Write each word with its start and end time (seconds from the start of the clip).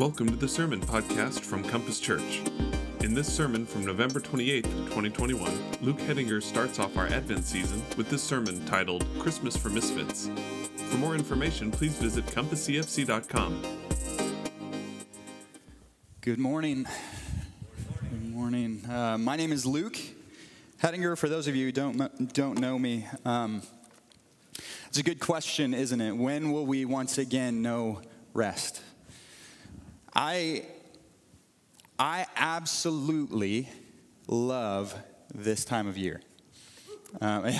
Welcome 0.00 0.30
to 0.30 0.36
the 0.36 0.48
Sermon 0.48 0.80
Podcast 0.80 1.40
from 1.40 1.62
Compass 1.62 2.00
Church. 2.00 2.40
In 3.00 3.12
this 3.12 3.30
sermon 3.30 3.66
from 3.66 3.84
November 3.84 4.18
28, 4.18 4.64
2021, 4.64 5.52
Luke 5.82 5.98
Hedinger 5.98 6.42
starts 6.42 6.78
off 6.78 6.96
our 6.96 7.06
Advent 7.08 7.44
season 7.44 7.82
with 7.98 8.08
this 8.08 8.22
sermon 8.22 8.64
titled 8.64 9.04
Christmas 9.18 9.58
for 9.58 9.68
Misfits. 9.68 10.30
For 10.88 10.96
more 10.96 11.14
information, 11.14 11.70
please 11.70 11.98
visit 11.98 12.24
compasscfc.com. 12.24 13.62
Good 16.22 16.38
morning. 16.38 16.86
Good 18.08 18.30
morning. 18.34 18.82
Uh, 18.88 19.18
my 19.18 19.36
name 19.36 19.52
is 19.52 19.66
Luke 19.66 19.98
Hedinger. 20.82 21.18
For 21.18 21.28
those 21.28 21.46
of 21.46 21.54
you 21.54 21.66
who 21.66 21.72
don't, 21.72 22.32
don't 22.32 22.58
know 22.58 22.78
me, 22.78 23.06
um, 23.26 23.60
it's 24.88 24.96
a 24.96 25.02
good 25.02 25.20
question, 25.20 25.74
isn't 25.74 26.00
it? 26.00 26.12
When 26.12 26.52
will 26.52 26.64
we 26.64 26.86
once 26.86 27.18
again 27.18 27.60
know 27.60 28.00
rest? 28.32 28.80
I, 30.14 30.64
I 31.98 32.26
absolutely 32.36 33.68
love 34.26 34.94
this 35.34 35.64
time 35.64 35.86
of 35.86 35.96
year. 35.96 36.20
Um, 37.20 37.52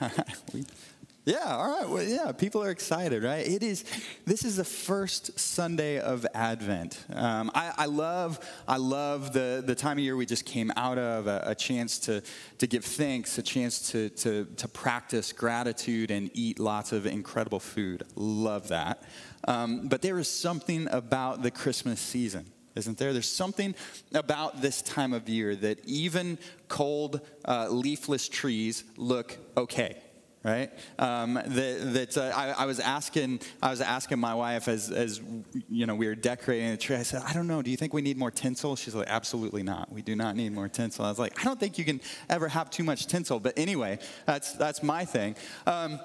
yeah, 1.30 1.56
all 1.56 1.70
right. 1.70 1.88
Well, 1.88 2.02
yeah, 2.02 2.32
people 2.32 2.60
are 2.64 2.70
excited, 2.70 3.22
right? 3.22 3.46
It 3.46 3.62
is. 3.62 3.84
This 4.26 4.44
is 4.44 4.56
the 4.56 4.64
first 4.64 5.38
Sunday 5.38 6.00
of 6.00 6.26
Advent. 6.34 7.04
Um, 7.14 7.52
I, 7.54 7.72
I, 7.78 7.86
love, 7.86 8.40
I 8.66 8.78
love 8.78 9.32
the, 9.32 9.62
the 9.64 9.76
time 9.76 9.98
of 9.98 10.02
year 10.02 10.16
we 10.16 10.26
just 10.26 10.44
came 10.44 10.72
out 10.76 10.98
of. 10.98 11.28
A, 11.28 11.42
a 11.46 11.54
chance 11.54 11.98
to 12.00 12.22
to 12.58 12.66
give 12.66 12.84
thanks, 12.84 13.38
a 13.38 13.42
chance 13.42 13.92
to 13.92 14.08
to 14.10 14.44
to 14.56 14.66
practice 14.68 15.32
gratitude 15.32 16.10
and 16.10 16.30
eat 16.34 16.58
lots 16.58 16.90
of 16.90 17.06
incredible 17.06 17.60
food. 17.60 18.02
Love 18.16 18.68
that. 18.68 19.04
Um, 19.46 19.86
but 19.88 20.02
there 20.02 20.18
is 20.18 20.28
something 20.28 20.88
about 20.90 21.42
the 21.42 21.50
Christmas 21.50 22.00
season 22.00 22.46
isn't 22.76 22.98
there? 22.98 23.12
There's 23.12 23.28
something 23.28 23.74
about 24.14 24.62
this 24.62 24.80
time 24.80 25.12
of 25.12 25.28
year 25.28 25.56
that 25.56 25.84
even 25.86 26.38
cold, 26.68 27.20
uh, 27.44 27.66
leafless 27.68 28.28
trees 28.28 28.84
look 28.96 29.36
okay 29.56 29.96
right? 30.42 30.70
Um, 30.98 31.34
that, 31.34 31.92
that 31.92 32.16
uh, 32.16 32.32
I, 32.34 32.62
I, 32.62 32.66
was 32.66 32.80
asking, 32.80 33.40
I 33.62 33.70
was 33.70 33.80
asking 33.80 34.18
my 34.18 34.34
wife 34.34 34.68
as, 34.68 34.90
as 34.90 35.20
you 35.68 35.86
know 35.86 35.94
we 35.94 36.06
were 36.06 36.14
decorating 36.14 36.70
the 36.70 36.76
tree. 36.76 36.96
I 36.96 37.02
said, 37.02 37.22
I 37.26 37.32
don't 37.32 37.46
know. 37.46 37.62
Do 37.62 37.70
you 37.70 37.76
think 37.76 37.92
we 37.92 38.02
need 38.02 38.16
more 38.16 38.30
tinsel? 38.30 38.76
She's 38.76 38.94
like, 38.94 39.08
Absolutely 39.08 39.62
not. 39.62 39.92
We 39.92 40.02
do 40.02 40.16
not 40.16 40.36
need 40.36 40.52
more 40.52 40.68
tinsel. 40.68 41.04
I 41.04 41.08
was 41.08 41.18
like, 41.18 41.38
I 41.40 41.44
don't 41.44 41.60
think 41.60 41.78
you 41.78 41.84
can 41.84 42.00
ever 42.28 42.48
have 42.48 42.70
too 42.70 42.84
much 42.84 43.06
tinsel. 43.06 43.40
But 43.40 43.58
anyway, 43.58 43.98
that's 44.26 44.52
that's 44.54 44.82
my 44.82 45.04
thing. 45.04 45.36
Um, 45.66 46.00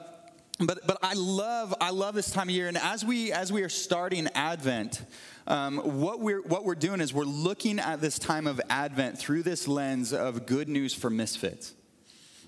but 0.59 0.85
but 0.87 0.97
I 1.01 1.13
love 1.13 1.73
I 1.79 1.91
love 1.91 2.15
this 2.15 2.31
time 2.31 2.49
of 2.49 2.55
year, 2.55 2.67
and 2.67 2.77
as 2.77 3.05
we 3.05 3.31
as 3.31 3.51
we 3.51 3.63
are 3.63 3.69
starting 3.69 4.27
Advent. 4.35 5.03
Um, 5.47 5.77
what, 5.77 6.21
we're, 6.21 6.41
what 6.41 6.65
we're 6.65 6.73
doing 6.73 7.01
is 7.01 7.13
we're 7.13 7.23
looking 7.23 7.77
at 7.77 8.01
this 8.01 8.17
time 8.17 8.47
of 8.47 8.59
Advent 8.67 9.19
through 9.19 9.43
this 9.43 9.67
lens 9.67 10.11
of 10.11 10.47
good 10.47 10.67
news 10.67 10.91
for 10.91 11.11
misfits. 11.11 11.75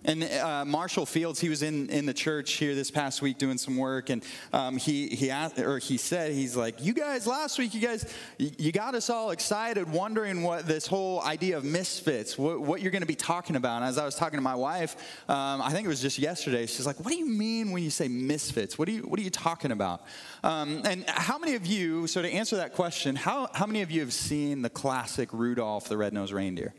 And 0.06 0.24
uh, 0.24 0.64
Marshall 0.66 1.06
Fields, 1.06 1.40
he 1.40 1.50
was 1.50 1.64
in, 1.64 1.90
in 1.90 2.06
the 2.06 2.14
church 2.14 2.54
here 2.54 2.76
this 2.76 2.92
past 2.92 3.22
week 3.22 3.38
doing 3.38 3.58
some 3.58 3.78
work, 3.78 4.10
and 4.10 4.24
um, 4.54 4.78
he 4.78 5.08
he 5.10 5.30
asked, 5.30 5.60
or 5.60 5.80
he 5.80 5.98
said, 5.98 6.32
he's 6.32 6.56
like, 6.56 6.84
"You 6.84 6.94
guys, 6.94 7.28
last 7.28 7.58
week, 7.58 7.74
you 7.74 7.82
guys, 7.82 8.06
you 8.38 8.72
got 8.72 8.96
us 8.96 9.10
all 9.10 9.32
excited, 9.32 9.92
wondering 9.92 10.44
what 10.44 10.66
this 10.68 10.88
whole 10.88 11.22
idea 11.24 11.58
of 11.58 11.64
misfits, 11.64 12.38
what, 12.38 12.62
what 12.62 12.82
you're 12.82 12.92
going 12.92 13.02
to 13.02 13.08
be 13.08 13.16
talking 13.16 13.56
about." 13.56 13.78
And 13.78 13.86
as 13.86 13.98
I 13.98 14.06
was 14.06 14.16
talking 14.16 14.38
to 14.38 14.44
my 14.44 14.56
wife, 14.56 14.96
um, 15.30 15.62
I 15.62 15.72
think 15.72 15.86
it 15.86 15.90
was 15.90 16.02
just 16.02 16.20
yesterday, 16.20 16.68
she's 16.68 16.86
like, 16.86 17.00
"What 17.04 17.12
do 17.12 17.18
you 17.18 17.28
mean 17.28 17.72
when 17.72 17.84
you 17.84 17.90
say 17.90 18.08
misfits? 18.08 18.78
What 18.78 18.88
do 18.88 18.94
you 18.94 19.02
what 19.02 19.20
are 19.20 19.24
you 19.24 19.30
talking 19.30 19.72
about?" 19.72 20.04
Um, 20.44 20.84
and 20.86 21.06
how 21.10 21.38
many 21.38 21.56
of 21.56 21.66
you, 21.66 22.08
so 22.08 22.22
to 22.22 22.30
answer 22.30 22.58
that 22.58 22.74
question, 22.74 23.16
how 23.16 23.50
how 23.54 23.66
many 23.66 23.82
of 23.82 23.92
you 23.92 24.02
have 24.02 24.14
seen 24.14 24.62
the 24.62 24.70
classic 24.70 25.34
Rudolph 25.34 25.90
the 25.90 25.98
Red-Nosed 25.98 26.34
Reindeer? 26.34 26.74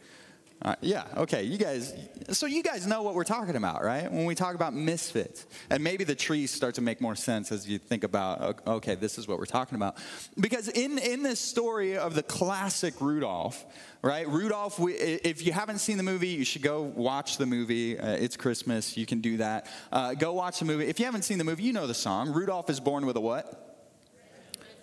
Uh, 0.60 0.74
yeah, 0.80 1.04
okay. 1.16 1.44
You 1.44 1.56
guys, 1.56 1.94
so 2.30 2.46
you 2.46 2.64
guys 2.64 2.84
know 2.84 3.02
what 3.02 3.14
we're 3.14 3.22
talking 3.22 3.54
about, 3.54 3.84
right? 3.84 4.10
When 4.10 4.24
we 4.24 4.34
talk 4.34 4.56
about 4.56 4.74
misfits. 4.74 5.46
And 5.70 5.84
maybe 5.84 6.02
the 6.02 6.16
trees 6.16 6.50
start 6.50 6.74
to 6.76 6.80
make 6.80 7.00
more 7.00 7.14
sense 7.14 7.52
as 7.52 7.68
you 7.68 7.78
think 7.78 8.02
about, 8.02 8.66
okay, 8.66 8.96
this 8.96 9.18
is 9.18 9.28
what 9.28 9.38
we're 9.38 9.46
talking 9.46 9.76
about. 9.76 9.96
Because 10.38 10.68
in, 10.68 10.98
in 10.98 11.22
this 11.22 11.38
story 11.38 11.96
of 11.96 12.14
the 12.14 12.24
classic 12.24 13.00
Rudolph, 13.00 13.64
right? 14.02 14.28
Rudolph, 14.28 14.80
we, 14.80 14.94
if 14.94 15.46
you 15.46 15.52
haven't 15.52 15.78
seen 15.78 15.96
the 15.96 16.02
movie, 16.02 16.28
you 16.28 16.44
should 16.44 16.62
go 16.62 16.82
watch 16.82 17.36
the 17.36 17.46
movie. 17.46 17.98
Uh, 17.98 18.12
it's 18.14 18.36
Christmas, 18.36 18.96
you 18.96 19.06
can 19.06 19.20
do 19.20 19.36
that. 19.36 19.68
Uh, 19.92 20.14
go 20.14 20.32
watch 20.32 20.58
the 20.58 20.64
movie. 20.64 20.86
If 20.86 20.98
you 20.98 21.06
haven't 21.06 21.22
seen 21.22 21.38
the 21.38 21.44
movie, 21.44 21.62
you 21.62 21.72
know 21.72 21.86
the 21.86 21.94
song. 21.94 22.32
Rudolph 22.32 22.68
is 22.68 22.80
born 22.80 23.06
with 23.06 23.16
a 23.16 23.20
what? 23.20 23.67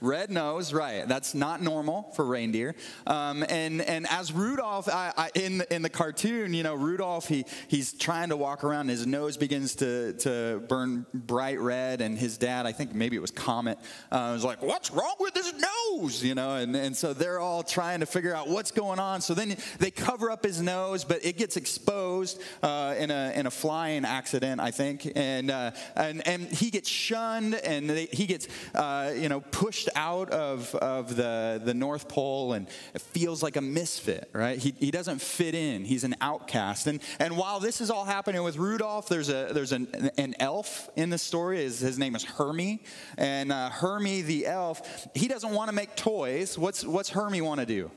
Red 0.05 0.29
nose, 0.29 0.71
right. 0.71 1.07
That's 1.07 1.33
not 1.33 1.61
normal 1.61 2.11
for 2.15 2.25
reindeer. 2.25 2.75
Um, 3.07 3.43
and, 3.49 3.81
and 3.81 4.05
as 4.09 4.31
Rudolph, 4.31 4.87
I, 4.87 5.11
I, 5.17 5.29
in, 5.33 5.63
in 5.71 5.81
the 5.81 5.89
cartoon, 5.89 6.53
you 6.53 6.61
know, 6.61 6.75
Rudolph, 6.75 7.27
he, 7.27 7.45
he's 7.67 7.91
trying 7.93 8.29
to 8.29 8.37
walk 8.37 8.63
around, 8.63 8.89
his 8.89 9.07
nose 9.07 9.35
begins 9.35 9.75
to, 9.75 10.13
to 10.13 10.63
burn 10.67 11.07
bright 11.13 11.59
red, 11.59 12.01
and 12.01 12.17
his 12.17 12.37
dad, 12.37 12.67
I 12.67 12.71
think 12.71 12.93
maybe 12.93 13.15
it 13.15 13.19
was 13.19 13.31
Comet, 13.31 13.79
uh, 14.11 14.29
was 14.33 14.43
like, 14.43 14.61
What's 14.61 14.91
wrong 14.91 15.15
with 15.19 15.33
his 15.33 15.53
nose? 15.53 16.23
You 16.23 16.35
know, 16.35 16.55
and, 16.55 16.75
and 16.75 16.95
so 16.95 17.13
they're 17.13 17.39
all 17.39 17.63
trying 17.63 18.01
to 18.01 18.05
figure 18.05 18.35
out 18.35 18.47
what's 18.47 18.71
going 18.71 18.99
on. 18.99 19.21
So 19.21 19.33
then 19.33 19.57
they 19.79 19.89
cover 19.89 20.29
up 20.29 20.43
his 20.43 20.61
nose, 20.61 21.03
but 21.03 21.25
it 21.25 21.37
gets 21.37 21.57
exposed 21.57 22.41
uh, 22.61 22.93
in, 22.97 23.09
a, 23.09 23.33
in 23.35 23.47
a 23.47 23.51
flying 23.51 24.05
accident, 24.05 24.61
I 24.61 24.71
think. 24.71 25.11
And, 25.15 25.49
uh, 25.49 25.71
and, 25.95 26.27
and 26.27 26.43
he 26.43 26.69
gets 26.69 26.89
shunned, 26.89 27.55
and 27.55 27.89
they, 27.89 28.05
he 28.05 28.27
gets, 28.27 28.47
uh, 28.75 29.13
you 29.15 29.29
know, 29.29 29.41
pushed 29.41 29.89
out 29.95 30.29
of, 30.29 30.73
of 30.75 31.15
the, 31.15 31.61
the 31.63 31.73
North 31.73 32.07
Pole 32.07 32.53
and 32.53 32.69
feels 32.97 33.41
like 33.41 33.55
a 33.55 33.61
misfit, 33.61 34.29
right? 34.33 34.57
He, 34.57 34.75
he 34.79 34.91
doesn't 34.91 35.21
fit 35.21 35.55
in. 35.55 35.85
He's 35.85 36.03
an 36.03 36.15
outcast. 36.21 36.87
And, 36.87 37.01
and 37.19 37.37
while 37.37 37.59
this 37.59 37.81
is 37.81 37.89
all 37.89 38.05
happening 38.05 38.43
with 38.43 38.57
Rudolph, 38.57 39.07
there's, 39.07 39.29
a, 39.29 39.49
there's 39.51 39.71
an, 39.71 40.11
an 40.17 40.35
elf 40.39 40.89
in 40.95 41.09
the 41.09 41.17
story. 41.17 41.57
His, 41.57 41.79
his 41.79 41.97
name 41.97 42.15
is 42.15 42.23
Hermie. 42.23 42.83
And 43.17 43.51
uh, 43.51 43.69
Hermie 43.69 44.21
the 44.21 44.47
elf, 44.47 45.07
he 45.15 45.27
doesn't 45.27 45.51
want 45.51 45.69
to 45.69 45.75
make 45.75 45.95
toys. 45.95 46.57
What's, 46.57 46.83
what's 46.83 47.09
Hermie 47.09 47.41
want 47.41 47.59
to 47.61 47.65
do? 47.65 47.91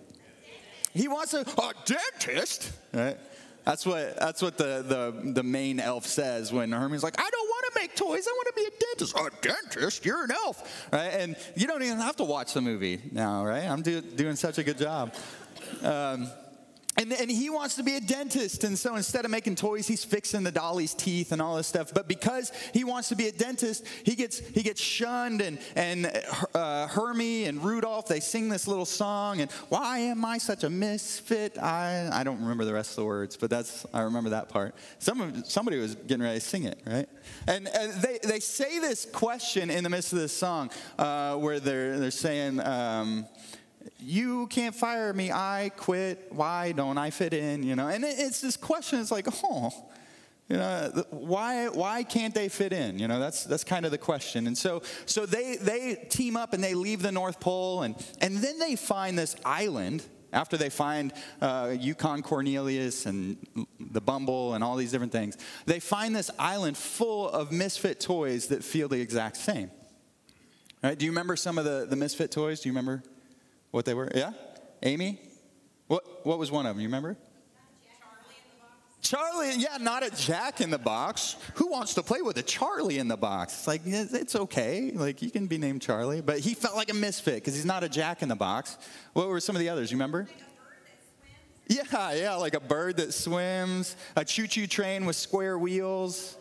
He 0.95 1.09
wants 1.09 1.35
a, 1.35 1.41
a 1.41 1.73
dentist, 1.85 2.73
right? 2.93 3.19
That's 3.65 3.85
what 3.85 4.19
that's 4.19 4.41
what 4.41 4.57
the, 4.57 4.83
the, 4.83 5.33
the 5.33 5.43
main 5.43 5.79
elf 5.79 6.07
says 6.07 6.51
when 6.51 6.73
Hermie's 6.73 7.03
like, 7.03 7.21
I 7.21 7.29
don't 7.31 7.48
make 7.81 7.95
toys. 7.95 8.27
I 8.27 8.33
want 8.33 8.49
to 8.49 8.53
be 8.55 8.65
a 8.65 8.71
dentist. 8.71 9.17
A 9.17 9.31
dentist? 9.41 10.05
You're 10.05 10.25
an 10.25 10.31
elf, 10.31 10.89
right? 10.93 11.09
And 11.09 11.37
you 11.57 11.67
don't 11.67 11.83
even 11.83 11.99
have 11.99 12.17
to 12.17 12.25
watch 12.25 12.55
the 12.55 12.61
movie 12.61 13.01
now, 13.13 13.45
right? 13.45 13.65
I'm 13.65 13.83
do, 13.83 14.01
doing 14.01 14.37
such 14.37 14.59
a 14.59 14.63
good 14.63 14.79
job. 14.79 15.15
Um, 15.83 16.31
and, 16.97 17.13
and 17.13 17.31
he 17.31 17.49
wants 17.49 17.77
to 17.77 17.85
be 17.85 17.95
a 17.95 18.01
dentist. 18.01 18.65
And 18.65 18.77
so 18.77 18.97
instead 18.97 19.25
of 19.25 19.31
making 19.31 19.55
toys, 19.55 19.87
he's 19.87 20.05
fixing 20.05 20.43
the 20.43 20.51
dolly's 20.51 20.95
teeth 20.95 21.31
and 21.31 21.41
all 21.41 21.57
this 21.57 21.69
stuff. 21.69 21.95
But 21.95 22.09
because 22.09 22.51
he 22.75 22.83
wants 22.83 23.09
to 23.11 23.17
be 23.17 23.29
a 23.29 23.33
dentist, 23.33 23.87
he 24.05 24.17
gets, 24.17 24.39
he 24.39 24.63
gets 24.63 24.81
shunned. 24.81 25.41
And, 25.41 25.59
and 25.77 26.11
uh, 26.55 26.89
Hermie 26.89 27.45
and 27.45 27.63
Rudolph, 27.63 28.09
they 28.09 28.19
sing 28.19 28.49
this 28.49 28.67
little 28.67 28.85
song. 28.85 29.41
And 29.41 29.51
why 29.69 29.99
am 29.99 30.25
I 30.25 30.39
such 30.39 30.65
a 30.65 30.71
misfit? 30.71 31.57
I, 31.57 32.11
I 32.13 32.25
don't 32.25 32.41
remember 32.41 32.65
the 32.65 32.75
rest 32.75 32.91
of 32.91 32.97
the 32.97 33.05
words, 33.05 33.37
but 33.37 33.49
that's, 33.49 33.87
I 33.95 34.01
remember 34.01 34.31
that 34.31 34.49
part. 34.49 34.75
Some, 34.99 35.45
somebody 35.45 35.79
was 35.79 35.95
getting 35.95 36.25
ready 36.25 36.41
to 36.41 36.45
sing 36.45 36.65
it, 36.65 36.81
right? 36.85 37.09
And, 37.47 37.69
and 37.69 37.93
they, 38.03 38.19
they 38.25 38.41
say 38.41 38.81
this 38.81 39.05
question 39.05 39.71
in 39.71 39.85
the 39.85 39.91
midst 39.91 40.13
of 40.13 40.19
this 40.19 40.37
song 40.37 40.71
uh, 40.99 41.37
where 41.37 41.61
they're, 41.61 42.01
they're 42.01 42.11
saying, 42.11 42.59
um, 42.59 43.27
you 43.99 44.47
can't 44.49 44.75
fire 44.75 45.13
me, 45.13 45.31
I 45.31 45.71
quit, 45.77 46.27
why 46.31 46.73
don't 46.73 46.99
I 46.99 47.11
fit 47.11 47.33
in, 47.35 47.63
you 47.63 47.77
know? 47.77 47.89
And 47.89 48.05
it's 48.05 48.41
this 48.41 48.57
question, 48.57 49.01
it's 49.01 49.11
like, 49.11 49.27
oh, 49.45 49.71
you 50.49 50.57
know, 50.57 51.05
why, 51.11 51.69
why 51.69 52.03
can't 52.05 52.35
they 52.35 52.49
fit 52.49 52.73
in? 52.73 52.99
You 52.99 53.07
know, 53.07 53.21
that's, 53.21 53.45
that's 53.45 53.65
kind 53.65 53.85
of 53.85 53.91
the 53.91 53.99
question. 53.99 54.47
And 54.47 54.57
so, 54.57 54.83
so 55.05 55.27
they, 55.27 55.57
they 55.57 56.07
team 56.09 56.37
up 56.37 56.55
and 56.55 56.65
they 56.65 56.75
leave 56.75 57.03
the 57.03 57.13
North 57.13 57.39
Pole, 57.39 57.83
and, 57.83 57.95
and 58.21 58.39
then 58.39 58.59
they 58.59 58.75
find 58.75 59.19
this 59.19 59.37
island 59.45 60.05
after 60.33 60.57
they 60.57 60.71
find 60.71 61.13
uh, 61.41 61.75
Yukon 61.79 62.23
Cornelius 62.23 63.07
and 63.07 63.39
the 63.81 64.01
Bumble 64.01 64.55
and 64.55 64.63
all 64.63 64.77
these 64.77 64.93
different 64.93 65.13
things. 65.13 65.37
They 65.67 65.81
find 65.81 66.15
this 66.15 66.31
island 66.39 66.77
full 66.77 67.29
of 67.31 67.51
misfit 67.53 68.01
toys 68.01 68.49
that 68.49 68.63
feel 68.63 68.89
the 68.89 69.01
exact 69.01 69.37
same. 69.37 69.71
Right? 70.83 70.99
Do 70.99 71.07
you 71.07 71.11
remember 71.11 71.37
some 71.37 71.59
of 71.59 71.65
the, 71.65 71.87
the 71.89 71.97
misfit 71.97 72.31
toys? 72.31 72.61
Do 72.61 72.69
you 72.69 72.73
remember? 72.73 73.03
What 73.71 73.85
they 73.85 73.95
were? 73.95 74.11
Yeah? 74.15 74.33
Amy? 74.83 75.21
What, 75.87 76.27
what 76.27 76.39
was 76.39 76.51
one 76.51 76.67
of 76.67 76.75
them? 76.75 76.81
You 76.81 76.89
remember? 76.89 77.17
Charlie, 79.01 79.49
Charlie, 79.51 79.63
yeah, 79.63 79.79
not 79.79 80.03
a 80.03 80.11
Jack 80.11 80.61
in 80.61 80.71
the 80.71 80.79
Box. 80.79 81.37
Who 81.55 81.71
wants 81.71 81.95
to 81.95 82.03
play 82.03 82.23
with 82.23 82.37
a 82.39 82.43
Charlie 82.43 82.99
in 82.99 83.09
the 83.09 83.17
box? 83.17 83.55
It's 83.55 83.67
like, 83.67 83.83
it's 83.85 84.35
okay. 84.35 84.91
Like, 84.93 85.23
you 85.23 85.31
can 85.31 85.47
be 85.47 85.59
named 85.59 85.83
Charlie. 85.83 86.21
But 86.21 86.41
he 86.41 86.55
felt 86.55 86.77
like 86.77 86.91
a 86.91 86.95
misfit 86.95 87.37
because 87.37 87.55
he's 87.55 87.65
not 87.65 87.85
a 87.85 87.89
Jack 87.89 88.23
in 88.23 88.29
the 88.29 88.37
Box. 88.37 88.77
What 89.13 89.29
were 89.29 89.41
some 89.41 89.55
of 89.55 89.61
the 89.61 89.69
others? 89.69 89.91
You 89.91 89.97
remember? 89.97 90.29
yeah, 91.69 92.13
yeah, 92.13 92.35
like 92.35 92.55
a 92.55 92.61
bird 92.61 92.97
that 92.97 93.13
swims, 93.13 93.95
a 94.17 94.25
choo 94.25 94.47
choo 94.47 94.67
train 94.67 95.05
with 95.05 95.17
square 95.17 95.59
wheels. 95.59 96.38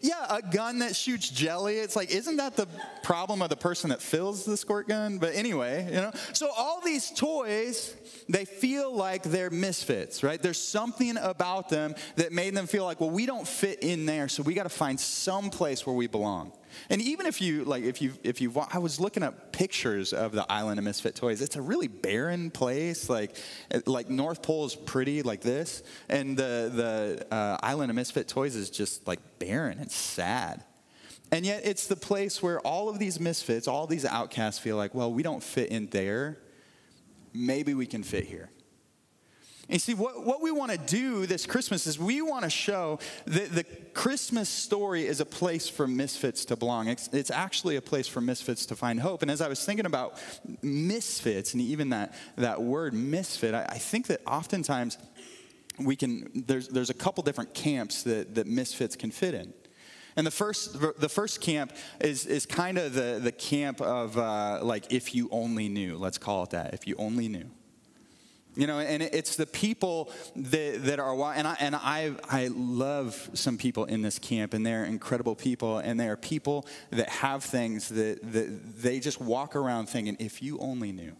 Yeah, 0.00 0.26
a 0.28 0.42
gun 0.42 0.78
that 0.80 0.94
shoots 0.94 1.28
jelly. 1.28 1.78
It's 1.78 1.96
like, 1.96 2.10
isn't 2.10 2.36
that 2.36 2.56
the 2.56 2.68
problem 3.02 3.42
of 3.42 3.48
the 3.48 3.56
person 3.56 3.90
that 3.90 4.00
fills 4.00 4.44
the 4.44 4.56
squirt 4.56 4.88
gun? 4.88 5.18
But 5.18 5.34
anyway, 5.34 5.86
you 5.86 6.00
know. 6.00 6.12
So 6.32 6.50
all 6.56 6.80
these 6.84 7.10
toys, 7.10 7.94
they 8.28 8.44
feel 8.44 8.94
like 8.94 9.24
they're 9.24 9.50
misfits, 9.50 10.22
right? 10.22 10.40
There's 10.40 10.60
something 10.60 11.16
about 11.16 11.68
them 11.68 11.94
that 12.16 12.32
made 12.32 12.54
them 12.54 12.66
feel 12.66 12.84
like, 12.84 13.00
well, 13.00 13.10
we 13.10 13.26
don't 13.26 13.46
fit 13.46 13.82
in 13.82 14.06
there, 14.06 14.28
so 14.28 14.42
we 14.42 14.54
got 14.54 14.64
to 14.64 14.68
find 14.68 15.00
some 15.00 15.50
place 15.50 15.84
where 15.84 15.96
we 15.96 16.06
belong. 16.06 16.52
And 16.90 17.00
even 17.00 17.26
if 17.26 17.40
you 17.40 17.64
like, 17.64 17.84
if 17.84 18.00
you 18.00 18.12
if 18.22 18.40
you, 18.40 18.52
I 18.70 18.78
was 18.78 19.00
looking 19.00 19.22
up 19.22 19.52
pictures 19.52 20.12
of 20.12 20.32
the 20.32 20.50
island 20.50 20.78
of 20.78 20.84
misfit 20.84 21.14
toys. 21.14 21.42
It's 21.42 21.56
a 21.56 21.62
really 21.62 21.88
barren 21.88 22.50
place. 22.50 23.08
Like 23.08 23.36
like 23.86 24.08
North 24.08 24.42
Pole 24.42 24.66
is 24.66 24.74
pretty 24.74 25.22
like 25.22 25.40
this, 25.40 25.82
and 26.08 26.36
the 26.36 26.70
the 27.30 27.34
uh, 27.34 27.58
island 27.62 27.90
of 27.90 27.96
misfit 27.96 28.28
toys 28.28 28.56
is 28.56 28.70
just 28.70 29.06
like 29.06 29.20
barren 29.38 29.78
and 29.78 29.90
sad. 29.90 30.64
And 31.30 31.44
yet, 31.44 31.62
it's 31.64 31.86
the 31.86 31.96
place 31.96 32.42
where 32.42 32.58
all 32.60 32.88
of 32.88 32.98
these 32.98 33.20
misfits, 33.20 33.68
all 33.68 33.86
these 33.86 34.06
outcasts 34.06 34.58
feel 34.58 34.76
like, 34.76 34.94
well, 34.94 35.12
we 35.12 35.22
don't 35.22 35.42
fit 35.42 35.68
in 35.68 35.88
there. 35.88 36.38
Maybe 37.34 37.74
we 37.74 37.86
can 37.86 38.02
fit 38.02 38.24
here. 38.24 38.50
And 39.70 39.80
see, 39.80 39.92
what, 39.92 40.24
what 40.24 40.40
we 40.40 40.50
want 40.50 40.72
to 40.72 40.78
do 40.78 41.26
this 41.26 41.44
Christmas 41.44 41.86
is 41.86 41.98
we 41.98 42.22
want 42.22 42.44
to 42.44 42.50
show 42.50 42.98
that 43.26 43.54
the 43.54 43.64
Christmas 43.92 44.48
story 44.48 45.06
is 45.06 45.20
a 45.20 45.26
place 45.26 45.68
for 45.68 45.86
misfits 45.86 46.46
to 46.46 46.56
belong. 46.56 46.88
It's, 46.88 47.08
it's, 47.08 47.30
actually 47.30 47.76
a 47.76 47.82
place 47.82 48.08
for 48.08 48.22
misfits 48.22 48.64
to 48.66 48.76
find 48.76 48.98
hope. 48.98 49.20
And 49.20 49.30
as 49.30 49.42
I 49.42 49.48
was 49.48 49.62
thinking 49.64 49.84
about 49.84 50.18
misfits, 50.62 51.52
and 51.52 51.60
even 51.60 51.90
that, 51.90 52.14
that 52.36 52.62
word 52.62 52.94
misfit, 52.94 53.54
I, 53.54 53.66
I 53.68 53.78
think 53.78 54.06
that 54.06 54.22
oftentimes 54.26 54.96
we 55.78 55.96
can, 55.96 56.44
there's, 56.46 56.68
there's 56.68 56.90
a 56.90 56.94
couple 56.94 57.22
different 57.22 57.52
camps 57.52 58.02
that, 58.04 58.34
that 58.36 58.46
misfits 58.46 58.96
can 58.96 59.10
fit 59.10 59.34
in. 59.34 59.52
And 60.16 60.26
the 60.26 60.32
first, 60.32 60.80
the 60.80 61.08
first 61.08 61.40
camp 61.42 61.72
is, 62.00 62.26
is 62.26 62.46
kind 62.46 62.78
of 62.78 62.94
the, 62.94 63.20
the 63.22 63.30
camp 63.30 63.80
of 63.80 64.16
uh, 64.16 64.60
like, 64.62 64.92
if 64.92 65.14
you 65.14 65.28
only 65.30 65.68
knew, 65.68 65.96
let's 65.96 66.18
call 66.18 66.42
it 66.42 66.50
that, 66.50 66.74
if 66.74 66.86
you 66.86 66.96
only 66.98 67.28
knew. 67.28 67.50
You 68.54 68.66
know, 68.66 68.80
and 68.80 69.02
it's 69.02 69.36
the 69.36 69.46
people 69.46 70.10
that, 70.34 70.84
that 70.84 70.98
are, 70.98 71.14
and, 71.32 71.46
I, 71.46 71.56
and 71.60 71.76
I, 71.76 72.12
I 72.28 72.48
love 72.48 73.30
some 73.32 73.56
people 73.56 73.84
in 73.84 74.02
this 74.02 74.18
camp, 74.18 74.52
and 74.52 74.66
they're 74.66 74.84
incredible 74.84 75.36
people, 75.36 75.78
and 75.78 76.00
they 76.00 76.08
are 76.08 76.16
people 76.16 76.66
that 76.90 77.08
have 77.08 77.44
things 77.44 77.88
that, 77.90 78.18
that 78.32 78.82
they 78.82 78.98
just 78.98 79.20
walk 79.20 79.54
around 79.54 79.88
thinking, 79.88 80.16
if 80.18 80.42
you 80.42 80.58
only 80.58 80.90
knew, 80.90 81.14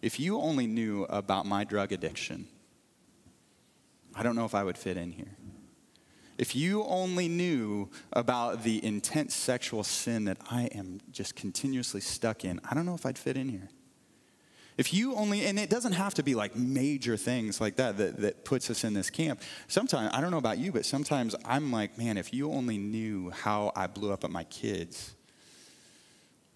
if 0.00 0.20
you 0.20 0.38
only 0.38 0.68
knew 0.68 1.04
about 1.04 1.44
my 1.44 1.64
drug 1.64 1.90
addiction, 1.90 2.46
I 4.14 4.22
don't 4.22 4.36
know 4.36 4.44
if 4.44 4.54
I 4.54 4.62
would 4.62 4.78
fit 4.78 4.96
in 4.96 5.12
here. 5.12 5.36
If 6.38 6.56
you 6.56 6.84
only 6.84 7.28
knew 7.28 7.90
about 8.12 8.64
the 8.64 8.84
intense 8.84 9.34
sexual 9.34 9.84
sin 9.84 10.24
that 10.24 10.38
I 10.50 10.64
am 10.74 11.00
just 11.10 11.36
continuously 11.36 12.00
stuck 12.00 12.44
in, 12.44 12.60
I 12.68 12.74
don't 12.74 12.86
know 12.86 12.94
if 12.94 13.06
I'd 13.06 13.18
fit 13.18 13.36
in 13.36 13.48
here. 13.48 13.68
If 14.82 14.92
you 14.92 15.14
only, 15.14 15.46
and 15.46 15.60
it 15.60 15.70
doesn't 15.70 15.92
have 15.92 16.14
to 16.14 16.24
be 16.24 16.34
like 16.34 16.56
major 16.56 17.16
things 17.16 17.60
like 17.60 17.76
that, 17.76 17.98
that 17.98 18.16
that 18.16 18.44
puts 18.44 18.68
us 18.68 18.82
in 18.82 18.94
this 18.94 19.10
camp. 19.10 19.40
Sometimes, 19.68 20.10
I 20.12 20.20
don't 20.20 20.32
know 20.32 20.38
about 20.38 20.58
you, 20.58 20.72
but 20.72 20.84
sometimes 20.84 21.36
I'm 21.44 21.70
like, 21.70 21.96
man, 21.96 22.16
if 22.18 22.34
you 22.34 22.50
only 22.50 22.78
knew 22.78 23.30
how 23.30 23.70
I 23.76 23.86
blew 23.86 24.12
up 24.12 24.24
at 24.24 24.32
my 24.32 24.42
kids, 24.42 25.14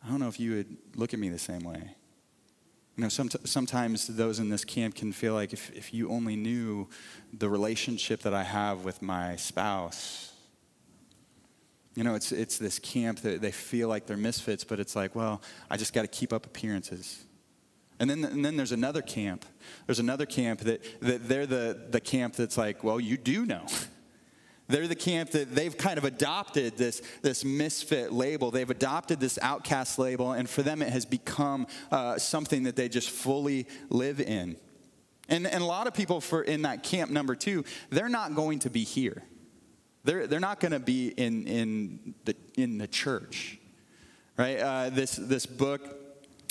I 0.05 0.09
don't 0.09 0.19
know 0.19 0.27
if 0.27 0.41
you 0.41 0.57
would 0.57 0.77
look 0.97 1.15
at 1.15 1.21
me 1.21 1.29
the 1.29 1.39
same 1.39 1.61
way. 1.61 1.95
You 2.97 3.05
know, 3.05 3.09
some, 3.09 3.31
sometimes 3.45 4.09
those 4.09 4.41
in 4.41 4.49
this 4.49 4.65
camp 4.65 4.97
can 4.97 5.13
feel 5.13 5.35
like 5.35 5.53
if, 5.53 5.71
if 5.71 5.95
you 5.95 6.09
only 6.09 6.35
knew 6.35 6.89
the 7.33 7.49
relationship 7.49 8.23
that 8.23 8.35
I 8.35 8.43
have 8.43 8.85
with 8.85 9.03
my 9.03 9.37
spouse, 9.37 10.33
you 11.95 12.03
know, 12.03 12.17
it's, 12.17 12.33
it's 12.33 12.59
this 12.59 12.81
camp 12.81 13.21
that 13.21 13.41
they 13.41 13.53
feel 13.53 13.87
like 13.87 14.07
they're 14.07 14.17
misfits, 14.17 14.65
but 14.65 14.81
it's 14.81 14.97
like, 14.97 15.15
well, 15.15 15.41
I 15.71 15.77
just 15.77 15.93
got 15.93 16.03
to 16.03 16.09
keep 16.09 16.33
up 16.33 16.45
appearances. 16.45 17.23
And 17.99 18.11
then, 18.11 18.25
and 18.25 18.45
then 18.45 18.57
there's 18.57 18.73
another 18.73 19.03
camp. 19.03 19.45
There's 19.87 19.99
another 19.99 20.27
camp 20.27 20.61
that, 20.61 20.83
that 21.01 21.29
they're 21.29 21.47
the, 21.47 21.87
the 21.91 22.01
camp 22.01 22.35
that's 22.35 22.59
like, 22.59 22.85
well, 22.85 23.01
you 23.01 23.17
do 23.17 23.47
know. 23.47 23.67
They're 24.69 24.89
the 24.89 24.97
camp 24.97 25.31
that 25.31 25.55
they've 25.55 25.77
kind 25.77 25.97
of 25.97 26.05
adopted 26.05 26.77
this, 26.77 27.01
this 27.23 27.45
misfit 27.45 28.13
label. 28.13 28.51
They've 28.51 28.69
adopted 28.69 29.21
this 29.21 29.39
outcast 29.41 29.97
label, 29.97 30.33
and 30.33 30.51
for 30.51 30.63
them 30.63 30.83
it 30.83 30.89
has 30.89 31.07
become 31.07 31.69
uh, 31.93 32.19
something 32.19 32.65
that 32.65 32.75
they 32.75 32.89
just 32.89 33.11
fully 33.11 33.69
live 33.91 34.21
in. 34.21 34.57
And, 35.29 35.47
and 35.47 35.63
a 35.63 35.67
lot 35.67 35.87
of 35.87 35.95
people 35.95 36.21
for, 36.21 36.43
in 36.43 36.63
that 36.63 36.83
camp 36.83 37.13
number 37.13 37.37
two, 37.37 37.65
they're 37.91 38.09
not 38.09 38.35
going 38.35 38.59
to 38.61 38.71
be 38.71 38.83
here. 38.83 39.23
They're, 40.05 40.27
they're 40.27 40.41
not 40.41 40.61
going 40.61 40.73
to 40.73 40.81
be 40.81 41.09
in, 41.09 41.47
in, 41.47 42.15
the, 42.25 42.37
in 42.57 42.79
the 42.79 42.87
church. 42.87 43.59
Right? 44.37 44.59
Uh, 44.59 44.91
this, 44.91 45.17
this 45.17 45.47
book 45.47 46.06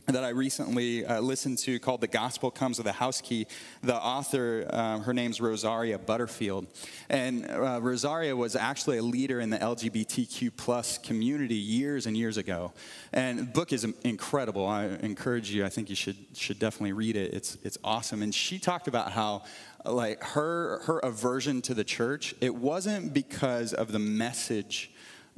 that 0.07 0.23
I 0.23 0.29
recently 0.29 1.05
uh, 1.05 1.19
listened 1.19 1.57
to 1.59 1.79
called 1.79 2.01
The 2.01 2.07
Gospel 2.07 2.51
Comes 2.51 2.77
with 2.77 2.85
a 2.87 2.91
House 2.91 3.21
Key. 3.21 3.47
The 3.81 3.95
author, 3.95 4.67
uh, 4.69 4.99
her 4.99 5.13
name's 5.13 5.41
Rosaria 5.41 5.97
Butterfield. 5.97 6.67
And 7.09 7.49
uh, 7.49 7.79
Rosaria 7.81 8.35
was 8.35 8.55
actually 8.55 8.97
a 8.99 9.03
leader 9.03 9.39
in 9.39 9.49
the 9.49 9.57
LGBTQ 9.57 10.51
plus 10.55 10.97
community 10.99 11.55
years 11.55 12.05
and 12.05 12.15
years 12.15 12.37
ago. 12.37 12.73
And 13.13 13.39
the 13.39 13.43
book 13.43 13.73
is 13.73 13.83
incredible. 14.03 14.67
I 14.67 14.85
encourage 14.85 15.51
you, 15.51 15.65
I 15.65 15.69
think 15.69 15.89
you 15.89 15.95
should, 15.95 16.17
should 16.33 16.59
definitely 16.59 16.93
read 16.93 17.15
it. 17.15 17.33
It's, 17.33 17.57
it's 17.63 17.77
awesome. 17.83 18.21
And 18.21 18.33
she 18.33 18.59
talked 18.59 18.87
about 18.87 19.11
how 19.11 19.43
like 19.85 20.23
her, 20.23 20.81
her 20.85 20.99
aversion 20.99 21.61
to 21.63 21.73
the 21.73 21.83
church, 21.83 22.35
it 22.41 22.53
wasn't 22.53 23.13
because 23.13 23.73
of 23.73 23.91
the 23.91 23.99
message 23.99 24.91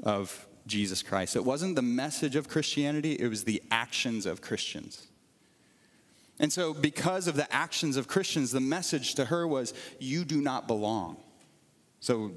of 0.03 0.46
Jesus 0.67 1.01
Christ. 1.01 1.35
It 1.35 1.45
wasn't 1.45 1.75
the 1.75 1.81
message 1.81 2.35
of 2.35 2.47
Christianity, 2.47 3.13
it 3.13 3.27
was 3.27 3.43
the 3.43 3.63
actions 3.71 4.25
of 4.25 4.41
Christians. 4.41 5.07
And 6.39 6.53
so, 6.53 6.73
because 6.73 7.27
of 7.27 7.35
the 7.35 7.51
actions 7.53 7.97
of 7.97 8.07
Christians, 8.07 8.51
the 8.51 8.59
message 8.59 9.15
to 9.15 9.25
her 9.25 9.47
was, 9.47 9.73
You 9.99 10.23
do 10.23 10.39
not 10.41 10.67
belong. 10.67 11.17
So, 11.99 12.31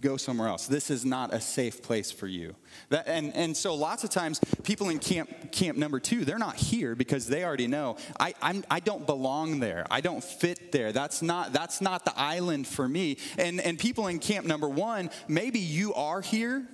go 0.00 0.18
somewhere 0.18 0.48
else. 0.48 0.66
This 0.66 0.90
is 0.90 1.04
not 1.04 1.32
a 1.32 1.40
safe 1.40 1.82
place 1.82 2.12
for 2.12 2.26
you. 2.26 2.54
That, 2.90 3.08
and, 3.08 3.34
and 3.34 3.56
so, 3.56 3.74
lots 3.74 4.04
of 4.04 4.10
times, 4.10 4.38
people 4.64 4.90
in 4.90 4.98
camp, 4.98 5.50
camp 5.50 5.78
number 5.78 5.98
two, 5.98 6.26
they're 6.26 6.36
not 6.36 6.56
here 6.56 6.94
because 6.94 7.26
they 7.26 7.42
already 7.42 7.68
know, 7.68 7.96
I, 8.20 8.34
I'm, 8.42 8.64
I 8.70 8.80
don't 8.80 9.06
belong 9.06 9.60
there. 9.60 9.86
I 9.90 10.02
don't 10.02 10.22
fit 10.22 10.72
there. 10.72 10.92
That's 10.92 11.22
not, 11.22 11.54
that's 11.54 11.80
not 11.80 12.04
the 12.04 12.18
island 12.18 12.66
for 12.66 12.86
me. 12.86 13.16
And, 13.38 13.62
and 13.62 13.78
people 13.78 14.08
in 14.08 14.18
camp 14.18 14.46
number 14.46 14.68
one, 14.68 15.08
maybe 15.26 15.58
you 15.58 15.94
are 15.94 16.20
here 16.20 16.68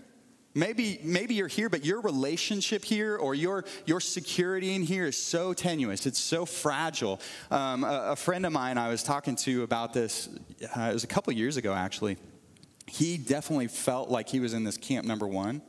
Maybe, 0.58 0.98
maybe 1.04 1.34
you're 1.34 1.46
here, 1.46 1.68
but 1.68 1.84
your 1.84 2.00
relationship 2.00 2.84
here 2.84 3.16
or 3.16 3.32
your, 3.32 3.64
your 3.86 4.00
security 4.00 4.74
in 4.74 4.82
here 4.82 5.06
is 5.06 5.16
so 5.16 5.52
tenuous. 5.52 6.04
It's 6.04 6.18
so 6.18 6.44
fragile. 6.44 7.20
Um, 7.48 7.84
a, 7.84 8.08
a, 8.10 8.16
friend 8.16 8.44
of 8.44 8.52
mine 8.52 8.76
I 8.76 8.88
was 8.88 9.04
talking 9.04 9.36
to 9.36 9.62
about 9.62 9.92
this, 9.92 10.28
uh, 10.76 10.80
it 10.80 10.94
was 10.94 11.04
a 11.04 11.06
couple 11.06 11.32
years 11.32 11.56
ago 11.58 11.72
actually. 11.72 12.16
He 12.88 13.18
definitely 13.18 13.68
felt 13.68 14.10
like 14.10 14.28
he 14.28 14.40
was 14.40 14.52
in 14.52 14.64
this 14.64 14.76
camp 14.76 15.06
number 15.06 15.28
one. 15.28 15.62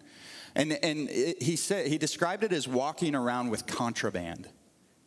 And, 0.56 0.72
and 0.72 1.08
it, 1.12 1.44
he 1.44 1.56
said, 1.56 1.86
he 1.86 2.00
described 2.00 2.44
it 2.44 2.52
as 2.52 2.68
walking 2.68 3.14
around 3.14 3.52
with 3.52 3.68
contraband. 3.68 4.50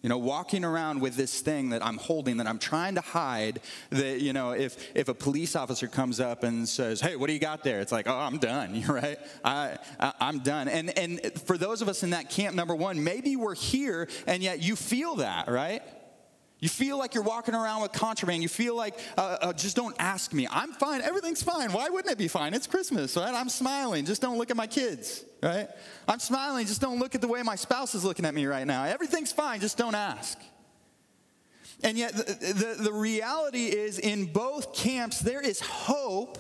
You 0.03 0.09
know, 0.09 0.19
walking 0.19 0.65
around 0.65 1.01
with 1.01 1.15
this 1.15 1.41
thing 1.41 1.71
that 1.71 1.85
I'm 1.85 1.97
holding 1.97 2.39
that 2.39 2.47
I'm 2.47 2.59
trying 2.59 2.97
to 2.97 3.01
hide. 3.01 3.61
That, 3.91 4.21
you 4.21 4.33
know, 4.33 4.51
if, 4.51 4.77
if 4.97 5.09
a 5.09 5.15
police 5.15 5.55
officer 5.55 5.87
comes 5.87 6.19
up 6.19 6.43
and 6.43 6.69
says, 6.69 7.01
hey, 7.01 7.17
what 7.17 7.29
do 7.29 7.33
you 7.33 7.39
got 7.39 7.63
there? 7.63 7.81
It's 7.81 7.93
like, 7.93 8.09
oh, 8.09 8.19
I'm 8.19 8.39
done, 8.39 8.83
right? 8.89 9.19
I, 9.45 9.79
I, 10.01 10.13
I'm 10.21 10.41
done. 10.41 10.69
And, 10.69 10.97
and 10.99 11.21
for 11.43 11.57
those 11.57 11.83
of 11.83 11.89
us 11.89 12.03
in 12.03 12.11
that 12.11 12.31
camp, 12.31 12.57
number 12.57 12.75
one, 12.75 13.03
maybe 13.05 13.37
we're 13.37 13.55
here 13.55 14.09
and 14.27 14.43
yet 14.43 14.61
you 14.61 14.77
feel 14.77 15.17
that, 15.17 15.49
right? 15.49 15.83
You 16.63 16.69
feel 16.69 16.97
like 16.97 17.17
you're 17.17 17.25
walking 17.25 17.57
around 17.57 17.83
with 17.83 17.91
contraband. 17.91 18.41
You 18.41 18.49
feel 18.49 18.77
like, 18.77 18.97
uh, 19.19 19.37
uh, 19.41 19.53
just 19.53 19.75
don't 19.75 19.97
ask 19.99 20.33
me. 20.33 20.47
I'm 20.49 20.73
fine. 20.73 21.01
Everything's 21.01 21.43
fine. 21.43 21.73
Why 21.73 21.89
wouldn't 21.89 22.13
it 22.13 22.19
be 22.19 22.29
fine? 22.29 22.55
It's 22.55 22.69
Christmas, 22.69 23.17
right? 23.17 23.35
I'm 23.35 23.49
smiling. 23.49 24.05
Just 24.05 24.23
don't 24.23 24.39
look 24.39 24.49
at 24.49 24.57
my 24.57 24.69
kids, 24.69 25.25
right? 25.43 25.69
I'm 26.07 26.21
smiling. 26.21 26.69
Just 26.69 26.81
don't 26.81 27.01
look 27.01 27.17
at 27.17 27.21
the 27.21 27.27
way 27.27 27.43
my 27.43 27.57
spouse 27.57 27.97
is 27.97 28.05
looking 28.05 28.25
at 28.25 28.33
me 28.33 28.47
right 28.47 28.65
now. 28.65 28.85
Everything's 28.85 29.33
fine. 29.33 29.59
Just 29.59 29.77
don't 29.77 29.97
ask. 29.97 30.39
And 31.83 31.99
yet, 31.99 32.15
the, 32.15 32.23
the, 32.23 32.85
the 32.85 32.93
reality 32.93 33.65
is, 33.65 33.99
in 33.99 34.27
both 34.27 34.73
camps, 34.73 35.19
there 35.19 35.41
is 35.41 35.59
hope 35.59 36.39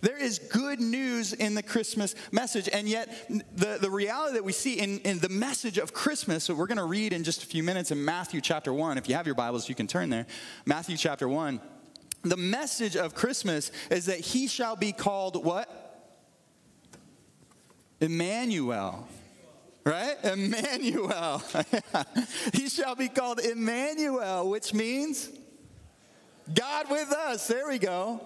there 0.00 0.16
is 0.16 0.38
good 0.38 0.80
news 0.80 1.32
in 1.32 1.54
the 1.54 1.62
Christmas 1.62 2.14
message, 2.30 2.68
and 2.72 2.88
yet 2.88 3.28
the, 3.54 3.78
the 3.80 3.90
reality 3.90 4.34
that 4.34 4.44
we 4.44 4.52
see 4.52 4.78
in, 4.78 4.98
in 5.00 5.18
the 5.18 5.28
message 5.28 5.78
of 5.78 5.92
Christmas, 5.92 6.44
so 6.44 6.54
we're 6.54 6.66
going 6.66 6.78
to 6.78 6.84
read 6.84 7.12
in 7.12 7.24
just 7.24 7.42
a 7.42 7.46
few 7.46 7.62
minutes 7.62 7.90
in 7.90 8.04
Matthew 8.04 8.40
chapter 8.40 8.72
1. 8.72 8.98
If 8.98 9.08
you 9.08 9.14
have 9.14 9.26
your 9.26 9.34
Bibles, 9.34 9.68
you 9.68 9.74
can 9.74 9.86
turn 9.86 10.10
there. 10.10 10.26
Matthew 10.66 10.96
chapter 10.96 11.28
1. 11.28 11.60
The 12.24 12.36
message 12.36 12.96
of 12.96 13.14
Christmas 13.14 13.72
is 13.90 14.06
that 14.06 14.20
he 14.20 14.46
shall 14.46 14.76
be 14.76 14.92
called 14.92 15.44
what? 15.44 15.78
Emmanuel 18.00 19.08
right? 19.84 20.16
Emmanuel. 20.24 21.42
he 22.54 22.68
shall 22.68 22.94
be 22.94 23.08
called 23.08 23.40
Emmanuel, 23.40 24.48
which 24.48 24.72
means 24.72 25.30
God 26.52 26.90
with 26.90 27.10
us. 27.12 27.46
There 27.46 27.68
we 27.68 27.78
go. 27.78 28.20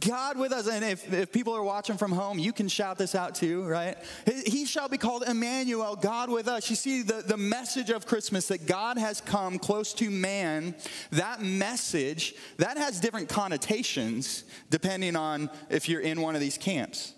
God 0.00 0.38
with 0.38 0.52
us. 0.52 0.68
And 0.68 0.84
if, 0.84 1.12
if 1.12 1.32
people 1.32 1.54
are 1.54 1.62
watching 1.62 1.96
from 1.96 2.12
home, 2.12 2.38
you 2.38 2.52
can 2.52 2.68
shout 2.68 2.98
this 2.98 3.14
out 3.14 3.34
too, 3.34 3.64
right? 3.64 3.96
He 4.46 4.66
shall 4.66 4.88
be 4.88 4.98
called 4.98 5.24
Emmanuel, 5.26 5.96
God 5.96 6.30
with 6.30 6.46
us. 6.46 6.68
You 6.68 6.76
see, 6.76 7.02
the, 7.02 7.22
the 7.26 7.36
message 7.36 7.90
of 7.90 8.06
Christmas 8.06 8.48
that 8.48 8.66
God 8.66 8.98
has 8.98 9.20
come 9.20 9.58
close 9.58 9.94
to 9.94 10.10
man, 10.10 10.74
that 11.10 11.40
message, 11.40 12.34
that 12.58 12.76
has 12.76 13.00
different 13.00 13.28
connotations 13.28 14.44
depending 14.70 15.16
on 15.16 15.50
if 15.70 15.88
you're 15.88 16.02
in 16.02 16.20
one 16.20 16.34
of 16.34 16.40
these 16.40 16.58
camps. 16.58 17.14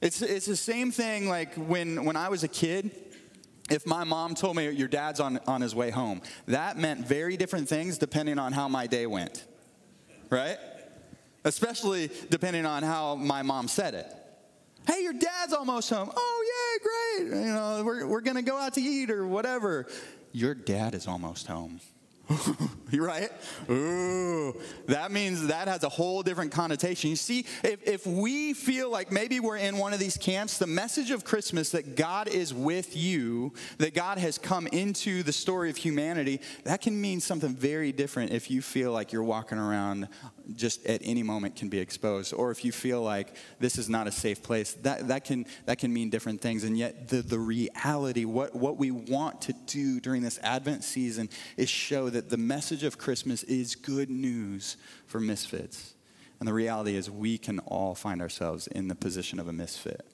It's, 0.00 0.22
it's 0.22 0.46
the 0.46 0.56
same 0.56 0.90
thing 0.90 1.28
like 1.28 1.54
when, 1.54 2.04
when 2.04 2.16
I 2.16 2.28
was 2.28 2.44
a 2.44 2.48
kid 2.48 2.90
if 3.70 3.86
my 3.86 4.02
mom 4.02 4.34
told 4.34 4.56
me 4.56 4.70
your 4.70 4.88
dad's 4.88 5.20
on, 5.20 5.38
on 5.46 5.60
his 5.60 5.74
way 5.74 5.90
home, 5.90 6.22
that 6.46 6.78
meant 6.78 7.06
very 7.06 7.36
different 7.36 7.68
things 7.68 7.98
depending 7.98 8.38
on 8.38 8.52
how 8.52 8.66
my 8.66 8.86
day 8.86 9.06
went, 9.06 9.44
right? 10.30 10.56
Especially 11.44 12.10
depending 12.30 12.66
on 12.66 12.82
how 12.82 13.14
my 13.14 13.42
mom 13.42 13.68
said 13.68 13.94
it. 13.94 14.06
Hey, 14.86 15.02
your 15.02 15.12
dad's 15.12 15.52
almost 15.52 15.90
home. 15.90 16.10
Oh, 16.14 16.44
yeah, 17.20 17.26
great. 17.28 17.46
You 17.46 17.52
know, 17.52 17.82
we're, 17.84 18.06
we're 18.06 18.20
going 18.22 18.36
to 18.36 18.42
go 18.42 18.56
out 18.56 18.74
to 18.74 18.80
eat 18.80 19.10
or 19.10 19.26
whatever. 19.26 19.86
Your 20.32 20.54
dad 20.54 20.94
is 20.94 21.06
almost 21.06 21.46
home. 21.46 21.80
right? 22.92 23.30
Ooh, 23.70 24.54
that 24.86 25.10
means 25.10 25.46
that 25.46 25.68
has 25.68 25.82
a 25.82 25.88
whole 25.88 26.22
different 26.22 26.52
connotation. 26.52 27.10
You 27.10 27.16
see, 27.16 27.46
if, 27.64 27.86
if 27.86 28.06
we 28.06 28.52
feel 28.52 28.90
like 28.90 29.10
maybe 29.10 29.40
we're 29.40 29.56
in 29.56 29.78
one 29.78 29.92
of 29.92 29.98
these 29.98 30.16
camps, 30.16 30.58
the 30.58 30.66
message 30.66 31.10
of 31.10 31.24
Christmas 31.24 31.70
that 31.70 31.96
God 31.96 32.28
is 32.28 32.52
with 32.52 32.96
you, 32.96 33.52
that 33.78 33.94
God 33.94 34.18
has 34.18 34.38
come 34.38 34.66
into 34.68 35.22
the 35.22 35.32
story 35.32 35.70
of 35.70 35.76
humanity, 35.76 36.40
that 36.64 36.80
can 36.80 37.00
mean 37.00 37.20
something 37.20 37.54
very 37.54 37.92
different 37.92 38.32
if 38.32 38.50
you 38.50 38.62
feel 38.62 38.92
like 38.92 39.12
you're 39.12 39.22
walking 39.22 39.58
around 39.58 40.08
just 40.54 40.84
at 40.86 41.00
any 41.04 41.22
moment 41.22 41.56
can 41.56 41.68
be 41.68 41.78
exposed, 41.78 42.32
or 42.32 42.50
if 42.50 42.64
you 42.64 42.72
feel 42.72 43.02
like 43.02 43.34
this 43.58 43.76
is 43.76 43.88
not 43.88 44.06
a 44.06 44.12
safe 44.12 44.42
place, 44.42 44.72
that, 44.82 45.08
that, 45.08 45.24
can, 45.24 45.46
that 45.66 45.78
can 45.78 45.92
mean 45.92 46.10
different 46.10 46.40
things. 46.40 46.64
And 46.64 46.78
yet, 46.78 47.08
the, 47.08 47.22
the 47.22 47.38
reality, 47.38 48.24
what, 48.24 48.54
what 48.54 48.78
we 48.78 48.90
want 48.90 49.42
to 49.42 49.52
do 49.66 50.00
during 50.00 50.22
this 50.22 50.38
Advent 50.42 50.84
season 50.84 51.28
is 51.56 51.68
show 51.68 52.08
that 52.10 52.17
the 52.20 52.36
message 52.36 52.82
of 52.82 52.98
Christmas 52.98 53.42
is 53.44 53.74
good 53.74 54.10
news 54.10 54.76
for 55.06 55.20
misfits. 55.20 55.94
And 56.40 56.46
the 56.46 56.54
reality 56.54 56.94
is, 56.94 57.10
we 57.10 57.36
can 57.38 57.58
all 57.60 57.94
find 57.94 58.22
ourselves 58.22 58.66
in 58.68 58.88
the 58.88 58.94
position 58.94 59.40
of 59.40 59.48
a 59.48 59.52
misfit. 59.52 60.06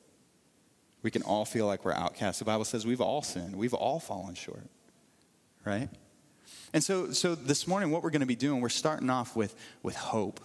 We 1.03 1.11
can 1.11 1.23
all 1.23 1.45
feel 1.45 1.67
like 1.67 1.85
we're 1.85 1.93
outcasts. 1.93 2.39
The 2.39 2.47
Bible 2.47 2.65
says 2.65 2.87
we've 2.87 3.01
all 3.01 3.23
sinned, 3.23 3.57
we've 3.57 3.75
all 3.75 4.01
fallen 4.01 4.35
short, 4.35 4.71
right? 5.65 5.91
And 6.73 6.83
so, 6.83 7.13
so 7.13 7.35
this 7.35 7.69
morning, 7.69 7.91
what 7.91 8.03
we're 8.03 8.11
going 8.11 8.21
to 8.21 8.27
be 8.27 8.35
doing, 8.35 8.61
we're 8.61 8.69
starting 8.69 9.11
off 9.11 9.37
with, 9.37 9.55
with 9.83 9.97
hope. 9.97 10.41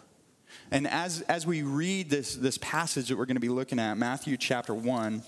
And 0.70 0.88
as, 0.88 1.22
as 1.22 1.48
we 1.48 1.63
read 1.63 2.10
this, 2.10 2.36
this 2.36 2.58
passage 2.58 3.08
that 3.08 3.18
we're 3.18 3.25
going 3.25 3.36
to 3.36 3.42
be 3.42 3.50
looking 3.50 3.80
at, 3.80 3.98
Matthew 3.98 4.38
chapter 4.38 4.74
1, 4.74 5.24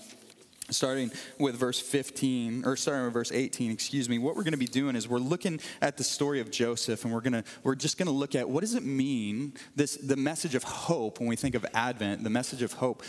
starting 0.72 1.10
with 1.38 1.54
verse 1.56 1.80
15 1.80 2.64
or 2.64 2.76
starting 2.76 3.04
with 3.04 3.14
verse 3.14 3.32
18 3.32 3.70
excuse 3.70 4.08
me 4.08 4.18
what 4.18 4.36
we're 4.36 4.44
going 4.44 4.52
to 4.52 4.58
be 4.58 4.66
doing 4.66 4.96
is 4.96 5.08
we're 5.08 5.18
looking 5.18 5.60
at 5.80 5.96
the 5.96 6.04
story 6.04 6.40
of 6.40 6.50
joseph 6.50 7.04
and 7.04 7.12
we're 7.12 7.20
going 7.20 7.32
to 7.32 7.44
we're 7.62 7.74
just 7.74 7.98
going 7.98 8.06
to 8.06 8.12
look 8.12 8.34
at 8.34 8.48
what 8.48 8.60
does 8.60 8.74
it 8.74 8.84
mean 8.84 9.52
this 9.76 9.96
the 9.96 10.16
message 10.16 10.54
of 10.54 10.62
hope 10.62 11.20
when 11.20 11.28
we 11.28 11.36
think 11.36 11.54
of 11.54 11.66
advent 11.74 12.22
the 12.22 12.30
message 12.30 12.62
of 12.62 12.72
hope. 12.74 13.02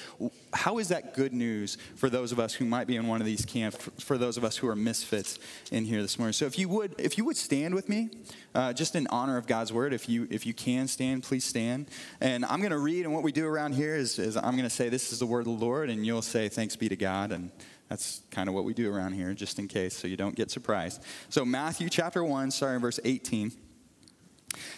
How 0.53 0.77
is 0.77 0.89
that 0.89 1.13
good 1.13 1.33
news 1.33 1.77
for 1.95 2.09
those 2.09 2.31
of 2.31 2.39
us 2.39 2.53
who 2.53 2.65
might 2.65 2.87
be 2.87 2.95
in 2.95 3.07
one 3.07 3.21
of 3.21 3.25
these 3.25 3.45
camps 3.45 3.77
for 3.99 4.17
those 4.17 4.37
of 4.37 4.43
us 4.43 4.57
who 4.57 4.67
are 4.67 4.75
misfits 4.75 5.39
in 5.71 5.85
here 5.85 6.01
this 6.01 6.17
morning? 6.17 6.33
So 6.33 6.45
if 6.45 6.57
you 6.59 6.69
would 6.69 6.95
if 6.99 7.17
you 7.17 7.25
would 7.25 7.37
stand 7.37 7.73
with 7.75 7.89
me 7.89 8.09
uh, 8.55 8.73
just 8.73 8.95
in 8.95 9.07
honor 9.07 9.37
of 9.37 9.47
god's 9.47 9.73
word 9.73 9.93
if 9.93 10.07
you 10.07 10.27
if 10.29 10.45
you 10.45 10.53
can 10.53 10.87
stand 10.87 11.23
please 11.23 11.45
stand. 11.45 11.87
And 12.21 12.45
i'm 12.45 12.59
going 12.59 12.71
to 12.71 12.77
read 12.77 13.05
and 13.05 13.13
what 13.13 13.23
we 13.23 13.31
do 13.31 13.47
around 13.47 13.73
here 13.73 13.95
is, 13.95 14.19
is 14.19 14.37
i'm 14.37 14.51
going 14.51 14.63
to 14.63 14.69
say 14.69 14.89
this 14.89 15.11
is 15.11 15.19
the 15.19 15.25
word 15.25 15.41
of 15.41 15.45
the 15.45 15.65
lord 15.65 15.89
and 15.89 16.05
you'll 16.05 16.21
say 16.21 16.49
thanks 16.49 16.75
be 16.75 16.89
to 16.89 16.95
god 16.95 17.31
and 17.31 17.51
that's 17.89 18.21
kind 18.31 18.49
of 18.49 18.55
what 18.55 18.63
we 18.63 18.73
do 18.73 18.93
around 18.93 19.13
here, 19.13 19.33
just 19.33 19.59
in 19.59 19.67
case, 19.67 19.95
so 19.95 20.07
you 20.07 20.17
don't 20.17 20.35
get 20.35 20.49
surprised. 20.49 21.03
So, 21.29 21.45
Matthew 21.45 21.89
chapter 21.89 22.23
1, 22.23 22.51
starting 22.51 22.81
verse 22.81 22.99
18, 23.03 23.51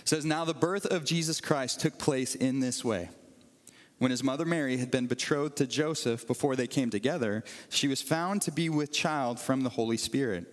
says, 0.04 0.26
Now 0.26 0.46
the 0.46 0.54
birth 0.54 0.86
of 0.86 1.06
Jesus 1.06 1.42
Christ 1.42 1.80
took 1.80 1.98
place 1.98 2.36
in 2.36 2.60
this 2.60 2.84
way. 2.84 3.10
When 3.98 4.12
his 4.12 4.24
mother 4.24 4.46
Mary 4.46 4.78
had 4.78 4.92
been 4.92 5.08
betrothed 5.08 5.56
to 5.58 5.68
Joseph 5.68 6.28
before 6.28 6.56
they 6.56 6.68
came 6.68 6.90
together, 6.90 7.44
she 7.70 7.88
was 7.88 8.02
found 8.02 8.42
to 8.42 8.52
be 8.52 8.68
with 8.68 8.92
child 8.92 9.40
from 9.40 9.62
the 9.62 9.70
Holy 9.70 9.98
Spirit. 9.98 10.52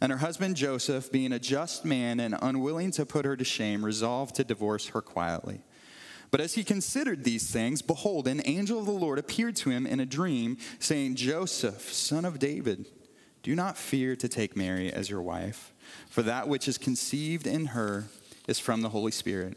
And 0.00 0.12
her 0.12 0.18
husband 0.18 0.56
Joseph, 0.56 1.10
being 1.10 1.32
a 1.32 1.38
just 1.38 1.84
man 1.84 2.20
and 2.20 2.36
unwilling 2.40 2.90
to 2.92 3.06
put 3.06 3.24
her 3.24 3.36
to 3.36 3.44
shame, 3.44 3.84
resolved 3.84 4.36
to 4.36 4.44
divorce 4.44 4.88
her 4.88 5.00
quietly. 5.00 5.62
But 6.36 6.44
as 6.44 6.52
he 6.52 6.64
considered 6.64 7.24
these 7.24 7.50
things, 7.50 7.80
behold, 7.80 8.28
an 8.28 8.42
angel 8.44 8.78
of 8.78 8.84
the 8.84 8.92
Lord 8.92 9.18
appeared 9.18 9.56
to 9.56 9.70
him 9.70 9.86
in 9.86 10.00
a 10.00 10.04
dream, 10.04 10.58
saying, 10.78 11.14
Joseph, 11.14 11.90
son 11.90 12.26
of 12.26 12.38
David, 12.38 12.84
do 13.42 13.54
not 13.54 13.78
fear 13.78 14.14
to 14.16 14.28
take 14.28 14.54
Mary 14.54 14.92
as 14.92 15.08
your 15.08 15.22
wife, 15.22 15.72
for 16.10 16.20
that 16.20 16.46
which 16.46 16.68
is 16.68 16.76
conceived 16.76 17.46
in 17.46 17.68
her 17.68 18.08
is 18.46 18.58
from 18.58 18.82
the 18.82 18.90
Holy 18.90 19.12
Spirit. 19.12 19.56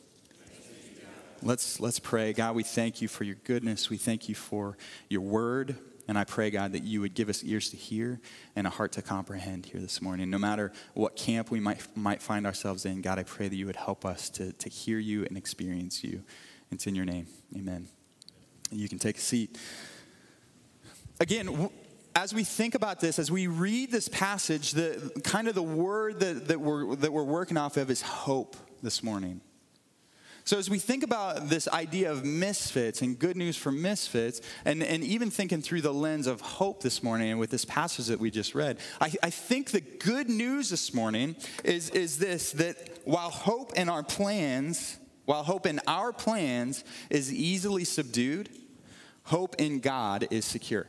Let's, 1.43 1.79
let's 1.79 1.99
pray. 1.99 2.33
God, 2.33 2.55
we 2.55 2.63
thank 2.63 3.01
you 3.01 3.07
for 3.07 3.23
your 3.23 3.37
goodness. 3.43 3.89
We 3.89 3.97
thank 3.97 4.29
you 4.29 4.35
for 4.35 4.77
your 5.09 5.21
word. 5.21 5.75
And 6.07 6.17
I 6.17 6.23
pray, 6.23 6.51
God, 6.51 6.73
that 6.73 6.83
you 6.83 7.01
would 7.01 7.13
give 7.13 7.29
us 7.29 7.43
ears 7.43 7.69
to 7.71 7.77
hear 7.77 8.19
and 8.55 8.67
a 8.67 8.69
heart 8.69 8.91
to 8.93 9.01
comprehend 9.01 9.65
here 9.65 9.79
this 9.81 10.01
morning. 10.01 10.29
No 10.29 10.37
matter 10.37 10.71
what 10.93 11.15
camp 11.15 11.49
we 11.49 11.59
might, 11.59 11.79
might 11.95 12.21
find 12.21 12.45
ourselves 12.45 12.85
in, 12.85 13.01
God, 13.01 13.17
I 13.17 13.23
pray 13.23 13.47
that 13.47 13.55
you 13.55 13.65
would 13.65 13.75
help 13.75 14.05
us 14.05 14.29
to, 14.31 14.51
to 14.53 14.69
hear 14.69 14.99
you 14.99 15.25
and 15.25 15.37
experience 15.37 16.03
you. 16.03 16.23
It's 16.71 16.85
in 16.85 16.95
your 16.95 17.05
name. 17.05 17.27
Amen. 17.55 17.87
You 18.71 18.87
can 18.87 18.99
take 18.99 19.17
a 19.17 19.21
seat. 19.21 19.57
Again, 21.19 21.69
as 22.15 22.33
we 22.33 22.43
think 22.43 22.75
about 22.75 22.99
this, 22.99 23.17
as 23.17 23.31
we 23.31 23.47
read 23.47 23.91
this 23.91 24.07
passage, 24.07 24.71
the 24.71 25.11
kind 25.23 25.47
of 25.47 25.55
the 25.55 25.63
word 25.63 26.19
that, 26.19 26.47
that, 26.49 26.61
we're, 26.61 26.95
that 26.97 27.11
we're 27.11 27.23
working 27.23 27.57
off 27.57 27.77
of 27.77 27.89
is 27.89 28.01
hope 28.01 28.55
this 28.83 29.01
morning. 29.01 29.41
So, 30.51 30.57
as 30.57 30.69
we 30.69 30.79
think 30.79 31.03
about 31.03 31.47
this 31.47 31.69
idea 31.69 32.11
of 32.11 32.25
misfits 32.25 33.01
and 33.01 33.17
good 33.17 33.37
news 33.37 33.55
for 33.55 33.71
misfits, 33.71 34.41
and, 34.65 34.83
and 34.83 35.01
even 35.01 35.31
thinking 35.31 35.61
through 35.61 35.79
the 35.79 35.93
lens 35.93 36.27
of 36.27 36.41
hope 36.41 36.83
this 36.83 37.01
morning 37.01 37.29
and 37.29 37.39
with 37.39 37.51
this 37.51 37.63
passage 37.63 38.07
that 38.07 38.19
we 38.19 38.31
just 38.31 38.53
read, 38.53 38.77
I, 38.99 39.13
I 39.23 39.29
think 39.29 39.71
the 39.71 39.79
good 39.79 40.27
news 40.27 40.69
this 40.69 40.93
morning 40.93 41.37
is, 41.63 41.89
is 41.91 42.17
this 42.17 42.51
that 42.51 42.99
while 43.05 43.29
hope 43.29 43.77
in 43.77 43.87
our 43.87 44.03
plans, 44.03 44.99
while 45.23 45.43
hope 45.43 45.65
in 45.65 45.79
our 45.87 46.11
plans 46.11 46.83
is 47.09 47.33
easily 47.33 47.85
subdued, 47.85 48.49
hope 49.23 49.55
in 49.57 49.79
God 49.79 50.27
is 50.31 50.43
secure. 50.43 50.85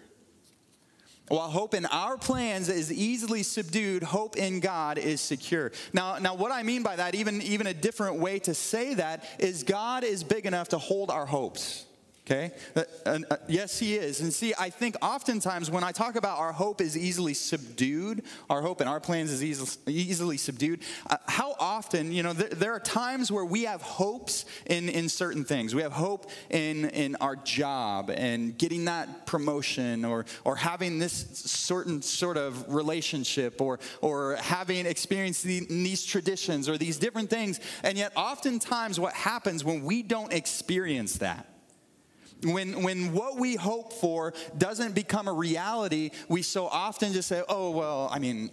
While 1.29 1.49
hope 1.49 1.75
in 1.75 1.87
our 1.87 2.19
plans 2.19 2.69
is 2.69 2.93
easily 2.93 3.43
subdued, 3.43 4.03
hope 4.03 4.37
in 4.37 4.61
God 4.61 4.99
is 4.99 5.21
secure. 5.21 5.73
Now, 5.93 6.19
now 6.19 6.35
what 6.35 6.53
I 6.53 6.63
mean 6.63 6.83
by 6.83 6.97
that, 6.97 7.15
even, 7.15 7.41
even 7.43 7.67
a 7.67 7.75
different 7.75 8.17
way 8.17 8.39
to 8.41 8.55
say 8.55 8.95
that, 8.95 9.25
is 9.39 9.63
God 9.63 10.05
is 10.05 10.25
big 10.25 10.47
enough 10.47 10.69
to 10.69 10.79
hold 10.79 11.11
our 11.11 11.27
hopes. 11.27 11.87
Okay? 12.25 12.53
Uh, 12.77 12.85
uh, 13.05 13.37
yes, 13.49 13.81
he 13.81 13.97
is. 13.97 14.21
And 14.21 14.33
see, 14.33 14.55
I 14.57 14.71
think 14.71 14.95
oftentimes 15.03 15.73
when 15.73 15.83
I 15.83 15.91
talk 15.91 16.15
about 16.15 16.39
our 16.39 16.53
hope 16.53 16.81
is 16.81 16.97
easily 16.97 17.35
subdued, 17.35 18.23
our 18.49 18.63
hope 18.63 18.81
and 18.81 18.89
our 18.89 19.01
plans 19.01 19.33
is 19.33 19.43
easily, 19.89 20.37
subdued, 20.37 20.81
uh, 21.11 21.17
how 21.27 21.57
often, 21.59 22.13
you 22.13 22.23
know, 22.23 22.33
there, 22.33 22.49
there, 22.49 22.73
are 22.73 22.81
times 22.81 23.33
where 23.33 23.45
we 23.45 23.65
have 23.65 23.83
hopes 23.83 24.45
in, 24.67 24.89
in 24.89 25.09
certain 25.09 25.45
things. 25.45 25.75
We 25.75 25.83
have 25.83 25.93
hope 25.93 26.31
in, 26.49 26.91
in 26.91 27.17
our 27.17 27.35
job 27.35 28.09
and 28.09 28.57
getting 28.57 28.85
that 28.85 29.27
promotion 29.27 30.05
or, 30.05 30.25
or 30.45 30.55
having 30.55 31.01
this 31.01 31.13
certain 31.35 32.03
sort 32.03 32.37
of 32.37 32.73
relationship 32.73 33.61
or, 33.61 33.81
or 34.01 34.37
having 34.37 34.87
experienced 34.87 35.43
the, 35.43 35.67
these 35.69 36.05
traditions 36.05 36.69
or 36.69 36.79
these 36.79 36.99
different 36.99 37.31
things. 37.31 37.59
And 37.83 37.99
yet, 37.99 38.13
oftentimes, 38.15 39.01
what 39.01 39.13
happens 39.13 39.65
when 39.65 39.83
we 39.83 40.05
don't 40.05 40.33
experience 40.33 41.19
that, 41.19 41.52
when, 42.45 42.83
when 42.83 43.13
what 43.13 43.37
we 43.37 43.57
hope 43.57 43.93
for 43.93 44.35
doesn't 44.57 44.95
become 44.95 45.29
a 45.29 45.33
reality, 45.33 46.11
we 46.29 46.43
so 46.43 46.67
often 46.67 47.13
just 47.13 47.29
say, 47.29 47.43
oh, 47.49 47.71
well, 47.71 48.09
I 48.13 48.19
mean, 48.19 48.51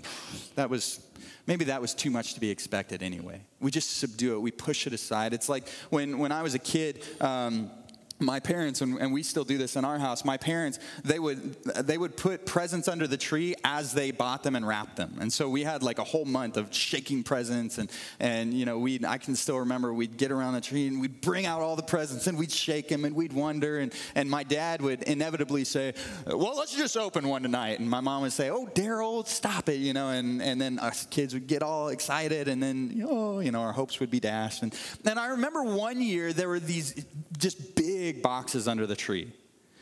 that 0.55 0.69
was, 0.69 1.05
maybe 1.47 1.65
that 1.65 1.81
was 1.81 1.93
too 1.93 2.09
much 2.09 2.33
to 2.35 2.39
be 2.39 2.49
expected 2.49 3.01
anyway. 3.01 3.41
We 3.59 3.71
just 3.71 3.97
subdue 3.97 4.35
it, 4.35 4.39
we 4.39 4.51
push 4.51 4.87
it 4.87 4.93
aside. 4.93 5.33
It's 5.33 5.49
like 5.49 5.67
when, 5.89 6.19
when 6.19 6.31
I 6.31 6.43
was 6.43 6.53
a 6.53 6.59
kid, 6.59 7.03
um, 7.19 7.71
my 8.19 8.39
parents 8.39 8.81
and, 8.81 9.09
we 9.09 9.23
still 9.23 9.43
do 9.43 9.57
this 9.57 9.75
in 9.75 9.85
our 9.85 9.97
house 9.97 10.23
my 10.23 10.37
parents 10.37 10.77
they 11.03 11.17
would 11.17 11.55
they 11.63 11.97
would 11.97 12.15
put 12.15 12.45
presents 12.45 12.87
under 12.87 13.07
the 13.07 13.17
tree 13.17 13.55
as 13.63 13.93
they 13.93 14.11
bought 14.11 14.43
them 14.43 14.55
and 14.55 14.67
wrapped 14.67 14.97
them. 14.97 15.17
And 15.19 15.31
so 15.31 15.49
we 15.49 15.63
had 15.63 15.83
like 15.83 15.99
a 15.99 16.03
whole 16.03 16.25
month 16.25 16.57
of 16.57 16.73
shaking 16.73 17.23
presents 17.23 17.77
and 17.77 17.89
and 18.19 18.53
you 18.53 18.65
know 18.65 18.77
we 18.77 18.99
i 19.07 19.17
can 19.17 19.35
still 19.35 19.59
remember 19.59 19.93
we'd 19.93 20.17
get 20.17 20.31
around 20.31 20.53
the 20.53 20.61
tree 20.61 20.87
and 20.87 20.99
we'd 21.01 21.21
bring 21.21 21.45
out 21.45 21.61
all 21.61 21.75
the 21.75 21.83
presents 21.83 22.27
and 22.27 22.37
we'd 22.37 22.51
shake 22.51 22.89
them 22.89 23.05
and 23.05 23.15
we'd 23.15 23.33
wonder. 23.33 23.79
And 23.79 23.93
and 24.15 24.29
my 24.29 24.43
dad 24.43 24.81
would 24.81 25.03
inevitably 25.03 25.63
say 25.63 25.93
well 26.27 26.57
let's 26.57 26.75
just 26.75 26.97
open 26.97 27.27
one 27.27 27.43
tonight. 27.43 27.79
And 27.79 27.89
my 27.89 28.01
mom 28.01 28.23
would 28.23 28.33
say 28.33 28.49
oh 28.49 28.67
daryl 28.67 29.25
stop 29.25 29.69
it 29.69 29.79
you 29.79 29.93
know 29.93 30.09
and 30.09 30.41
and 30.41 30.59
then 30.59 30.79
us 30.79 31.05
kids 31.09 31.33
would 31.33 31.47
get 31.47 31.63
all 31.63 31.89
excited 31.89 32.47
and 32.47 32.61
then 32.61 33.05
oh 33.07 33.39
you 33.39 33.51
know 33.51 33.61
our 33.61 33.73
hopes 33.73 33.99
would 33.99 34.11
be 34.11 34.19
dashed. 34.19 34.63
And 34.63 34.75
and 35.05 35.19
i 35.19 35.27
remember 35.27 35.63
one 35.63 36.01
year 36.01 36.33
there 36.33 36.49
were 36.49 36.59
these 36.59 37.05
just 37.37 37.75
big 37.75 38.08
big 38.11 38.23
boxes 38.23 38.67
under 38.67 38.87
the 38.87 38.95
tree. 38.95 39.31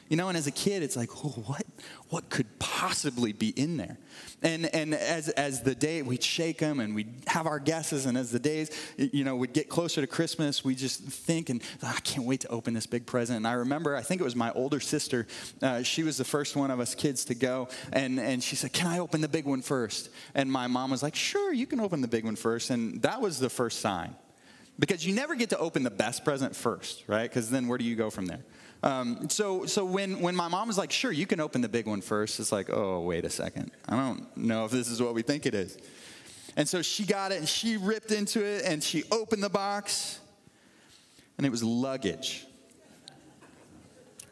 You 0.10 0.15
know, 0.15 0.29
and 0.29 0.38
as 0.38 0.48
a 0.48 0.51
kid, 0.51 0.84
it's 0.84 0.96
like, 0.96 1.10
oh, 1.17 1.43
what, 1.48 1.65
what 2.10 2.29
could 2.29 2.60
possibly 2.60 3.34
be 3.34 3.50
in 3.50 3.75
there? 3.75 3.98
And, 4.41 4.74
and 4.74 4.93
as, 4.93 5.27
as 5.29 5.63
the 5.63 5.75
day, 5.75 6.01
we'd 6.01 6.24
shake 6.24 6.60
them 6.60 6.79
and 6.79 6.96
we'd 6.96 7.24
have 7.27 7.46
our 7.46 7.60
guesses. 7.60 8.05
And 8.05 8.17
as 8.17 8.31
the 8.31 8.39
days, 8.39 8.72
you 8.98 9.25
know, 9.25 9.36
would 9.36 9.51
get 9.51 9.67
closer 9.67 10.00
to 10.00 10.07
Christmas, 10.07 10.63
we 10.63 10.75
just 10.75 11.01
think, 11.01 11.50
and 11.50 11.62
oh, 11.84 11.93
I 11.93 12.00
can't 12.01 12.25
wait 12.25 12.39
to 12.41 12.48
open 12.48 12.74
this 12.74 12.86
big 12.86 13.05
present. 13.05 13.36
And 13.36 13.48
I 13.48 13.53
remember, 13.53 13.98
I 13.98 14.01
think 14.01 14.22
it 14.22 14.24
was 14.24 14.36
my 14.36 14.51
older 14.53 14.79
sister. 14.79 15.27
Uh, 15.62 15.84
she 15.84 16.03
was 16.03 16.15
the 16.17 16.25
first 16.25 16.55
one 16.55 16.72
of 16.72 16.79
us 16.79 16.96
kids 16.96 17.25
to 17.25 17.36
go. 17.36 17.67
And, 17.91 18.17
and 18.17 18.41
she 18.41 18.55
said, 18.55 18.72
Can 18.72 18.88
I 18.88 19.00
open 19.00 19.19
the 19.19 19.29
big 19.29 19.43
one 19.43 19.62
first? 19.62 20.10
And 20.34 20.50
my 20.50 20.67
mom 20.67 20.91
was 20.91 21.03
like, 21.03 21.15
Sure, 21.15 21.51
you 21.51 21.67
can 21.67 21.81
open 21.81 22.00
the 22.00 22.07
big 22.07 22.24
one 22.24 22.38
first. 22.38 22.69
And 22.69 23.01
that 23.01 23.19
was 23.19 23.39
the 23.39 23.50
first 23.50 23.81
sign 23.81 24.15
because 24.79 25.05
you 25.05 25.13
never 25.13 25.36
get 25.36 25.50
to 25.50 25.57
open 25.57 25.84
the 25.84 25.91
best 25.91 26.24
present 26.24 26.55
first, 26.55 27.03
right? 27.07 27.29
Because 27.29 27.50
then 27.50 27.67
where 27.67 27.77
do 27.77 27.84
you 27.86 27.96
go 27.96 28.10
from 28.10 28.25
there? 28.25 28.43
Um, 28.84 29.29
so 29.29 29.65
so 29.65 29.86
when, 29.86 30.19
when 30.19 30.36
my 30.36 30.48
mom 30.48 30.67
was 30.67 30.77
like, 30.77 30.91
sure, 30.91 31.12
you 31.12 31.25
can 31.25 31.39
open 31.39 31.62
the 31.62 31.69
big 31.69 31.88
one 31.88 32.01
first, 32.01 32.39
it's 32.39 32.51
like, 32.51 32.69
oh, 32.72 33.01
wait 33.01 33.25
a 33.25 33.29
second. 33.29 33.72
I 33.88 33.96
don't 33.96 34.38
know 34.38 34.65
if 34.65 34.72
this 34.72 34.89
is 34.89 35.01
what 35.01 35.13
we 35.13 35.22
think 35.22 35.46
it 35.46 35.53
is. 35.53 35.77
And 36.55 36.67
so 36.67 36.81
she 36.81 37.05
got 37.05 37.31
it 37.31 37.38
and 37.38 37.48
she 37.48 37.77
ripped 37.77 38.12
into 38.12 38.43
it 38.43 38.65
and 38.65 38.84
she 38.84 39.03
opened 39.12 39.43
the 39.43 39.50
box 39.50 40.19
and 41.38 41.46
it 41.46 41.51
was 41.51 41.63
luggage. 41.63 42.47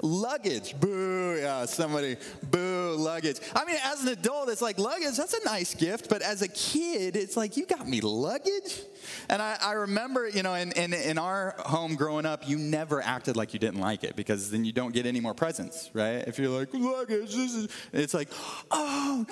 Luggage, 0.01 0.77
boo, 0.79 1.37
yeah, 1.39 1.65
somebody, 1.65 2.17
boo, 2.51 2.95
luggage. 2.97 3.39
I 3.55 3.63
mean, 3.65 3.77
as 3.83 4.03
an 4.03 4.09
adult, 4.09 4.49
it's 4.49 4.61
like 4.61 4.77
luggage, 4.77 5.15
that's 5.15 5.33
a 5.33 5.43
nice 5.45 5.73
gift, 5.73 6.09
but 6.09 6.21
as 6.21 6.41
a 6.41 6.49
kid, 6.49 7.15
it's 7.15 7.37
like, 7.37 7.55
you 7.55 7.65
got 7.65 7.87
me 7.87 8.01
luggage? 8.01 8.81
And 9.29 9.41
I, 9.41 9.57
I 9.61 9.71
remember, 9.73 10.27
you 10.27 10.43
know, 10.43 10.53
in, 10.53 10.73
in, 10.73 10.93
in 10.93 11.17
our 11.17 11.55
home 11.59 11.95
growing 11.95 12.25
up, 12.25 12.47
you 12.47 12.57
never 12.57 13.01
acted 13.01 13.37
like 13.37 13.53
you 13.53 13.59
didn't 13.59 13.79
like 13.79 14.03
it 14.03 14.15
because 14.15 14.51
then 14.51 14.65
you 14.65 14.73
don't 14.73 14.93
get 14.93 15.05
any 15.05 15.21
more 15.21 15.33
presents, 15.33 15.89
right? 15.93 16.23
If 16.27 16.39
you're 16.39 16.49
like, 16.49 16.73
luggage, 16.73 17.33
this 17.33 17.55
is, 17.55 17.69
it's 17.93 18.13
like, 18.13 18.29
oh, 18.71 19.25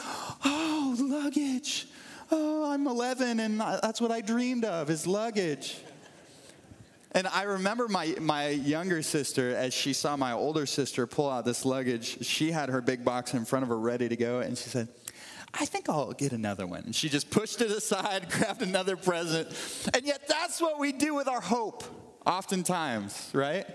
oh, 0.46 0.96
luggage. 1.00 1.88
Oh, 2.32 2.72
I'm 2.72 2.88
11 2.88 3.39
and 3.41 3.60
that's 3.60 4.00
what 4.00 4.12
I 4.12 4.22
dreamed 4.22 4.65
of 4.65 4.89
is 4.89 5.05
luggage. 5.05 5.77
And 7.15 7.27
I 7.27 7.43
remember 7.43 7.88
my, 7.88 8.15
my 8.20 8.50
younger 8.50 9.03
sister, 9.03 9.55
as 9.55 9.74
she 9.74 9.93
saw 9.93 10.17
my 10.17 10.32
older 10.32 10.65
sister 10.65 11.05
pull 11.05 11.29
out 11.29 11.46
this 11.46 11.63
luggage, 11.63 12.25
she 12.25 12.51
had 12.51 12.70
her 12.70 12.82
big 12.82 13.05
box 13.05 13.34
in 13.36 13.46
front 13.46 13.63
of 13.63 13.70
her 13.70 13.77
ready 13.77 14.10
to 14.10 14.15
go, 14.15 14.39
and 14.39 14.58
she 14.58 14.70
said, 14.70 14.88
I 15.53 15.65
think 15.65 15.88
I'll 15.88 16.13
get 16.13 16.32
another 16.32 16.65
one. 16.65 16.82
And 16.86 16.96
she 16.96 17.10
just 17.10 17.29
pushed 17.29 17.62
it 17.62 17.70
aside, 17.70 18.29
grabbed 18.32 18.63
another 18.63 18.96
present. 18.96 19.48
And 19.93 20.05
yet, 20.05 20.27
that's 20.27 20.60
what 20.60 20.79
we 20.79 20.91
do 20.91 21.13
with 21.13 21.27
our 21.27 21.41
hope, 21.41 21.84
oftentimes, 22.25 23.29
right? 23.34 23.67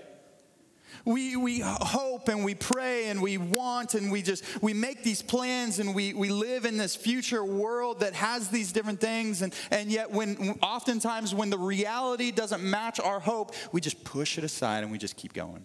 We, 1.08 1.36
we 1.36 1.60
hope 1.60 2.28
and 2.28 2.44
we 2.44 2.54
pray 2.54 3.06
and 3.08 3.22
we 3.22 3.38
want 3.38 3.94
and 3.94 4.12
we 4.12 4.20
just 4.20 4.44
we 4.62 4.74
make 4.74 5.02
these 5.02 5.22
plans 5.22 5.78
and 5.78 5.94
we, 5.94 6.12
we 6.12 6.28
live 6.28 6.66
in 6.66 6.76
this 6.76 6.94
future 6.94 7.42
world 7.42 8.00
that 8.00 8.12
has 8.12 8.48
these 8.48 8.72
different 8.72 9.00
things 9.00 9.40
and, 9.40 9.54
and 9.70 9.90
yet 9.90 10.10
when 10.10 10.58
oftentimes 10.62 11.34
when 11.34 11.48
the 11.48 11.58
reality 11.58 12.30
doesn't 12.30 12.62
match 12.62 13.00
our 13.00 13.20
hope 13.20 13.54
we 13.72 13.80
just 13.80 14.04
push 14.04 14.36
it 14.36 14.44
aside 14.44 14.82
and 14.82 14.92
we 14.92 14.98
just 14.98 15.16
keep 15.16 15.32
going 15.32 15.64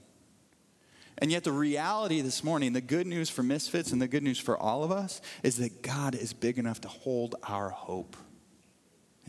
and 1.17 1.29
yet 1.29 1.43
the 1.43 1.51
reality 1.51 2.21
this 2.21 2.41
morning 2.41 2.71
the 2.71 2.79
good 2.79 3.05
news 3.05 3.29
for 3.29 3.43
misfits 3.43 3.91
and 3.91 4.01
the 4.01 4.07
good 4.07 4.23
news 4.23 4.39
for 4.39 4.57
all 4.57 4.81
of 4.81 4.93
us 4.93 5.19
is 5.43 5.57
that 5.57 5.81
god 5.81 6.15
is 6.15 6.31
big 6.31 6.57
enough 6.57 6.79
to 6.79 6.87
hold 6.87 7.35
our 7.43 7.69
hope 7.69 8.15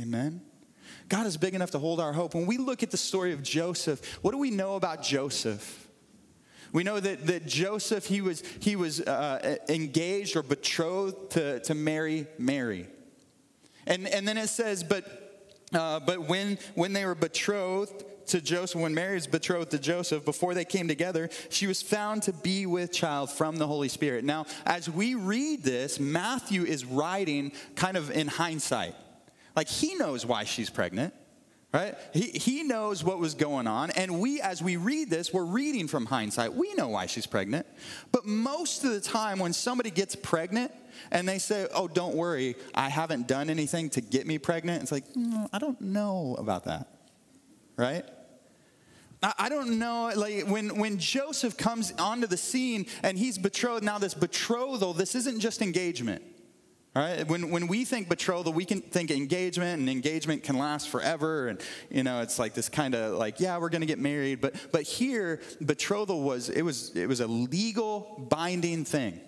amen 0.01 0.41
God 1.09 1.27
is 1.27 1.37
big 1.37 1.55
enough 1.55 1.73
to 1.73 1.79
hold 1.79 2.01
our 2.01 2.13
hope. 2.13 2.35
When 2.35 2.47
we 2.47 2.57
look 2.57 2.83
at 2.83 2.91
the 2.91 2.97
story 2.97 3.33
of 3.33 3.43
Joseph, 3.43 4.19
what 4.23 4.31
do 4.33 4.39
we 4.39 4.51
know 4.51 4.77
about 4.77 5.03
Joseph? 5.03 5.84
We 6.75 6.83
know 6.83 6.99
that, 6.99 7.29
that 7.29 7.47
Joseph, 7.47 8.05
he 8.05 8.21
was, 8.21 8.43
he 8.59 8.75
was 8.75 9.01
uh, 9.01 9.59
engaged 9.69 10.35
or 10.35 10.43
betrothed 10.43 11.31
to, 11.31 11.61
to 11.61 11.75
marry 11.75 12.27
Mary. 12.37 12.89
And, 13.87 14.09
and 14.09 14.27
then 14.27 14.37
it 14.37 14.49
says, 14.49 14.83
but, 14.83 15.55
uh, 15.73 16.01
but 16.01 16.29
when, 16.29 16.59
when 16.75 16.93
they 16.93 17.07
were 17.07 17.15
betrothed 17.15 18.05
to 18.27 18.41
Joseph, 18.41 18.81
when 18.81 18.93
Mary 18.93 19.15
was 19.15 19.29
betrothed 19.29 19.71
to 19.71 19.79
Joseph, 19.79 20.25
before 20.25 20.53
they 20.53 20.65
came 20.65 20.89
together, 20.89 21.31
she 21.49 21.69
was 21.69 21.81
found 21.81 22.25
to 22.25 22.33
be 22.33 22.67
with 22.67 22.91
child 22.91 23.31
from 23.31 23.57
the 23.57 23.69
Holy 23.69 23.89
Spirit. 23.89 24.25
Now, 24.25 24.47
as 24.67 24.91
we 24.91 25.15
read 25.15 25.63
this, 25.63 26.01
Matthew 26.01 26.65
is 26.65 26.85
writing 26.85 27.53
kind 27.77 27.97
of 27.97 28.11
in 28.11 28.27
hindsight. 28.27 28.97
Like 29.55 29.69
he 29.69 29.95
knows 29.95 30.27
why 30.27 30.43
she's 30.43 30.71
pregnant 30.71 31.15
right? 31.75 31.97
He, 32.13 32.31
he 32.31 32.63
knows 32.63 33.03
what 33.03 33.19
was 33.19 33.35
going 33.35 33.67
on. 33.67 33.91
And 33.91 34.21
we, 34.21 34.41
as 34.41 34.63
we 34.63 34.77
read 34.77 35.11
this, 35.11 35.33
we're 35.33 35.45
reading 35.45 35.89
from 35.89 36.07
hindsight. 36.07 36.55
We 36.55 36.73
know 36.75 36.89
why 36.89 37.07
she's 37.07 37.27
pregnant. 37.27 37.67
But 38.13 38.25
most 38.25 38.85
of 38.85 38.93
the 38.93 39.01
time, 39.01 39.41
when 39.41 39.53
somebody 39.53 39.91
gets 39.91 40.15
pregnant 40.15 40.71
and 41.11 41.29
they 41.29 41.39
say, 41.39 41.67
Oh, 41.75 41.89
don't 41.89 42.15
worry, 42.15 42.55
I 42.77 42.89
haven't 42.89 43.27
done 43.27 43.51
anything 43.51 43.91
to 43.91 44.01
get 44.01 44.25
me 44.25 44.39
pregnant, 44.39 44.85
it's 44.85 44.93
like, 44.93 45.13
mm, 45.15 45.49
I 45.53 45.59
don't 45.59 45.81
know 45.81 46.37
about 46.39 46.65
that, 46.67 46.87
right? 47.77 48.05
I 49.39 49.49
don't 49.49 49.79
know, 49.79 50.13
like 50.15 50.47
when, 50.47 50.79
when 50.79 50.99
Joseph 50.99 51.57
comes 51.57 51.93
onto 51.99 52.27
the 52.27 52.37
scene 52.37 52.85
and 53.03 53.19
he's 53.19 53.39
betrothed, 53.39 53.83
now 53.83 53.99
this 53.99 54.13
betrothal, 54.13 54.93
this 54.93 55.15
isn't 55.15 55.41
just 55.41 55.63
engagement. 55.63 56.23
Right? 56.97 57.27
When, 57.27 57.51
when 57.51 57.67
we 57.67 57.85
think 57.85 58.09
betrothal, 58.09 58.53
we 58.53 58.65
can 58.65 58.81
think 58.81 59.11
engagement, 59.11 59.81
and 59.81 59.91
engagement 59.91 60.45
can 60.45 60.57
last 60.57 60.89
forever. 60.89 61.49
And, 61.49 61.61
you 61.91 62.05
know, 62.05 62.21
it's 62.21 62.39
like 62.39 62.55
this 62.55 62.69
kind 62.69 62.95
of 62.95 63.19
like, 63.19 63.41
yeah, 63.41 63.59
we're 63.59 63.69
going 63.69 63.81
to 63.81 63.87
get 63.87 63.99
married. 63.99 64.41
But, 64.41 64.55
but 64.71 64.83
here, 64.83 65.41
betrothal 65.61 66.23
was, 66.23 66.49
it 66.51 66.63
was, 66.63 66.95
it 66.95 67.09
was 67.09 67.19
a 67.19 67.27
legal 67.27 68.29
binding 68.31 68.85
thing. 68.85 69.21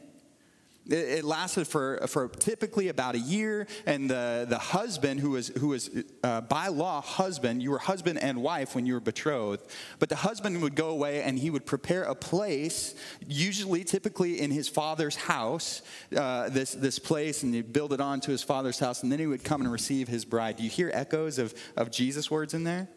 It, 0.88 1.24
lasted 1.24 1.66
for, 1.66 2.06
for 2.06 2.28
typically 2.28 2.88
about 2.88 3.16
a 3.16 3.18
year, 3.18 3.66
and 3.86 4.08
the, 4.08 4.46
the 4.48 4.58
husband, 4.58 5.18
who 5.18 5.30
was, 5.30 5.48
who 5.48 5.68
was 5.68 5.90
uh, 6.22 6.42
by 6.42 6.68
law 6.68 7.00
husband, 7.00 7.62
you 7.62 7.72
were 7.72 7.78
husband 7.78 8.20
and 8.20 8.40
wife 8.40 8.74
when 8.76 8.86
you 8.86 8.94
were 8.94 9.00
betrothed, 9.00 9.66
but 9.98 10.08
the 10.08 10.16
husband 10.16 10.62
would 10.62 10.76
go 10.76 10.90
away 10.90 11.22
and 11.22 11.38
he 11.38 11.50
would 11.50 11.66
prepare 11.66 12.04
a 12.04 12.14
place, 12.14 12.94
usually, 13.26 13.82
typically 13.82 14.40
in 14.40 14.52
his 14.52 14.68
father's 14.68 15.16
house, 15.16 15.82
uh, 16.16 16.48
this, 16.50 16.72
this 16.72 17.00
place, 17.00 17.42
and 17.42 17.52
he'd 17.52 17.72
build 17.72 17.92
it 17.92 18.00
onto 18.00 18.30
his 18.30 18.44
father's 18.44 18.78
house, 18.78 19.02
and 19.02 19.10
then 19.10 19.18
he 19.18 19.26
would 19.26 19.42
come 19.42 19.62
and 19.62 19.72
receive 19.72 20.06
his 20.06 20.24
bride. 20.24 20.56
Do 20.56 20.62
you 20.62 20.70
hear 20.70 20.90
echoes 20.94 21.38
of, 21.38 21.52
of 21.76 21.90
Jesus' 21.90 22.30
words 22.30 22.54
in 22.54 22.62
there? 22.62 22.88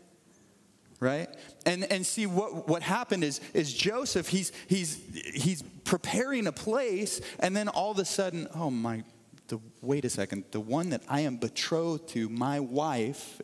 Right? 0.99 1.29
And 1.65 1.83
and 1.91 2.05
see 2.05 2.25
what 2.25 2.67
what 2.67 2.83
happened 2.83 3.23
is 3.23 3.39
is 3.53 3.73
joseph 3.73 4.27
he's 4.27 4.51
he's 4.67 4.99
he's 5.33 5.61
preparing 5.83 6.47
a 6.47 6.51
place 6.51 7.21
and 7.39 7.55
then 7.55 7.67
all 7.67 7.91
of 7.91 7.99
a 7.99 8.05
sudden 8.05 8.47
oh 8.53 8.69
my 8.69 9.03
the 9.47 9.59
wait 9.81 10.05
a 10.05 10.09
second 10.09 10.43
the 10.51 10.59
one 10.59 10.89
that 10.89 11.01
i 11.07 11.21
am 11.21 11.37
betrothed 11.37 12.07
to 12.09 12.29
my 12.29 12.59
wife 12.59 13.41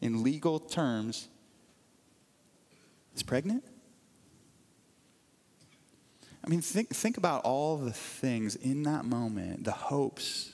in 0.00 0.22
legal 0.22 0.58
terms 0.58 1.28
is 3.14 3.22
pregnant? 3.22 3.64
I 6.44 6.48
mean 6.48 6.60
think 6.60 6.90
think 6.90 7.16
about 7.16 7.42
all 7.42 7.76
the 7.76 7.92
things 7.92 8.54
in 8.54 8.84
that 8.84 9.04
moment 9.04 9.64
the 9.64 9.72
hopes 9.72 10.52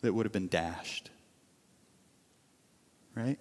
that 0.00 0.14
would 0.14 0.24
have 0.24 0.32
been 0.32 0.48
dashed 0.48 1.10
right 3.14 3.38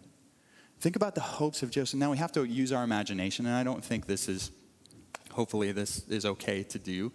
Think 0.81 0.95
about 0.95 1.13
the 1.13 1.21
hopes 1.21 1.61
of 1.61 1.69
Joseph. 1.69 1.99
Now 1.99 2.09
we 2.09 2.17
have 2.17 2.31
to 2.31 2.43
use 2.43 2.71
our 2.71 2.83
imagination, 2.83 3.45
and 3.45 3.53
I 3.53 3.63
don't 3.63 3.85
think 3.85 4.07
this 4.07 4.27
is, 4.27 4.49
hopefully, 5.29 5.71
this 5.71 6.07
is 6.07 6.25
okay 6.25 6.63
to 6.63 6.79
do. 6.79 7.11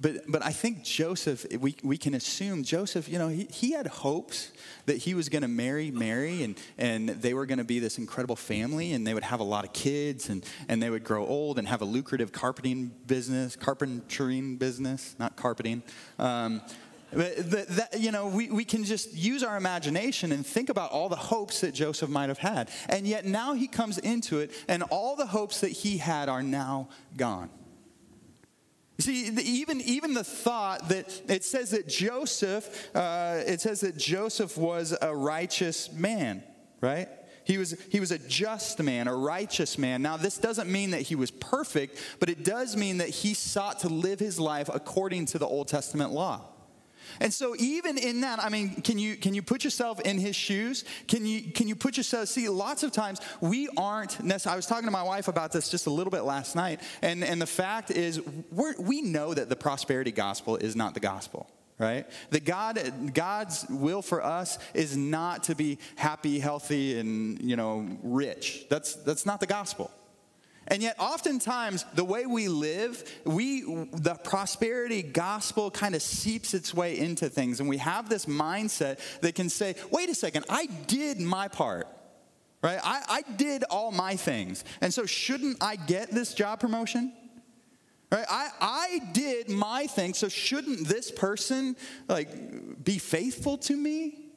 But, 0.00 0.22
but 0.28 0.44
I 0.44 0.52
think 0.52 0.84
Joseph, 0.84 1.44
we, 1.58 1.74
we 1.82 1.98
can 1.98 2.14
assume 2.14 2.62
Joseph, 2.62 3.08
you 3.08 3.18
know, 3.18 3.26
he, 3.26 3.48
he 3.50 3.72
had 3.72 3.88
hopes 3.88 4.52
that 4.86 4.98
he 4.98 5.14
was 5.14 5.28
going 5.28 5.42
to 5.42 5.48
marry 5.48 5.90
Mary 5.90 6.44
and, 6.44 6.56
and 6.78 7.08
they 7.08 7.34
were 7.34 7.46
going 7.46 7.58
to 7.58 7.64
be 7.64 7.80
this 7.80 7.98
incredible 7.98 8.36
family 8.36 8.92
and 8.92 9.04
they 9.04 9.14
would 9.14 9.24
have 9.24 9.40
a 9.40 9.44
lot 9.44 9.64
of 9.64 9.72
kids 9.72 10.28
and, 10.28 10.46
and 10.68 10.80
they 10.80 10.88
would 10.88 11.02
grow 11.02 11.26
old 11.26 11.58
and 11.58 11.66
have 11.66 11.82
a 11.82 11.84
lucrative 11.84 12.30
carpeting 12.30 12.92
business, 13.08 13.56
carpentering 13.56 14.56
business, 14.56 15.16
not 15.18 15.34
carpeting. 15.34 15.82
Um, 16.20 16.62
That, 17.12 17.68
that, 17.68 18.00
you 18.00 18.12
know, 18.12 18.26
we, 18.26 18.50
we 18.50 18.64
can 18.64 18.84
just 18.84 19.14
use 19.14 19.42
our 19.42 19.56
imagination 19.56 20.30
and 20.30 20.44
think 20.44 20.68
about 20.68 20.90
all 20.90 21.08
the 21.08 21.16
hopes 21.16 21.62
that 21.62 21.72
Joseph 21.72 22.10
might 22.10 22.28
have 22.28 22.38
had. 22.38 22.70
And 22.88 23.06
yet 23.06 23.24
now 23.24 23.54
he 23.54 23.66
comes 23.66 23.96
into 23.96 24.40
it, 24.40 24.50
and 24.68 24.82
all 24.84 25.16
the 25.16 25.26
hopes 25.26 25.60
that 25.60 25.70
he 25.70 25.98
had 25.98 26.28
are 26.28 26.42
now 26.42 26.88
gone. 27.16 27.48
You 28.98 29.04
see, 29.04 29.28
even, 29.28 29.80
even 29.82 30.12
the 30.12 30.24
thought 30.24 30.88
that 30.88 31.22
it 31.30 31.44
says 31.44 31.70
that 31.70 31.88
Joseph, 31.88 32.94
uh, 32.94 33.42
it 33.46 33.60
says 33.60 33.80
that 33.80 33.96
Joseph 33.96 34.58
was 34.58 34.94
a 35.00 35.14
righteous 35.14 35.90
man, 35.92 36.42
right? 36.80 37.08
He 37.44 37.56
was, 37.56 37.74
he 37.90 38.00
was 38.00 38.10
a 38.10 38.18
just 38.18 38.82
man, 38.82 39.08
a 39.08 39.14
righteous 39.14 39.78
man. 39.78 40.02
Now, 40.02 40.18
this 40.18 40.36
doesn't 40.36 40.70
mean 40.70 40.90
that 40.90 41.02
he 41.02 41.14
was 41.14 41.30
perfect, 41.30 41.98
but 42.20 42.28
it 42.28 42.44
does 42.44 42.76
mean 42.76 42.98
that 42.98 43.08
he 43.08 43.32
sought 43.32 43.78
to 43.80 43.88
live 43.88 44.18
his 44.18 44.38
life 44.38 44.68
according 44.70 45.26
to 45.26 45.38
the 45.38 45.46
Old 45.46 45.68
Testament 45.68 46.12
law. 46.12 46.42
And 47.20 47.32
so 47.32 47.54
even 47.58 47.98
in 47.98 48.20
that, 48.22 48.42
I 48.42 48.48
mean, 48.48 48.80
can 48.82 48.98
you 48.98 49.16
can 49.16 49.34
you 49.34 49.42
put 49.42 49.64
yourself 49.64 50.00
in 50.00 50.18
his 50.18 50.36
shoes? 50.36 50.84
Can 51.06 51.26
you 51.26 51.50
can 51.52 51.68
you 51.68 51.76
put 51.76 51.96
yourself 51.96 52.28
see 52.28 52.48
lots 52.48 52.82
of 52.82 52.92
times 52.92 53.20
we 53.40 53.68
aren't 53.76 54.22
necessarily 54.22 54.54
I 54.54 54.56
was 54.56 54.66
talking 54.66 54.86
to 54.86 54.90
my 54.90 55.02
wife 55.02 55.28
about 55.28 55.52
this 55.52 55.68
just 55.68 55.86
a 55.86 55.90
little 55.90 56.10
bit 56.10 56.22
last 56.22 56.56
night, 56.56 56.80
and, 57.02 57.22
and 57.22 57.40
the 57.40 57.46
fact 57.46 57.90
is 57.90 58.20
we 58.50 58.72
we 58.78 59.02
know 59.02 59.34
that 59.34 59.48
the 59.48 59.56
prosperity 59.56 60.12
gospel 60.12 60.56
is 60.56 60.76
not 60.76 60.94
the 60.94 61.00
gospel 61.00 61.48
right? 61.80 62.06
That 62.30 62.44
god 62.44 63.14
god's 63.14 63.64
will 63.70 64.02
for 64.02 64.24
us 64.24 64.58
is 64.74 64.96
not 64.96 65.44
to 65.44 65.54
be 65.54 65.78
happy 65.94 66.40
healthy 66.40 66.98
and 66.98 67.40
you 67.40 67.56
know 67.56 67.88
rich. 68.02 68.66
That's 68.68 68.94
that's 68.94 69.24
not 69.24 69.38
the 69.38 69.46
gospel 69.46 69.90
and 70.68 70.82
yet, 70.82 70.96
oftentimes, 70.98 71.84
the 71.94 72.04
way 72.04 72.26
we 72.26 72.48
live, 72.48 73.02
we, 73.24 73.62
the 73.62 74.14
prosperity 74.22 75.02
gospel 75.02 75.70
kind 75.70 75.94
of 75.94 76.02
seeps 76.02 76.52
its 76.52 76.74
way 76.74 76.98
into 76.98 77.30
things. 77.30 77.60
And 77.60 77.68
we 77.68 77.78
have 77.78 78.10
this 78.10 78.26
mindset 78.26 78.98
that 79.22 79.34
can 79.34 79.48
say, 79.48 79.76
wait 79.90 80.10
a 80.10 80.14
second, 80.14 80.44
I 80.50 80.66
did 80.66 81.20
my 81.20 81.48
part, 81.48 81.88
right? 82.62 82.78
I, 82.84 83.02
I 83.08 83.32
did 83.36 83.64
all 83.70 83.90
my 83.90 84.16
things. 84.16 84.62
And 84.82 84.92
so, 84.92 85.06
shouldn't 85.06 85.56
I 85.62 85.76
get 85.76 86.10
this 86.10 86.34
job 86.34 86.60
promotion? 86.60 87.14
Right? 88.12 88.26
I, 88.28 88.50
I 88.60 88.98
did 89.12 89.48
my 89.48 89.86
thing, 89.86 90.14
so 90.14 90.28
shouldn't 90.28 90.86
this 90.86 91.10
person 91.10 91.76
like 92.08 92.82
be 92.82 92.98
faithful 92.98 93.58
to 93.58 93.76
me? 93.76 94.27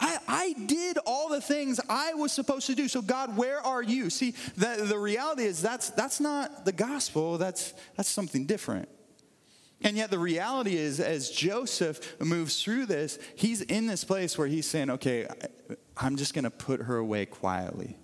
I, 0.00 0.18
I 0.28 0.52
did 0.66 0.98
all 1.06 1.28
the 1.28 1.40
things 1.40 1.80
I 1.88 2.14
was 2.14 2.32
supposed 2.32 2.66
to 2.66 2.74
do. 2.74 2.88
So, 2.88 3.02
God, 3.02 3.36
where 3.36 3.64
are 3.64 3.82
you? 3.82 4.10
See, 4.10 4.34
the, 4.56 4.84
the 4.88 4.98
reality 4.98 5.44
is 5.44 5.60
that's, 5.60 5.90
that's 5.90 6.20
not 6.20 6.64
the 6.64 6.72
gospel, 6.72 7.38
that's, 7.38 7.74
that's 7.96 8.08
something 8.08 8.46
different. 8.46 8.88
And 9.80 9.96
yet, 9.96 10.10
the 10.10 10.18
reality 10.18 10.76
is, 10.76 10.98
as 10.98 11.30
Joseph 11.30 12.20
moves 12.20 12.62
through 12.62 12.86
this, 12.86 13.18
he's 13.36 13.60
in 13.62 13.86
this 13.86 14.02
place 14.02 14.36
where 14.36 14.48
he's 14.48 14.66
saying, 14.66 14.90
okay, 14.90 15.26
I'm 15.96 16.16
just 16.16 16.34
going 16.34 16.44
to 16.44 16.50
put 16.50 16.82
her 16.82 16.96
away 16.96 17.26
quietly. 17.26 17.96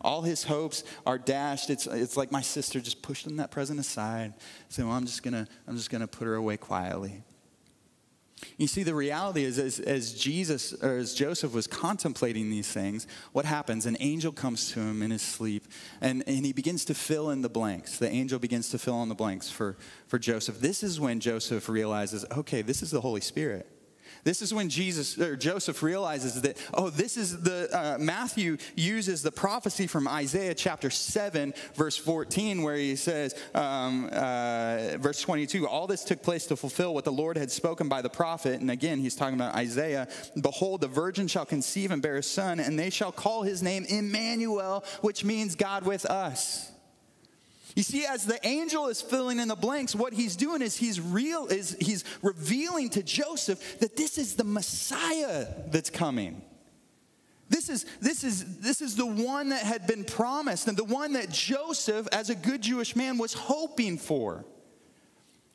All 0.00 0.22
his 0.22 0.44
hopes 0.44 0.84
are 1.06 1.18
dashed. 1.18 1.70
It's, 1.70 1.86
it's 1.86 2.16
like 2.16 2.32
my 2.32 2.42
sister 2.42 2.80
just 2.80 3.02
pushed 3.02 3.28
that 3.36 3.50
present 3.50 3.80
aside, 3.80 4.34
saying, 4.68 4.88
well, 4.88 4.96
I'm 4.96 5.06
just 5.06 5.22
going 5.22 5.34
to 5.34 5.46
I'm 5.66 5.76
just 5.76 5.90
going 5.90 6.00
to 6.00 6.06
put 6.06 6.26
her 6.26 6.34
away 6.34 6.56
quietly. 6.56 7.22
You 8.56 8.66
see, 8.66 8.82
the 8.82 8.94
reality 8.94 9.44
is, 9.44 9.58
as, 9.58 9.80
as, 9.80 10.12
Jesus 10.12 10.72
or 10.72 10.96
as 10.96 11.14
Joseph 11.14 11.52
was 11.52 11.66
contemplating 11.66 12.50
these 12.50 12.70
things, 12.70 13.06
what 13.32 13.44
happens? 13.44 13.86
An 13.86 13.96
angel 14.00 14.32
comes 14.32 14.72
to 14.72 14.80
him 14.80 15.02
in 15.02 15.10
his 15.10 15.22
sleep, 15.22 15.66
and, 16.00 16.22
and 16.26 16.44
he 16.44 16.52
begins 16.52 16.84
to 16.86 16.94
fill 16.94 17.30
in 17.30 17.42
the 17.42 17.48
blanks. 17.48 17.98
The 17.98 18.10
angel 18.10 18.38
begins 18.38 18.70
to 18.70 18.78
fill 18.78 19.02
in 19.02 19.08
the 19.08 19.14
blanks 19.14 19.50
for, 19.50 19.76
for 20.06 20.18
Joseph. 20.18 20.60
This 20.60 20.82
is 20.82 21.00
when 21.00 21.20
Joseph 21.20 21.68
realizes, 21.68 22.24
okay, 22.36 22.62
this 22.62 22.82
is 22.82 22.90
the 22.90 23.00
Holy 23.00 23.20
Spirit. 23.20 23.77
This 24.24 24.42
is 24.42 24.52
when 24.52 24.68
Jesus 24.68 25.18
or 25.18 25.36
Joseph 25.36 25.82
realizes 25.82 26.40
that, 26.42 26.56
oh, 26.74 26.90
this 26.90 27.16
is 27.16 27.40
the, 27.42 27.68
uh, 27.72 27.98
Matthew 27.98 28.56
uses 28.76 29.22
the 29.22 29.32
prophecy 29.32 29.86
from 29.86 30.08
Isaiah 30.08 30.54
chapter 30.54 30.90
7, 30.90 31.54
verse 31.74 31.96
14, 31.96 32.62
where 32.62 32.76
he 32.76 32.96
says, 32.96 33.34
um, 33.54 34.08
uh, 34.12 34.96
verse 34.98 35.20
22, 35.20 35.66
all 35.66 35.86
this 35.86 36.04
took 36.04 36.22
place 36.22 36.46
to 36.46 36.56
fulfill 36.56 36.94
what 36.94 37.04
the 37.04 37.12
Lord 37.12 37.36
had 37.36 37.50
spoken 37.50 37.88
by 37.88 38.02
the 38.02 38.10
prophet. 38.10 38.60
And 38.60 38.70
again, 38.70 38.98
he's 38.98 39.14
talking 39.14 39.34
about 39.34 39.54
Isaiah. 39.54 40.08
Behold, 40.40 40.80
the 40.80 40.88
virgin 40.88 41.28
shall 41.28 41.46
conceive 41.46 41.90
and 41.90 42.02
bear 42.02 42.16
a 42.16 42.22
son, 42.22 42.60
and 42.60 42.78
they 42.78 42.90
shall 42.90 43.12
call 43.12 43.42
his 43.42 43.62
name 43.62 43.84
Emmanuel, 43.88 44.84
which 45.00 45.24
means 45.24 45.54
God 45.54 45.84
with 45.84 46.04
us. 46.06 46.72
You 47.78 47.84
see, 47.84 48.04
as 48.06 48.26
the 48.26 48.44
angel 48.44 48.88
is 48.88 49.00
filling 49.00 49.38
in 49.38 49.46
the 49.46 49.54
blanks, 49.54 49.94
what 49.94 50.12
he's 50.12 50.34
doing 50.34 50.62
is 50.62 50.76
he's 50.76 51.00
real 51.00 51.46
is 51.46 51.76
he's 51.80 52.02
revealing 52.22 52.90
to 52.90 53.04
Joseph 53.04 53.78
that 53.78 53.94
this 53.94 54.18
is 54.18 54.34
the 54.34 54.42
Messiah 54.42 55.46
that's 55.68 55.88
coming. 55.88 56.42
This 57.48 57.68
is, 57.68 57.86
this, 58.00 58.24
is, 58.24 58.58
this 58.58 58.82
is 58.82 58.96
the 58.96 59.06
one 59.06 59.50
that 59.50 59.62
had 59.62 59.86
been 59.86 60.02
promised 60.02 60.66
and 60.66 60.76
the 60.76 60.82
one 60.82 61.12
that 61.12 61.30
Joseph, 61.30 62.08
as 62.10 62.30
a 62.30 62.34
good 62.34 62.62
Jewish 62.62 62.96
man, 62.96 63.16
was 63.16 63.32
hoping 63.32 63.96
for. 63.96 64.44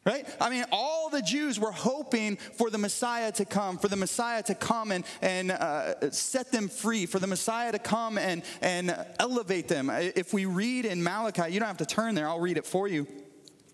Right? 0.05 0.27
I 0.41 0.49
mean, 0.49 0.65
all 0.71 1.09
the 1.09 1.21
Jews 1.21 1.57
were 1.57 1.71
hoping 1.71 2.35
for 2.35 2.69
the 2.69 2.77
Messiah 2.77 3.31
to 3.33 3.45
come, 3.45 3.77
for 3.77 3.87
the 3.87 3.95
Messiah 3.95 4.43
to 4.43 4.55
come 4.55 4.91
and, 4.91 5.05
and 5.21 5.51
uh, 5.51 6.11
set 6.11 6.51
them 6.51 6.67
free, 6.67 7.05
for 7.05 7.19
the 7.19 7.27
Messiah 7.27 7.71
to 7.71 7.79
come 7.79 8.17
and, 8.17 8.43
and 8.61 8.93
elevate 9.17 9.69
them. 9.69 9.89
If 9.89 10.33
we 10.33 10.45
read 10.45 10.83
in 10.83 11.01
Malachi, 11.01 11.53
you 11.53 11.59
don't 11.59 11.67
have 11.67 11.77
to 11.77 11.85
turn 11.85 12.15
there, 12.15 12.27
I'll 12.27 12.41
read 12.41 12.57
it 12.57 12.65
for 12.65 12.89
you. 12.89 13.07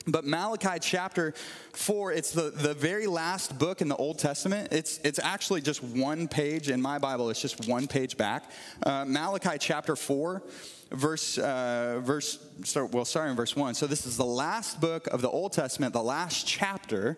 But 0.06 0.26
Malachi 0.26 0.80
chapter 0.80 1.34
4, 1.74 2.14
it's 2.14 2.32
the, 2.32 2.52
the 2.52 2.74
very 2.74 3.08
last 3.08 3.58
book 3.58 3.82
in 3.82 3.88
the 3.88 3.96
Old 3.96 4.20
Testament. 4.20 4.70
It's, 4.72 5.00
it's 5.04 5.20
actually 5.20 5.62
just 5.62 5.84
one 5.84 6.28
page 6.28 6.70
in 6.70 6.82
my 6.82 7.00
Bible, 7.00 7.30
it's 7.30 7.42
just 7.42 7.68
one 7.68 7.88
page 7.88 8.18
back. 8.18 8.44
Uh, 8.84 9.06
Malachi 9.06 9.58
chapter 9.60 9.96
4 9.96 10.44
verse, 10.92 11.38
uh, 11.38 12.00
verse 12.04 12.40
start, 12.64 12.92
well, 12.92 13.06
starting 13.06 13.32
in 13.32 13.38
verse 13.38 13.56
1. 13.56 13.74
So 13.76 13.88
this 13.88 14.06
is 14.06 14.18
the 14.18 14.26
last 14.26 14.82
book 14.82 15.08
of 15.08 15.22
the 15.22 15.30
Old 15.30 15.54
Testament, 15.54 15.94
the 15.94 16.04
last 16.04 16.48
chapter. 16.48 17.18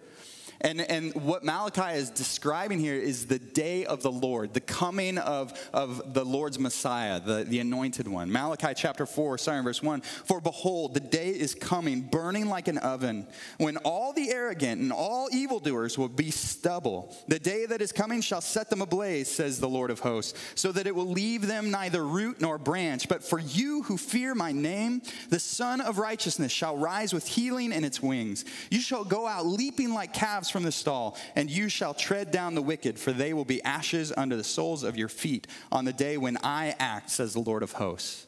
And, 0.61 0.79
and 0.79 1.13
what 1.15 1.43
Malachi 1.43 1.97
is 1.97 2.11
describing 2.11 2.79
here 2.79 2.93
is 2.93 3.25
the 3.25 3.39
day 3.39 3.83
of 3.83 4.03
the 4.03 4.11
Lord, 4.11 4.53
the 4.53 4.61
coming 4.61 5.17
of, 5.17 5.53
of 5.73 6.13
the 6.13 6.23
Lord's 6.23 6.59
Messiah, 6.59 7.19
the, 7.19 7.43
the 7.43 7.59
anointed 7.59 8.07
one. 8.07 8.31
Malachi 8.31 8.73
chapter 8.75 9.07
4, 9.07 9.39
starting 9.39 9.63
verse 9.63 9.81
1 9.81 10.01
For 10.01 10.39
behold, 10.39 10.93
the 10.93 10.99
day 10.99 11.29
is 11.29 11.55
coming, 11.55 12.01
burning 12.01 12.45
like 12.47 12.67
an 12.67 12.77
oven, 12.77 13.27
when 13.57 13.77
all 13.77 14.13
the 14.13 14.29
arrogant 14.29 14.81
and 14.81 14.91
all 14.91 15.29
evildoers 15.31 15.97
will 15.97 16.09
be 16.09 16.29
stubble. 16.29 17.15
The 17.27 17.39
day 17.39 17.65
that 17.65 17.81
is 17.81 17.91
coming 17.91 18.21
shall 18.21 18.41
set 18.41 18.69
them 18.69 18.83
ablaze, 18.83 19.29
says 19.29 19.59
the 19.59 19.69
Lord 19.69 19.89
of 19.89 19.99
hosts, 19.99 20.39
so 20.53 20.71
that 20.73 20.85
it 20.85 20.95
will 20.95 21.09
leave 21.09 21.47
them 21.47 21.71
neither 21.71 22.05
root 22.05 22.39
nor 22.39 22.59
branch. 22.59 23.09
But 23.09 23.23
for 23.23 23.39
you 23.39 23.81
who 23.83 23.97
fear 23.97 24.35
my 24.35 24.51
name, 24.51 25.01
the 25.29 25.39
Sun 25.39 25.81
of 25.81 25.97
righteousness 25.97 26.51
shall 26.51 26.77
rise 26.77 27.13
with 27.13 27.27
healing 27.27 27.71
in 27.71 27.83
its 27.83 27.99
wings. 27.99 28.45
You 28.69 28.79
shall 28.79 29.03
go 29.03 29.25
out 29.25 29.47
leaping 29.47 29.91
like 29.93 30.13
calves 30.13 30.50
from 30.51 30.63
the 30.63 30.71
stall, 30.71 31.17
and 31.35 31.49
you 31.49 31.69
shall 31.69 31.93
tread 31.93 32.31
down 32.31 32.55
the 32.55 32.61
wicked, 32.61 32.99
for 32.99 33.11
they 33.11 33.33
will 33.33 33.45
be 33.45 33.63
ashes 33.63 34.13
under 34.15 34.35
the 34.35 34.43
soles 34.43 34.83
of 34.83 34.97
your 34.97 35.09
feet 35.09 35.47
on 35.71 35.85
the 35.85 35.93
day 35.93 36.17
when 36.17 36.37
I 36.43 36.75
act, 36.79 37.09
says 37.09 37.33
the 37.33 37.39
Lord 37.39 37.63
of 37.63 37.71
hosts. 37.73 38.27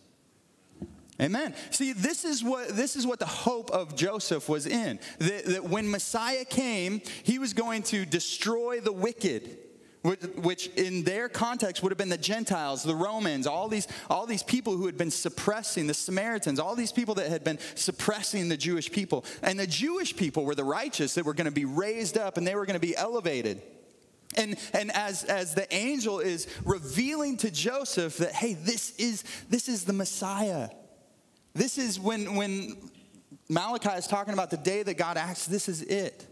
Amen. 1.21 1.53
See, 1.69 1.93
this 1.93 2.25
is 2.25 2.43
what 2.43 2.69
this 2.69 2.95
is 2.95 3.05
what 3.05 3.19
the 3.19 3.25
hope 3.25 3.69
of 3.69 3.95
Joseph 3.95 4.49
was 4.49 4.65
in. 4.65 4.99
That, 5.19 5.45
that 5.45 5.63
when 5.63 5.89
Messiah 5.89 6.43
came, 6.43 7.01
he 7.21 7.37
was 7.37 7.53
going 7.53 7.83
to 7.83 8.03
destroy 8.05 8.79
the 8.79 8.91
wicked 8.91 9.57
which 10.03 10.67
in 10.75 11.03
their 11.03 11.29
context 11.29 11.81
would 11.81 11.91
have 11.91 11.97
been 11.97 12.09
the 12.09 12.17
Gentiles, 12.17 12.83
the 12.83 12.95
Romans, 12.95 13.47
all 13.47 13.69
these, 13.69 13.87
all 14.09 14.25
these 14.25 14.43
people 14.43 14.75
who 14.75 14.85
had 14.85 14.97
been 14.97 15.11
suppressing, 15.11 15.87
the 15.87 15.93
Samaritans, 15.93 16.59
all 16.59 16.75
these 16.75 16.91
people 16.91 17.15
that 17.15 17.29
had 17.29 17.43
been 17.43 17.57
suppressing 17.75 18.49
the 18.49 18.57
Jewish 18.57 18.91
people. 18.91 19.23
And 19.41 19.57
the 19.57 19.67
Jewish 19.67 20.15
people 20.15 20.43
were 20.43 20.55
the 20.55 20.63
righteous 20.65 21.13
that 21.15 21.25
were 21.25 21.33
going 21.33 21.45
to 21.45 21.51
be 21.51 21.63
raised 21.63 22.17
up 22.17 22.37
and 22.37 22.45
they 22.45 22.55
were 22.55 22.65
going 22.65 22.79
to 22.79 22.85
be 22.85 22.97
elevated. 22.97 23.61
And, 24.35 24.57
and 24.73 24.91
as, 24.91 25.23
as 25.23 25.55
the 25.55 25.73
angel 25.73 26.19
is 26.19 26.47
revealing 26.65 27.37
to 27.37 27.51
Joseph 27.51 28.17
that, 28.17 28.33
hey, 28.33 28.55
this 28.55 28.95
is, 28.97 29.23
this 29.49 29.69
is 29.69 29.85
the 29.85 29.93
Messiah. 29.93 30.69
This 31.53 31.77
is 31.77 31.97
when, 31.97 32.35
when 32.35 32.75
Malachi 33.47 33.91
is 33.91 34.07
talking 34.07 34.33
about 34.33 34.49
the 34.49 34.57
day 34.57 34.83
that 34.83 34.97
God 34.97 35.15
acts, 35.15 35.45
this 35.45 35.69
is 35.69 35.81
it. 35.81 36.27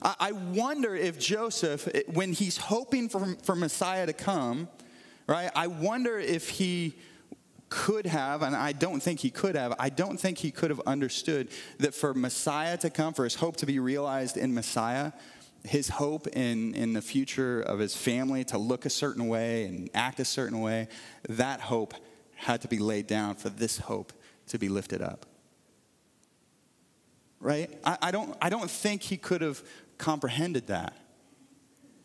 I 0.00 0.32
wonder 0.32 0.94
if 0.94 1.18
Joseph, 1.18 1.88
eh, 1.92 2.02
when 2.06 2.32
he's 2.32 2.56
hoping 2.56 3.08
for, 3.08 3.36
for 3.42 3.56
Messiah 3.56 4.06
to 4.06 4.12
come, 4.12 4.68
right, 5.26 5.50
I 5.56 5.66
wonder 5.66 6.18
if 6.18 6.48
he 6.48 6.94
could 7.68 8.06
have, 8.06 8.42
and 8.42 8.54
I 8.54 8.72
don't 8.72 9.00
think 9.00 9.20
he 9.20 9.30
could 9.30 9.56
have, 9.56 9.74
I 9.78 9.88
don't 9.90 10.18
think 10.18 10.38
he 10.38 10.50
could 10.50 10.70
have 10.70 10.80
understood 10.86 11.48
that 11.78 11.94
for 11.94 12.14
Messiah 12.14 12.76
to 12.78 12.90
come, 12.90 13.12
for 13.12 13.24
his 13.24 13.34
hope 13.34 13.56
to 13.56 13.66
be 13.66 13.78
realized 13.78 14.36
in 14.36 14.54
Messiah, 14.54 15.12
his 15.64 15.88
hope 15.88 16.28
in, 16.28 16.74
in 16.74 16.92
the 16.92 17.02
future 17.02 17.60
of 17.60 17.78
his 17.78 17.96
family 17.96 18.44
to 18.44 18.58
look 18.58 18.86
a 18.86 18.90
certain 18.90 19.26
way 19.26 19.64
and 19.64 19.90
act 19.94 20.20
a 20.20 20.24
certain 20.24 20.60
way, 20.60 20.88
that 21.28 21.60
hope 21.60 21.94
had 22.36 22.62
to 22.62 22.68
be 22.68 22.78
laid 22.78 23.06
down 23.06 23.34
for 23.34 23.48
this 23.48 23.78
hope 23.78 24.12
to 24.46 24.58
be 24.58 24.68
lifted 24.68 25.02
up. 25.02 25.26
Right? 27.40 27.76
I, 27.84 27.98
I 28.02 28.10
don't, 28.12 28.36
I 28.40 28.48
don't 28.48 28.70
think 28.70 29.02
he 29.02 29.16
could 29.16 29.42
have 29.42 29.62
comprehended 29.98 30.68
that. 30.68 30.96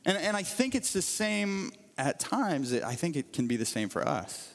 And, 0.06 0.17
and 0.17 0.36
I 0.36 0.43
think 0.43 0.75
it's 0.75 0.93
the 0.93 1.01
same 1.01 1.71
at 1.97 2.19
times. 2.19 2.73
I 2.73 2.95
think 2.95 3.15
it 3.15 3.34
can 3.34 3.47
be 3.47 3.56
the 3.56 3.65
same 3.65 3.89
for 3.89 4.08
us. 4.08 4.53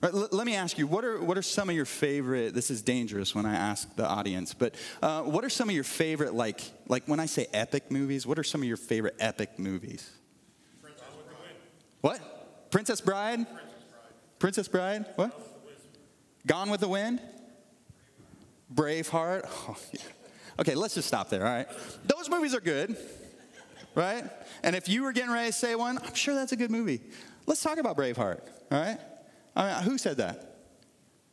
Right, 0.00 0.12
l- 0.12 0.28
let 0.32 0.46
me 0.46 0.54
ask 0.54 0.76
you, 0.76 0.86
what 0.86 1.04
are, 1.04 1.22
what 1.22 1.38
are 1.38 1.42
some 1.42 1.70
of 1.70 1.76
your 1.76 1.84
favorite, 1.84 2.52
this 2.52 2.70
is 2.70 2.82
dangerous 2.82 3.34
when 3.34 3.46
I 3.46 3.54
ask 3.54 3.94
the 3.96 4.06
audience, 4.06 4.52
but 4.52 4.74
uh, 5.02 5.22
what 5.22 5.44
are 5.44 5.50
some 5.50 5.68
of 5.68 5.74
your 5.74 5.84
favorite, 5.84 6.34
like, 6.34 6.60
like 6.88 7.04
when 7.06 7.20
I 7.20 7.26
say 7.26 7.46
epic 7.52 7.90
movies, 7.90 8.26
what 8.26 8.38
are 8.38 8.44
some 8.44 8.60
of 8.60 8.68
your 8.68 8.76
favorite 8.76 9.14
epic 9.18 9.58
movies? 9.58 10.10
Princess 10.82 11.06
What? 12.00 12.70
Princess 12.70 13.00
Bride? 13.00 13.46
Princess 14.38 14.68
Bride? 14.68 15.06
What? 15.16 15.32
Gone 16.46 16.68
with 16.68 16.80
the 16.80 16.88
Wind? 16.88 17.20
Braveheart? 18.74 19.48
Oh, 19.68 19.76
yeah. 19.92 20.00
Okay, 20.58 20.74
let's 20.74 20.94
just 20.94 21.08
stop 21.08 21.28
there, 21.28 21.46
all 21.46 21.52
right? 21.52 21.68
Those 22.04 22.30
movies 22.30 22.54
are 22.54 22.60
good, 22.60 22.96
right? 23.94 24.24
And 24.62 24.76
if 24.76 24.88
you 24.88 25.02
were 25.02 25.12
getting 25.12 25.32
ready 25.32 25.48
to 25.48 25.52
say 25.52 25.74
one, 25.74 25.98
I'm 25.98 26.14
sure 26.14 26.34
that's 26.34 26.52
a 26.52 26.56
good 26.56 26.70
movie. 26.70 27.00
Let's 27.46 27.62
talk 27.62 27.78
about 27.78 27.96
Braveheart, 27.96 28.40
all 28.70 28.80
right? 28.80 28.98
Who 29.82 29.98
said 29.98 30.18
that? 30.18 30.53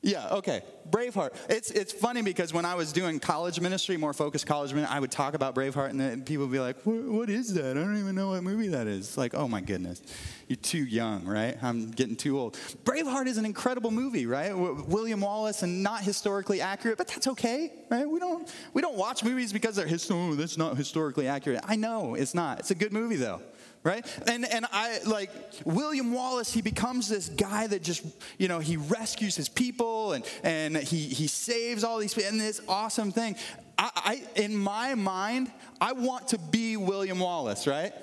Yeah, 0.03 0.29
okay. 0.31 0.63
Braveheart. 0.89 1.35
It's, 1.47 1.69
it's 1.69 1.93
funny 1.93 2.23
because 2.23 2.51
when 2.51 2.65
I 2.65 2.73
was 2.73 2.91
doing 2.91 3.19
college 3.19 3.59
ministry, 3.59 3.97
more 3.97 4.13
focused 4.13 4.47
college 4.47 4.73
ministry, 4.73 4.95
I 4.95 4.99
would 4.99 5.11
talk 5.11 5.35
about 5.35 5.53
Braveheart 5.53 5.91
and 5.91 5.99
then 5.99 6.23
people 6.23 6.47
would 6.47 6.51
be 6.51 6.59
like, 6.59 6.77
what 6.83 7.29
is 7.29 7.53
that? 7.53 7.77
I 7.77 7.79
don't 7.81 7.99
even 7.99 8.15
know 8.15 8.29
what 8.29 8.41
movie 8.43 8.69
that 8.69 8.87
is. 8.87 9.09
It's 9.09 9.17
like, 9.17 9.35
oh 9.35 9.47
my 9.47 9.61
goodness. 9.61 10.01
You're 10.47 10.55
too 10.57 10.83
young, 10.83 11.25
right? 11.25 11.55
I'm 11.61 11.91
getting 11.91 12.15
too 12.15 12.39
old. 12.39 12.57
Braveheart 12.83 13.27
is 13.27 13.37
an 13.37 13.45
incredible 13.45 13.91
movie, 13.91 14.25
right? 14.25 14.51
William 14.53 15.21
Wallace 15.21 15.61
and 15.61 15.83
not 15.83 16.01
historically 16.01 16.61
accurate, 16.61 16.97
but 16.97 17.07
that's 17.07 17.27
okay, 17.27 17.71
right? 17.91 18.09
We 18.09 18.19
don't, 18.19 18.51
we 18.73 18.81
don't 18.81 18.97
watch 18.97 19.23
movies 19.23 19.53
because 19.53 19.75
they're, 19.75 19.87
oh, 20.09 20.33
that's 20.33 20.57
not 20.57 20.77
historically 20.77 21.27
accurate. 21.27 21.61
I 21.63 21.75
know 21.75 22.15
it's 22.15 22.33
not. 22.33 22.59
It's 22.59 22.71
a 22.71 22.75
good 22.75 22.91
movie 22.91 23.17
though 23.17 23.41
right? 23.83 24.05
And 24.27 24.45
and 24.45 24.65
I 24.71 24.99
like 25.05 25.31
William 25.65 26.13
Wallace, 26.13 26.53
he 26.53 26.61
becomes 26.61 27.09
this 27.09 27.29
guy 27.29 27.67
that 27.67 27.81
just, 27.81 28.05
you 28.37 28.47
know, 28.47 28.59
he 28.59 28.77
rescues 28.77 29.35
his 29.35 29.49
people 29.49 30.13
and 30.13 30.25
and 30.43 30.77
he 30.77 31.07
he 31.07 31.27
saves 31.27 31.83
all 31.83 31.97
these 31.97 32.13
people 32.13 32.29
and 32.29 32.39
this 32.39 32.61
awesome 32.67 33.11
thing. 33.11 33.35
I, 33.77 33.91
I 33.95 34.39
in 34.39 34.55
my 34.55 34.95
mind, 34.95 35.51
I 35.79 35.93
want 35.93 36.29
to 36.29 36.37
be 36.37 36.77
William 36.77 37.19
Wallace, 37.19 37.67
right? 37.67 37.93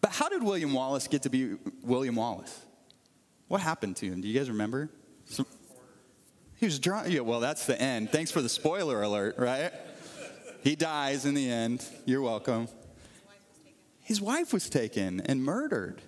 But 0.00 0.10
how 0.10 0.28
did 0.28 0.42
William 0.42 0.72
Wallace 0.72 1.06
get 1.06 1.22
to 1.22 1.30
be 1.30 1.56
William 1.82 2.16
Wallace? 2.16 2.60
What 3.46 3.60
happened 3.60 3.96
to 3.96 4.06
him? 4.06 4.20
Do 4.20 4.28
you 4.28 4.38
guys 4.38 4.48
remember? 4.50 4.90
He 6.56 6.66
was 6.66 6.78
drunk. 6.78 7.08
Yeah, 7.08 7.20
well, 7.20 7.40
that's 7.40 7.66
the 7.66 7.80
end. 7.80 8.10
Thanks 8.10 8.30
for 8.30 8.40
the 8.40 8.48
spoiler 8.48 9.02
alert, 9.02 9.36
right? 9.38 9.72
He 10.62 10.76
dies 10.76 11.24
in 11.24 11.34
the 11.34 11.50
end. 11.50 11.84
You're 12.04 12.22
welcome 12.22 12.68
his 14.02 14.20
wife 14.20 14.52
was 14.52 14.68
taken 14.68 15.20
and 15.20 15.42
murdered. 15.42 16.02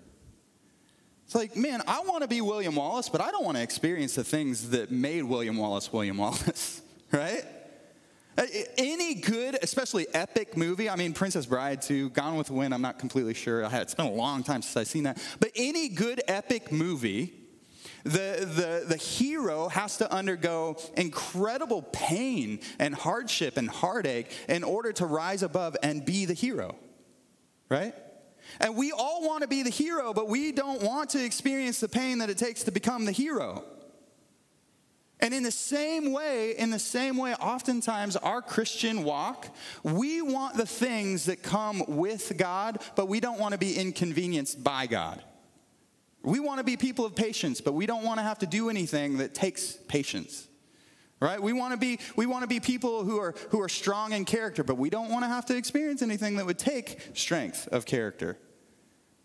It's 1.25 1.35
like, 1.35 1.57
man, 1.57 1.83
I 1.87 2.01
want 2.01 2.23
to 2.23 2.29
be 2.29 2.41
William 2.41 2.77
Wallace, 2.77 3.09
but 3.09 3.21
I 3.21 3.31
don't 3.31 3.45
want 3.45 3.57
to 3.57 3.63
experience 3.63 4.15
the 4.15 4.25
things 4.25 4.71
that 4.71 4.91
made 4.91 5.23
William 5.23 5.57
Wallace 5.57 5.93
William 5.93 6.17
Wallace, 6.19 6.83
right? 7.13 7.45
Any 8.77 9.15
good, 9.15 9.57
especially 9.63 10.09
epic 10.13 10.57
movie, 10.57 10.91
I 10.91 10.97
mean, 10.97 11.13
Princess 11.13 11.47
Bride 11.47 11.81
too, 11.81 12.11
Gone 12.11 12.37
with 12.37 12.49
the 12.49 12.53
Wind, 12.53 12.75
I'm 12.75 12.83
not 12.83 12.99
completely 12.99 13.33
sure. 13.33 13.65
I 13.65 13.69
had, 13.69 13.83
it's 13.83 13.95
been 13.95 14.07
a 14.07 14.13
long 14.13 14.43
time 14.43 14.61
since 14.61 14.77
I've 14.77 14.89
seen 14.89 15.05
that. 15.05 15.19
But 15.39 15.53
any 15.55 15.89
good 15.89 16.21
epic 16.27 16.73
movie, 16.73 17.33
the, 18.03 18.09
the, 18.09 18.85
the 18.89 18.97
hero 18.97 19.69
has 19.69 19.99
to 19.99 20.13
undergo 20.13 20.77
incredible 20.97 21.83
pain 21.83 22.59
and 22.81 22.93
hardship 22.93 23.57
and 23.57 23.71
heartache 23.71 24.33
in 24.49 24.65
order 24.65 24.93
to 24.95 25.07
rise 25.07 25.45
above 25.45 25.77
and 25.81 26.05
be 26.05 26.25
the 26.25 26.35
hero 26.35 26.75
right? 27.69 27.95
And 28.61 28.77
we 28.77 28.93
all 28.93 29.27
want 29.27 29.43
to 29.43 29.49
be 29.49 29.63
the 29.63 29.71
hero, 29.71 30.13
but 30.13 30.29
we 30.29 30.53
don't 30.53 30.83
want 30.83 31.11
to 31.11 31.25
experience 31.25 31.81
the 31.81 31.89
pain 31.89 32.19
that 32.19 32.31
it 32.31 32.39
takes 32.39 32.65
to 32.65 32.71
become 32.71 33.05
the 33.05 33.13
hero. 33.13 33.65
And 35.21 35.33
in 35.33 35.43
the 35.43 35.51
same 35.51 36.13
way, 36.13 36.57
in 36.57 36.71
the 36.71 36.79
same 36.79 37.17
way, 37.17 37.35
oftentimes 37.35 38.17
our 38.17 38.43
Christian 38.43 39.05
walk, 39.05 39.49
we 39.83 40.21
want 40.21 40.57
the 40.57 40.67
things 40.67 41.27
that 41.27 41.43
come 41.43 41.83
with 41.89 42.37
God, 42.37 42.83
but 42.97 43.09
we 43.09 43.21
don't 43.21 43.39
want 43.39 43.53
to 43.53 43.59
be 43.59 43.77
inconvenienced 43.77 44.63
by 44.63 44.87
God. 44.87 45.23
We 46.23 46.41
want 46.41 46.59
to 46.59 46.65
be 46.65 46.77
people 46.77 47.05
of 47.05 47.15
patience, 47.15 47.61
but 47.61 47.73
we 47.73 47.87
don't 47.87 48.03
want 48.03 48.19
to 48.19 48.23
have 48.23 48.39
to 48.41 48.47
do 48.47 48.71
anything 48.71 49.19
that 49.19 49.35
takes 49.35 49.73
patience 49.89 50.49
right? 51.25 51.43
We 51.43 51.55
want 51.55 51.73
to 51.73 51.79
be 51.79 51.99
we 52.17 52.27
want 52.27 52.43
to 52.43 52.47
be 52.47 52.61
people 52.61 53.03
who 53.03 53.19
are 53.19 53.35
who 53.49 53.59
are 53.63 53.69
strong 53.69 54.13
in 54.13 54.27
character 54.27 54.63
but 54.63 54.77
we 54.77 54.91
don't 54.91 55.09
want 55.09 55.25
to 55.25 55.29
have 55.29 55.47
to 55.47 55.57
experience 55.57 56.03
anything 56.03 56.37
that 56.37 56.45
would 56.45 56.59
take 56.59 57.01
strength 57.15 57.67
of 57.73 57.87
character 57.87 58.39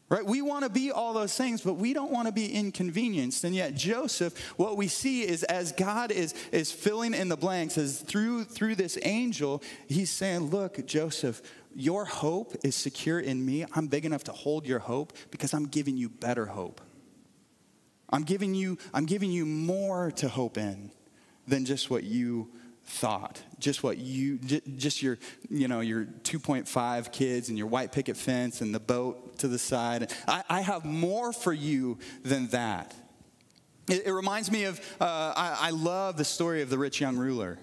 right? 0.08 0.26
We 0.26 0.42
want 0.42 0.64
to 0.64 0.72
be 0.72 0.92
all 0.92 1.14
those 1.14 1.36
things 1.36 1.62
but 1.62 1.74
we 1.74 1.94
don't 1.94 2.10
want 2.10 2.28
to 2.30 2.32
be 2.32 2.54
inconvenienced. 2.54 3.44
And 3.44 3.54
yet 3.54 3.76
joseph 3.76 4.54
what 4.58 4.78
we 4.78 4.88
see 4.88 5.24
is 5.24 5.44
as 5.44 5.74
god 5.74 6.14
is 6.14 6.34
is 6.54 6.72
filling 6.72 7.14
in 7.14 7.28
the 7.28 7.36
blanks 7.36 7.78
as 7.78 8.00
through 8.00 8.46
through 8.46 8.76
this 8.76 8.98
angel 9.02 9.62
he's 9.90 10.10
saying 10.10 10.52
look 10.52 10.86
joseph 10.88 11.42
your 11.76 12.06
hope 12.06 12.56
is 12.64 12.76
secure 12.76 13.20
in 13.20 13.46
me. 13.46 13.64
I'm 13.76 13.88
big 13.88 14.06
enough 14.06 14.24
to 14.24 14.32
hold 14.32 14.66
your 14.66 14.80
hope 14.80 15.12
because 15.32 15.54
i'm 15.54 15.68
giving 15.68 15.98
you 15.98 16.08
better 16.08 16.46
hope. 16.46 16.80
I'm 18.10 18.24
giving 18.24 18.56
you 18.56 18.78
i'm 18.94 19.06
giving 19.06 19.32
you 19.32 19.46
more 19.46 20.12
to 20.12 20.30
hope 20.30 20.58
in 20.58 20.92
than 21.50 21.66
just 21.66 21.90
what 21.90 22.04
you 22.04 22.50
thought. 22.86 23.42
Just 23.60 23.84
what 23.84 23.98
you 23.98 24.38
just 24.38 25.02
your 25.02 25.18
you 25.50 25.68
know 25.68 25.80
your 25.80 26.06
2.5 26.06 27.12
kids 27.12 27.50
and 27.50 27.58
your 27.58 27.68
white 27.68 27.92
picket 27.92 28.18
fence 28.18 28.62
and 28.62 28.74
the 28.74 28.80
boat 28.80 29.38
to 29.40 29.48
the 29.48 29.60
side. 29.60 30.12
I, 30.28 30.44
I 30.50 30.62
have 30.62 30.86
more 30.86 31.32
for 31.34 31.54
you 31.54 32.00
than 32.24 32.48
that. 32.48 32.96
It, 33.88 34.08
it 34.08 34.14
reminds 34.14 34.52
me 34.52 34.66
of 34.66 34.80
uh, 35.00 35.34
I, 35.36 35.58
I 35.62 35.70
love 35.72 36.18
the 36.18 36.26
story 36.26 36.62
of 36.62 36.70
the 36.70 36.78
rich 36.78 37.00
young 37.02 37.18
ruler 37.18 37.60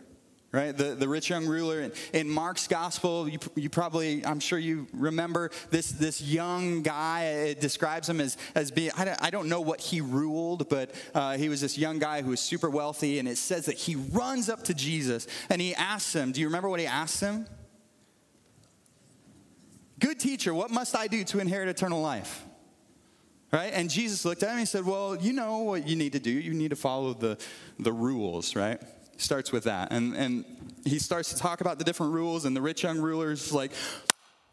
right? 0.57 0.75
The, 0.75 0.95
the 0.95 1.07
rich 1.07 1.29
young 1.29 1.47
ruler. 1.47 1.83
In, 1.83 1.93
in 2.15 2.29
Mark's 2.31 2.67
gospel, 2.67 3.29
you, 3.29 3.39
you 3.55 3.69
probably, 3.69 4.25
I'm 4.25 4.41
sure 4.41 4.59
you 4.59 4.87
remember 4.95 5.51
this, 5.71 5.93
this 5.93 6.23
young 6.23 6.81
guy. 6.81 7.25
It 7.25 7.61
describes 7.61 8.09
him 8.09 8.23
as, 8.23 8.39
as 8.55 8.71
being, 8.71 8.91
I 8.97 9.05
don't, 9.05 9.23
I 9.23 9.29
don't 9.29 9.51
know 9.51 9.61
what 9.61 9.81
he 9.81 10.01
ruled, 10.01 10.71
but 10.71 10.95
uh, 11.15 11.37
he 11.37 11.51
was 11.51 11.61
this 11.61 11.77
young 11.77 11.99
guy 11.99 12.23
who 12.23 12.31
was 12.31 12.41
super 12.41 12.71
wealthy. 12.71 13.19
And 13.19 13.29
it 13.29 13.37
says 13.37 13.67
that 13.67 13.77
he 13.77 13.97
runs 13.97 14.49
up 14.49 14.65
to 14.65 14.75
Jesus 14.75 15.27
and 15.51 15.61
he 15.61 15.75
asks 15.75 16.15
him, 16.15 16.33
Do 16.33 16.41
you 16.41 16.47
remember 16.47 16.71
what 16.71 16.81
he 16.81 16.87
asks 16.87 17.21
him? 17.21 17.47
Good 19.99 20.19
teacher, 20.19 20.55
what 20.55 20.71
must 20.71 20.97
I 20.97 21.07
do 21.07 21.23
to 21.25 21.39
inherit 21.39 21.69
eternal 21.69 22.01
life? 22.01 22.45
Right? 23.53 23.73
And 23.75 23.91
Jesus 23.91 24.25
looked 24.25 24.43
at 24.43 24.47
him 24.47 24.53
and 24.53 24.61
he 24.61 24.67
said, 24.67 24.87
Well, 24.87 25.17
you 25.17 25.35
know 25.35 25.59
what 25.59 25.87
you 25.87 25.97
need 25.97 26.13
to 26.13 26.19
do. 26.19 26.31
You 26.31 26.55
need 26.55 26.71
to 26.71 26.77
follow 26.77 27.13
the, 27.13 27.37
the 27.79 27.93
rules, 27.93 28.57
right? 28.57 28.81
Starts 29.17 29.53
with 29.53 29.65
that. 29.65 29.93
And, 29.93 30.15
and 30.15 30.45
he 30.85 30.99
starts 30.99 31.33
to 31.33 31.39
talk 31.39 31.61
about 31.61 31.79
the 31.79 31.85
different 31.85 32.13
rules, 32.13 32.45
and 32.45 32.57
the 32.57 32.63
rich 32.63 32.83
young 32.83 32.99
ruler's 32.99 33.53
like, 33.53 33.73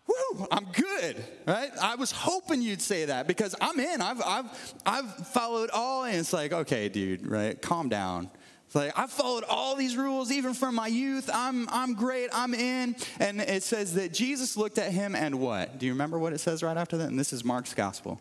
Woo, 0.06 0.48
I'm 0.52 0.66
good, 0.74 1.24
right? 1.48 1.72
I 1.82 1.96
was 1.96 2.12
hoping 2.12 2.62
you'd 2.62 2.82
say 2.82 3.06
that 3.06 3.26
because 3.26 3.56
I'm 3.62 3.80
in. 3.80 4.02
I've, 4.02 4.22
I've, 4.22 4.74
I've 4.86 5.28
followed 5.28 5.70
all, 5.70 6.04
and 6.04 6.18
it's 6.18 6.34
like, 6.34 6.52
okay, 6.52 6.90
dude, 6.90 7.26
right? 7.26 7.60
Calm 7.62 7.88
down. 7.88 8.30
It's 8.66 8.76
like, 8.76 8.98
I've 9.00 9.12
followed 9.12 9.46
all 9.46 9.76
these 9.76 9.96
rules, 9.96 10.30
even 10.32 10.54
from 10.54 10.76
my 10.76 10.88
youth. 10.88 11.30
I'm, 11.34 11.70
I'm 11.70 11.94
great. 11.94 12.30
I'm 12.34 12.54
in. 12.54 12.98
And 13.20 13.40
it 13.40 13.64
says 13.64 13.94
that 13.94 14.14
Jesus 14.14 14.58
looked 14.58 14.78
at 14.78 14.92
him 14.92 15.16
and 15.16 15.40
what? 15.40 15.80
Do 15.80 15.86
you 15.86 15.94
remember 15.94 16.20
what 16.20 16.34
it 16.34 16.40
says 16.40 16.64
right 16.64 16.76
after 16.76 16.98
that? 16.98 17.08
And 17.08 17.18
this 17.18 17.32
is 17.32 17.46
Mark's 17.46 17.74
gospel. 17.74 18.20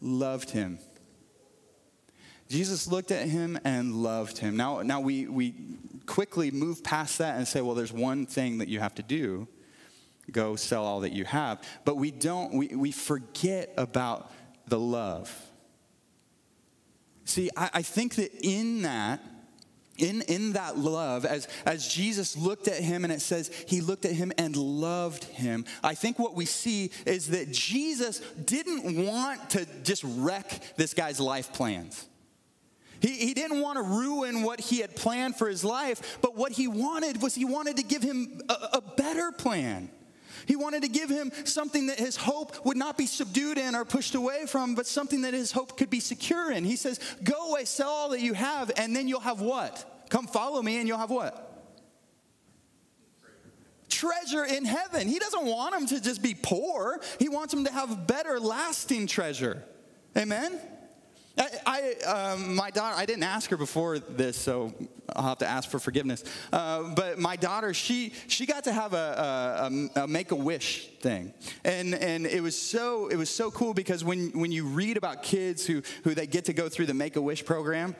Loved 0.00 0.50
him 0.50 0.78
Jesus 2.52 2.86
looked 2.86 3.10
at 3.10 3.26
him 3.26 3.58
and 3.64 3.94
loved 3.94 4.36
him. 4.36 4.58
Now, 4.58 4.82
now 4.82 5.00
we, 5.00 5.26
we 5.26 5.54
quickly 6.04 6.50
move 6.50 6.84
past 6.84 7.16
that 7.16 7.38
and 7.38 7.48
say, 7.48 7.62
well, 7.62 7.74
there's 7.74 7.94
one 7.94 8.26
thing 8.26 8.58
that 8.58 8.68
you 8.68 8.78
have 8.78 8.94
to 8.96 9.02
do 9.02 9.48
go 10.30 10.54
sell 10.54 10.84
all 10.84 11.00
that 11.00 11.12
you 11.12 11.24
have. 11.24 11.62
But 11.84 11.96
we 11.96 12.10
don't, 12.10 12.54
we, 12.54 12.68
we 12.68 12.92
forget 12.92 13.72
about 13.76 14.30
the 14.66 14.78
love. 14.78 15.34
See, 17.24 17.50
I, 17.56 17.70
I 17.74 17.82
think 17.82 18.16
that 18.16 18.30
in 18.42 18.82
that, 18.82 19.20
in, 19.96 20.22
in 20.22 20.52
that 20.52 20.78
love, 20.78 21.24
as, 21.24 21.48
as 21.64 21.88
Jesus 21.88 22.36
looked 22.36 22.68
at 22.68 22.82
him 22.82 23.04
and 23.04 23.12
it 23.12 23.20
says 23.20 23.50
he 23.66 23.80
looked 23.80 24.04
at 24.04 24.12
him 24.12 24.30
and 24.38 24.56
loved 24.56 25.24
him, 25.24 25.64
I 25.82 25.94
think 25.94 26.18
what 26.18 26.34
we 26.34 26.44
see 26.44 26.90
is 27.06 27.28
that 27.28 27.50
Jesus 27.50 28.20
didn't 28.44 29.06
want 29.06 29.50
to 29.50 29.66
just 29.82 30.04
wreck 30.04 30.76
this 30.76 30.94
guy's 30.94 31.18
life 31.18 31.52
plans. 31.52 32.08
He, 33.02 33.16
he 33.16 33.34
didn't 33.34 33.60
want 33.60 33.76
to 33.76 33.82
ruin 33.82 34.42
what 34.42 34.60
he 34.60 34.78
had 34.78 34.96
planned 34.96 35.36
for 35.36 35.48
his 35.48 35.64
life, 35.64 36.18
but 36.22 36.36
what 36.36 36.52
he 36.52 36.68
wanted 36.68 37.20
was 37.20 37.34
he 37.34 37.44
wanted 37.44 37.76
to 37.76 37.82
give 37.82 38.02
him 38.02 38.40
a, 38.48 38.54
a 38.74 38.80
better 38.96 39.32
plan. 39.32 39.90
He 40.46 40.56
wanted 40.56 40.82
to 40.82 40.88
give 40.88 41.10
him 41.10 41.30
something 41.44 41.88
that 41.88 41.98
his 41.98 42.16
hope 42.16 42.64
would 42.64 42.76
not 42.76 42.96
be 42.96 43.06
subdued 43.06 43.58
in 43.58 43.74
or 43.74 43.84
pushed 43.84 44.14
away 44.14 44.46
from, 44.46 44.74
but 44.74 44.86
something 44.86 45.22
that 45.22 45.34
his 45.34 45.52
hope 45.52 45.76
could 45.76 45.90
be 45.90 46.00
secure 46.00 46.50
in. 46.50 46.64
He 46.64 46.76
says, 46.76 46.98
Go 47.22 47.50
away, 47.50 47.64
sell 47.64 47.90
all 47.90 48.08
that 48.10 48.20
you 48.20 48.34
have, 48.34 48.70
and 48.76 48.94
then 48.94 49.08
you'll 49.08 49.20
have 49.20 49.40
what? 49.40 50.06
Come 50.08 50.26
follow 50.26 50.62
me, 50.62 50.78
and 50.78 50.88
you'll 50.88 50.98
have 50.98 51.10
what? 51.10 51.50
treasure 54.02 54.44
in 54.44 54.64
heaven. 54.64 55.06
He 55.06 55.20
doesn't 55.20 55.44
want 55.44 55.74
them 55.74 55.86
to 55.88 56.00
just 56.00 56.22
be 56.22 56.34
poor, 56.34 57.00
He 57.20 57.28
wants 57.28 57.54
them 57.54 57.64
to 57.66 57.72
have 57.72 58.06
better, 58.06 58.40
lasting 58.40 59.06
treasure. 59.06 59.62
Amen? 60.16 60.58
I, 61.38 61.48
I 61.66 62.04
um, 62.04 62.54
my 62.54 62.70
daughter, 62.70 62.96
I 62.96 63.06
didn't 63.06 63.22
ask 63.22 63.48
her 63.50 63.56
before 63.56 63.98
this, 63.98 64.36
so 64.36 64.72
I'll 65.14 65.28
have 65.28 65.38
to 65.38 65.46
ask 65.46 65.70
for 65.70 65.78
forgiveness. 65.78 66.24
Uh, 66.52 66.94
but 66.94 67.18
my 67.18 67.36
daughter, 67.36 67.72
she 67.72 68.12
she 68.28 68.44
got 68.44 68.64
to 68.64 68.72
have 68.72 68.92
a, 68.92 69.90
a, 69.96 70.02
a 70.02 70.06
make 70.06 70.30
a 70.30 70.36
wish 70.36 70.88
thing, 71.00 71.32
and 71.64 71.94
and 71.94 72.26
it 72.26 72.42
was 72.42 72.60
so 72.60 73.08
it 73.08 73.16
was 73.16 73.30
so 73.30 73.50
cool 73.50 73.72
because 73.72 74.04
when 74.04 74.30
when 74.38 74.52
you 74.52 74.66
read 74.66 74.96
about 74.96 75.22
kids 75.22 75.66
who 75.66 75.82
who 76.04 76.14
they 76.14 76.26
get 76.26 76.46
to 76.46 76.52
go 76.52 76.68
through 76.68 76.86
the 76.86 76.94
make 76.94 77.16
a 77.16 77.22
wish 77.22 77.44
program, 77.44 77.96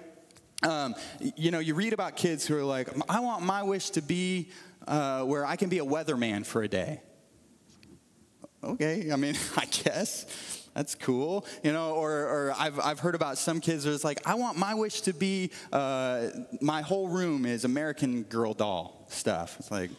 um, 0.63 0.95
you 1.37 1.51
know, 1.51 1.59
you 1.59 1.75
read 1.75 1.93
about 1.93 2.17
kids 2.17 2.47
who 2.47 2.57
are 2.57 2.65
like, 2.65 2.89
I 3.09 3.21
want 3.21 3.45
my 3.45 3.63
wish 3.63 3.91
to 3.91 4.03
be 4.03 4.51
uh, 4.87 5.23
where 5.25 5.47
I 5.47 5.57
can 5.57 5.69
be 5.69 5.79
a 5.79 5.85
weatherman 5.85 6.45
for 6.45 6.63
a 6.63 6.69
day. 6.69 7.01
Okay, 8.63 9.11
I 9.11 9.17
mean, 9.17 9.35
I 9.57 9.65
guess 9.67 10.62
that's 10.75 10.95
cool. 10.95 11.47
You 11.63 11.73
know 11.73 11.93
or, 11.95 12.11
or 12.13 12.55
I've, 12.59 12.81
I've 12.81 12.99
heard 13.01 13.15
about 13.15 13.39
some 13.39 13.61
kids 13.61 13.85
it's 13.85 14.05
like 14.05 14.27
i 14.27 14.35
want 14.35 14.57
my 14.57 14.75
wish 14.75 15.03
to 15.03 15.13
be 15.13 15.51
uh, 15.73 16.29
my 16.61 16.83
whole 16.83 17.09
room 17.09 17.47
is 17.47 17.65
american 17.65 18.23
girl 18.25 18.55
doll 18.55 19.07
stuff. 19.09 19.57
It's 19.59 19.71
like 19.71 19.91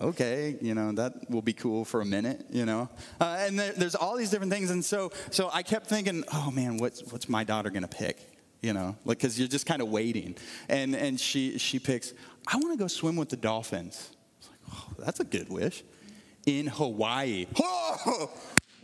okay 0.00 0.56
you 0.60 0.74
know 0.74 0.92
that 0.92 1.28
will 1.28 1.42
be 1.42 1.52
cool 1.52 1.84
for 1.84 2.00
a 2.00 2.04
minute 2.04 2.46
you 2.50 2.64
know? 2.64 2.88
Uh, 3.20 3.38
and 3.40 3.58
there, 3.58 3.72
there's 3.72 3.94
all 3.96 4.16
these 4.16 4.30
different 4.30 4.52
things 4.52 4.70
and 4.70 4.84
so 4.84 5.10
so 5.30 5.50
i 5.52 5.62
kept 5.62 5.86
thinking 5.86 6.22
oh 6.32 6.50
man 6.50 6.76
what's 6.78 7.02
what's 7.12 7.28
my 7.28 7.44
daughter 7.44 7.70
gonna 7.70 7.88
pick? 7.88 8.18
You 8.62 8.72
know 8.74 8.94
like 9.04 9.18
because 9.18 9.38
you're 9.38 9.48
just 9.48 9.66
kind 9.66 9.82
of 9.82 9.88
waiting. 9.88 10.36
And 10.68 10.94
and 10.94 11.18
she 11.18 11.58
she 11.58 11.78
picks 11.78 12.12
i 12.46 12.56
want 12.56 12.72
to 12.72 12.78
go 12.78 12.86
swim 12.86 13.16
with 13.16 13.30
the 13.30 13.36
dolphins. 13.36 14.10
It's 14.38 14.48
like 14.48 14.58
oh 14.72 14.86
that's 15.04 15.20
a 15.20 15.24
good 15.24 15.48
wish. 15.48 15.82
In 16.46 16.66
hawaii. 16.66 17.46
Oh, 17.62 18.30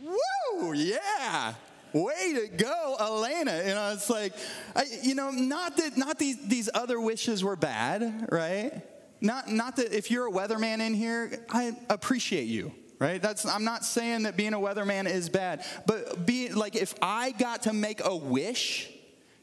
woo, 0.01 0.73
yeah. 0.73 1.53
Way 1.93 2.33
to 2.33 2.47
go, 2.55 2.95
Elena. 2.99 3.63
You 3.65 3.73
know, 3.73 3.91
it's 3.93 4.09
like, 4.09 4.33
I, 4.75 4.85
you 5.03 5.15
know, 5.15 5.31
not 5.31 5.77
that 5.77 5.97
not 5.97 6.19
these 6.19 6.37
these 6.47 6.69
other 6.73 6.99
wishes 6.99 7.43
were 7.43 7.55
bad, 7.55 8.27
right? 8.31 8.81
Not 9.21 9.49
not 9.49 9.77
that 9.77 9.95
if 9.95 10.11
you're 10.11 10.27
a 10.27 10.31
weatherman 10.31 10.79
in 10.79 10.93
here, 10.93 11.45
I 11.49 11.75
appreciate 11.89 12.47
you, 12.47 12.73
right? 12.99 13.21
That's 13.21 13.45
I'm 13.45 13.63
not 13.63 13.85
saying 13.85 14.23
that 14.23 14.35
being 14.35 14.53
a 14.53 14.59
weatherman 14.59 15.09
is 15.09 15.29
bad, 15.29 15.65
but 15.85 16.25
be 16.25 16.49
like 16.49 16.75
if 16.75 16.93
I 17.01 17.31
got 17.31 17.63
to 17.63 17.73
make 17.73 18.01
a 18.03 18.15
wish, 18.15 18.91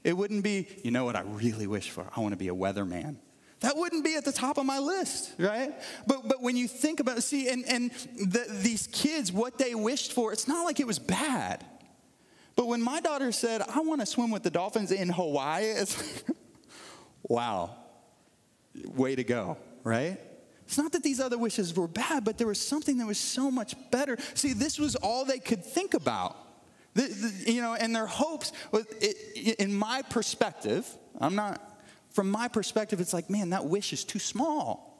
it 0.04 0.12
wouldn't 0.16 0.44
be, 0.44 0.68
you 0.84 0.90
know 0.90 1.06
what 1.06 1.16
I 1.16 1.22
really 1.22 1.66
wish 1.66 1.90
for? 1.90 2.06
I 2.14 2.20
want 2.20 2.32
to 2.32 2.38
be 2.38 2.48
a 2.48 2.54
weatherman. 2.54 3.16
That 3.64 3.78
wouldn't 3.78 4.04
be 4.04 4.14
at 4.14 4.26
the 4.26 4.32
top 4.32 4.58
of 4.58 4.66
my 4.66 4.78
list, 4.78 5.32
right? 5.38 5.72
But, 6.06 6.28
but 6.28 6.42
when 6.42 6.54
you 6.54 6.68
think 6.68 7.00
about 7.00 7.22
see, 7.22 7.48
and, 7.48 7.64
and 7.66 7.90
the, 8.14 8.44
these 8.50 8.86
kids, 8.88 9.32
what 9.32 9.56
they 9.56 9.74
wished 9.74 10.12
for, 10.12 10.34
it's 10.34 10.46
not 10.46 10.66
like 10.66 10.80
it 10.80 10.86
was 10.86 10.98
bad. 10.98 11.64
But 12.56 12.66
when 12.66 12.82
my 12.82 13.00
daughter 13.00 13.32
said, 13.32 13.62
I 13.62 13.80
want 13.80 14.02
to 14.02 14.06
swim 14.06 14.30
with 14.30 14.42
the 14.42 14.50
dolphins 14.50 14.92
in 14.92 15.08
Hawaii, 15.08 15.64
it's 15.64 15.96
like, 16.28 16.36
wow, 17.22 17.74
way 18.94 19.16
to 19.16 19.24
go, 19.24 19.56
right? 19.82 20.18
It's 20.66 20.76
not 20.76 20.92
that 20.92 21.02
these 21.02 21.18
other 21.18 21.38
wishes 21.38 21.74
were 21.74 21.88
bad, 21.88 22.22
but 22.22 22.36
there 22.36 22.46
was 22.46 22.60
something 22.60 22.98
that 22.98 23.06
was 23.06 23.18
so 23.18 23.50
much 23.50 23.74
better. 23.90 24.18
See, 24.34 24.52
this 24.52 24.78
was 24.78 24.94
all 24.94 25.24
they 25.24 25.38
could 25.38 25.64
think 25.64 25.94
about. 25.94 26.36
The, 26.92 27.04
the, 27.04 27.50
you 27.50 27.62
know, 27.62 27.72
and 27.72 27.96
their 27.96 28.06
hopes, 28.06 28.52
in 29.58 29.74
my 29.74 30.02
perspective, 30.02 30.86
I'm 31.18 31.34
not 31.34 31.73
from 32.14 32.30
my 32.30 32.46
perspective, 32.46 33.00
it's 33.00 33.12
like, 33.12 33.28
man, 33.28 33.50
that 33.50 33.66
wish 33.66 33.92
is 33.92 34.04
too 34.04 34.20
small. 34.20 34.94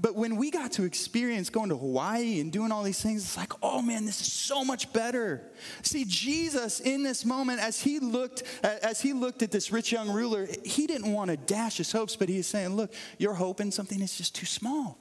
But 0.00 0.14
when 0.14 0.36
we 0.36 0.52
got 0.52 0.72
to 0.72 0.84
experience 0.84 1.50
going 1.50 1.70
to 1.70 1.76
Hawaii 1.76 2.38
and 2.38 2.52
doing 2.52 2.70
all 2.70 2.84
these 2.84 3.02
things, 3.02 3.24
it's 3.24 3.36
like, 3.36 3.52
oh 3.62 3.82
man, 3.82 4.04
this 4.04 4.20
is 4.20 4.32
so 4.32 4.64
much 4.64 4.92
better. 4.92 5.42
See, 5.82 6.04
Jesus 6.06 6.78
in 6.78 7.02
this 7.02 7.24
moment, 7.24 7.60
as 7.60 7.80
he 7.80 7.98
looked, 7.98 8.44
as 8.62 9.00
he 9.00 9.12
looked 9.12 9.42
at 9.42 9.50
this 9.50 9.72
rich 9.72 9.90
young 9.90 10.10
ruler, 10.10 10.46
he 10.64 10.86
didn't 10.86 11.12
want 11.12 11.30
to 11.30 11.36
dash 11.36 11.78
his 11.78 11.90
hopes, 11.90 12.14
but 12.14 12.28
he's 12.28 12.46
saying, 12.46 12.76
look, 12.76 12.92
you're 13.18 13.34
hoping 13.34 13.72
something 13.72 13.98
that's 13.98 14.16
just 14.16 14.36
too 14.36 14.46
small. 14.46 14.98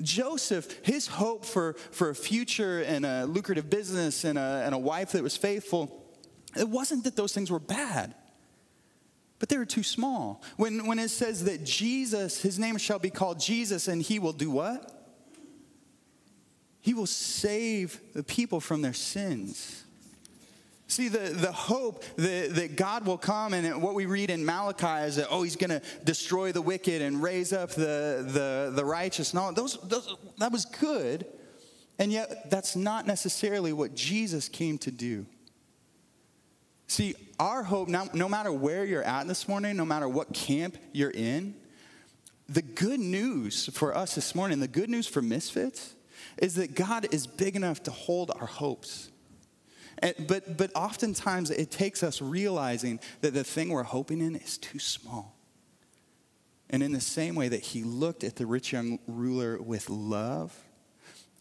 Joseph, 0.00 0.80
his 0.82 1.08
hope 1.08 1.44
for, 1.44 1.74
for 1.90 2.08
a 2.08 2.14
future 2.14 2.80
and 2.82 3.04
a 3.04 3.26
lucrative 3.26 3.68
business 3.68 4.24
and 4.24 4.38
a, 4.38 4.62
and 4.64 4.74
a 4.74 4.78
wife 4.78 5.12
that 5.12 5.22
was 5.22 5.36
faithful, 5.36 6.06
it 6.56 6.68
wasn't 6.68 7.04
that 7.04 7.16
those 7.16 7.34
things 7.34 7.50
were 7.50 7.58
bad 7.58 8.14
but 9.40 9.48
they 9.48 9.56
were 9.56 9.66
too 9.66 9.82
small. 9.82 10.42
When, 10.56 10.86
when 10.86 11.00
it 11.00 11.08
says 11.08 11.44
that 11.44 11.64
Jesus, 11.64 12.40
his 12.40 12.58
name 12.58 12.76
shall 12.76 13.00
be 13.00 13.10
called 13.10 13.40
Jesus, 13.40 13.88
and 13.88 14.00
he 14.00 14.20
will 14.20 14.34
do 14.34 14.50
what? 14.50 14.96
He 16.82 16.94
will 16.94 17.06
save 17.06 18.00
the 18.14 18.22
people 18.22 18.60
from 18.60 18.82
their 18.82 18.92
sins. 18.92 19.84
See, 20.88 21.08
the, 21.08 21.18
the 21.18 21.52
hope 21.52 22.04
that, 22.16 22.54
that 22.54 22.76
God 22.76 23.06
will 23.06 23.16
come, 23.16 23.54
and 23.54 23.82
what 23.82 23.94
we 23.94 24.06
read 24.06 24.28
in 24.28 24.44
Malachi 24.44 25.06
is 25.06 25.16
that, 25.16 25.28
oh, 25.30 25.42
he's 25.42 25.56
going 25.56 25.70
to 25.70 25.80
destroy 26.04 26.52
the 26.52 26.62
wicked 26.62 27.00
and 27.00 27.22
raise 27.22 27.52
up 27.52 27.70
the, 27.70 28.24
the, 28.26 28.72
the 28.74 28.84
righteous. 28.84 29.32
No, 29.32 29.52
those, 29.52 29.78
those, 29.84 30.16
that 30.38 30.52
was 30.52 30.66
good. 30.66 31.26
And 31.98 32.12
yet, 32.12 32.50
that's 32.50 32.76
not 32.76 33.06
necessarily 33.06 33.72
what 33.72 33.94
Jesus 33.94 34.48
came 34.48 34.78
to 34.78 34.90
do. 34.90 35.26
See, 36.88 37.14
our 37.40 37.62
hope, 37.62 37.88
no, 37.88 38.28
matter 38.28 38.52
where 38.52 38.84
you're 38.84 39.02
at 39.02 39.26
this 39.26 39.48
morning, 39.48 39.74
no 39.76 39.86
matter 39.86 40.06
what 40.06 40.32
camp 40.34 40.76
you're 40.92 41.10
in, 41.10 41.54
the 42.48 42.60
good 42.60 43.00
news 43.00 43.70
for 43.72 43.96
us 43.96 44.14
this 44.14 44.34
morning, 44.34 44.60
the 44.60 44.68
good 44.68 44.90
news 44.90 45.06
for 45.06 45.22
misfits, 45.22 45.94
is 46.36 46.56
that 46.56 46.74
God 46.74 47.06
is 47.12 47.26
big 47.26 47.56
enough 47.56 47.82
to 47.84 47.90
hold 47.90 48.30
our 48.38 48.46
hopes. 48.46 49.10
But, 50.28 50.58
but 50.58 50.70
oftentimes 50.74 51.50
it 51.50 51.70
takes 51.70 52.02
us 52.02 52.20
realizing 52.20 53.00
that 53.22 53.32
the 53.32 53.44
thing 53.44 53.70
we're 53.70 53.84
hoping 53.84 54.20
in 54.20 54.36
is 54.36 54.58
too 54.58 54.78
small. 54.78 55.36
And 56.68 56.82
in 56.82 56.92
the 56.92 57.00
same 57.00 57.34
way 57.34 57.48
that 57.48 57.60
he 57.60 57.84
looked 57.84 58.22
at 58.22 58.36
the 58.36 58.46
rich 58.46 58.72
young 58.72 58.98
ruler 59.06 59.60
with 59.60 59.88
love, 59.88 60.56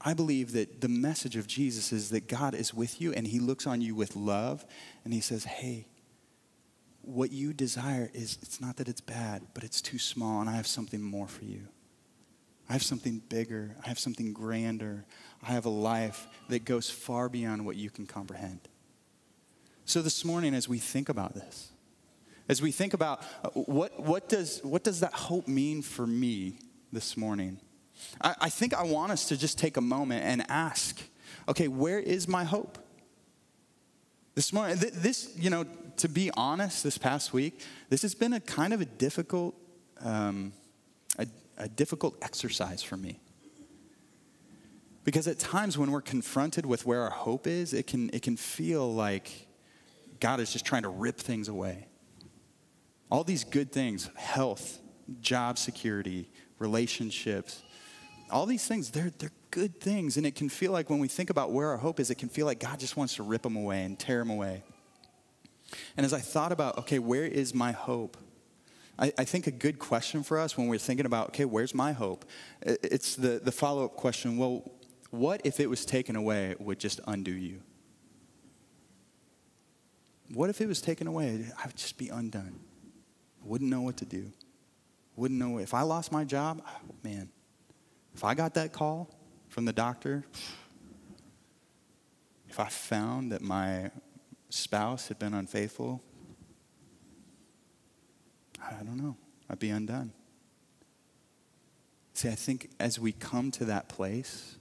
I 0.02 0.14
believe 0.14 0.54
that 0.54 0.82
the 0.82 0.88
message 0.88 1.36
of 1.36 1.46
Jesus 1.46 1.92
is 1.92 2.10
that 2.10 2.28
God 2.28 2.56
is 2.56 2.74
with 2.74 3.02
you 3.02 3.12
and 3.14 3.28
he 3.28 3.40
looks 3.40 3.68
on 3.68 3.82
you 3.82 3.96
with 3.96 4.16
love 4.16 4.66
and 5.04 5.14
he 5.14 5.20
says, 5.20 5.44
Hey, 5.44 5.88
what 7.02 7.32
you 7.32 7.54
desire 7.54 8.10
is, 8.14 8.38
it's 8.42 8.62
not 8.62 8.78
that 8.78 8.88
it's 8.88 9.02
bad, 9.02 9.44
but 9.54 9.64
it's 9.64 9.82
too 9.82 10.00
small 10.00 10.42
and 10.42 10.50
I 10.50 10.54
have 10.54 10.68
something 10.68 11.02
more 11.02 11.28
for 11.28 11.44
you. 11.44 11.68
I 12.70 12.74
have 12.74 12.84
something 12.84 13.22
bigger. 13.30 13.76
I 13.84 13.90
have 13.90 13.98
something 13.98 14.32
grander. 14.32 15.04
I 15.42 15.48
have 15.48 15.66
a 15.66 15.70
life 15.70 16.28
that 16.50 16.66
goes 16.66 16.90
far 16.90 17.28
beyond 17.28 17.66
what 17.66 17.76
you 17.76 17.90
can 17.90 18.06
comprehend. 18.06 18.60
So 19.86 20.04
this 20.04 20.24
morning, 20.24 20.54
as 20.54 20.70
we 20.70 20.78
think 20.78 21.10
about 21.10 21.34
this, 21.34 21.72
as 22.48 22.62
we 22.62 22.72
think 22.72 22.94
about 22.94 23.24
uh, 23.44 23.50
what, 23.50 24.00
what, 24.00 24.30
does, 24.30 24.60
what 24.64 24.84
does 24.84 25.00
that 25.00 25.14
hope 25.14 25.48
mean 25.48 25.82
for 25.82 26.06
me 26.06 26.60
this 26.92 27.18
morning? 27.18 27.60
I, 28.22 28.36
I 28.42 28.50
think 28.50 28.74
I 28.74 28.84
want 28.84 29.12
us 29.12 29.28
to 29.30 29.38
just 29.38 29.58
take 29.58 29.78
a 29.78 29.82
moment 29.82 30.24
and 30.24 30.44
ask 30.50 31.02
okay, 31.48 31.68
where 31.68 32.00
is 32.00 32.28
my 32.28 32.44
hope? 32.44 32.78
This 34.36 34.54
morning, 34.54 34.78
this, 34.78 35.36
you 35.36 35.50
know, 35.50 35.66
to 35.98 36.08
be 36.08 36.32
honest, 36.38 36.84
this 36.84 36.98
past 36.98 37.34
week, 37.34 37.60
this 37.90 38.04
has 38.04 38.14
been 38.14 38.34
a 38.34 38.40
kind 38.40 38.72
of 38.72 38.82
a 38.82 38.86
difficult, 38.86 39.56
um, 40.00 40.54
a, 41.18 41.28
a 41.58 41.68
difficult 41.68 42.16
exercise 42.22 42.82
for 42.84 42.96
me. 42.96 43.20
Because 45.04 45.28
at 45.28 45.40
times 45.40 45.78
when 45.78 45.92
we're 45.92 46.02
confronted 46.02 46.66
with 46.66 46.86
where 46.86 47.02
our 47.02 47.10
hope 47.10 47.48
is, 47.48 47.74
it 47.74 47.88
can, 47.88 48.10
it 48.14 48.22
can 48.22 48.38
feel 48.38 48.94
like 48.94 49.48
God 50.20 50.40
is 50.40 50.54
just 50.54 50.66
trying 50.66 50.84
to 50.84 50.90
rip 50.90 51.18
things 51.18 51.48
away. 51.48 51.88
All 53.10 53.24
these 53.24 53.44
good 53.44 53.72
things 53.72 54.10
health, 54.16 54.80
job 55.20 55.58
security, 55.58 56.30
relationships, 56.60 57.64
all 58.30 58.46
these 58.46 58.68
things, 58.68 58.92
they're, 58.92 59.12
they're 59.18 59.32
good 59.52 59.80
things. 59.80 60.18
And 60.18 60.26
it 60.26 60.36
can 60.36 60.50
feel 60.50 60.72
like 60.72 60.90
when 60.90 61.00
we 61.00 61.08
think 61.08 61.30
about 61.30 61.52
where 61.52 61.70
our 61.70 61.78
hope 61.78 62.00
is, 62.00 62.10
it 62.10 62.16
can 62.16 62.30
feel 62.30 62.46
like 62.46 62.60
God 62.60 62.80
just 62.80 62.98
wants 62.98 63.16
to 63.16 63.24
rip 63.24 63.42
them 63.42 63.56
away 63.56 63.84
and 63.84 63.98
tear 63.98 64.20
them 64.20 64.30
away. 64.30 64.64
And 65.98 66.06
as 66.06 66.14
I 66.14 66.20
thought 66.20 66.52
about, 66.52 66.78
okay, 66.80 67.00
where 67.00 67.26
is 67.26 67.54
my 67.54 67.72
hope? 67.72 68.18
I, 68.98 69.14
I 69.18 69.24
think 69.24 69.48
a 69.48 69.52
good 69.52 69.80
question 69.80 70.24
for 70.24 70.38
us 70.38 70.58
when 70.58 70.68
we're 70.68 70.78
thinking 70.78 71.06
about, 71.06 71.30
okay, 71.30 71.46
where's 71.46 71.74
my 71.74 71.94
hope? 71.94 72.26
It's 72.62 73.16
the, 73.16 73.40
the 73.44 73.52
follow 73.52 73.86
up 73.86 73.96
question 73.96 74.38
well, 74.38 74.72
what 75.12 75.42
if 75.44 75.60
it 75.60 75.70
was 75.70 75.86
taken 75.86 76.16
away 76.16 76.56
would 76.60 76.80
just 76.80 77.00
undo 77.08 77.32
you? 77.32 77.62
What 80.34 80.50
if 80.50 80.62
it 80.62 80.68
was 80.68 80.82
taken 80.82 81.08
away? 81.08 81.46
I 81.58 81.66
would 81.66 81.76
just 81.76 81.98
be 81.98 82.10
undone. 82.10 82.60
Wouldn't 83.44 83.70
know 83.70 83.82
what 83.82 83.98
to 83.98 84.06
do. 84.06 84.32
Wouldn't 85.16 85.40
know 85.40 85.58
if 85.58 85.74
I 85.74 85.82
lost 85.82 86.12
my 86.12 86.24
job, 86.24 86.62
oh, 86.66 86.96
man, 87.04 87.30
if 88.14 88.24
I 88.24 88.34
got 88.34 88.54
that 88.56 88.74
call 88.74 89.10
from 89.48 89.66
the 89.66 89.74
doctor, 89.74 90.26
if 92.50 92.60
I 92.60 92.68
found 92.68 93.32
that 93.32 93.42
my 93.42 93.92
spouse 94.50 95.08
had 95.08 95.20
been 95.20 95.34
unfaithful, 95.34 96.02
I 98.62 98.84
don't 98.84 98.98
know. 98.98 99.16
I'd 99.50 99.60
be 99.60 99.70
undone. 99.70 100.12
See, 102.14 102.28
I 102.28 102.36
think 102.36 102.70
as 102.80 103.00
we 103.00 103.14
come 103.14 103.52
to 103.52 103.66
that 103.66 103.88
place, 103.88 104.58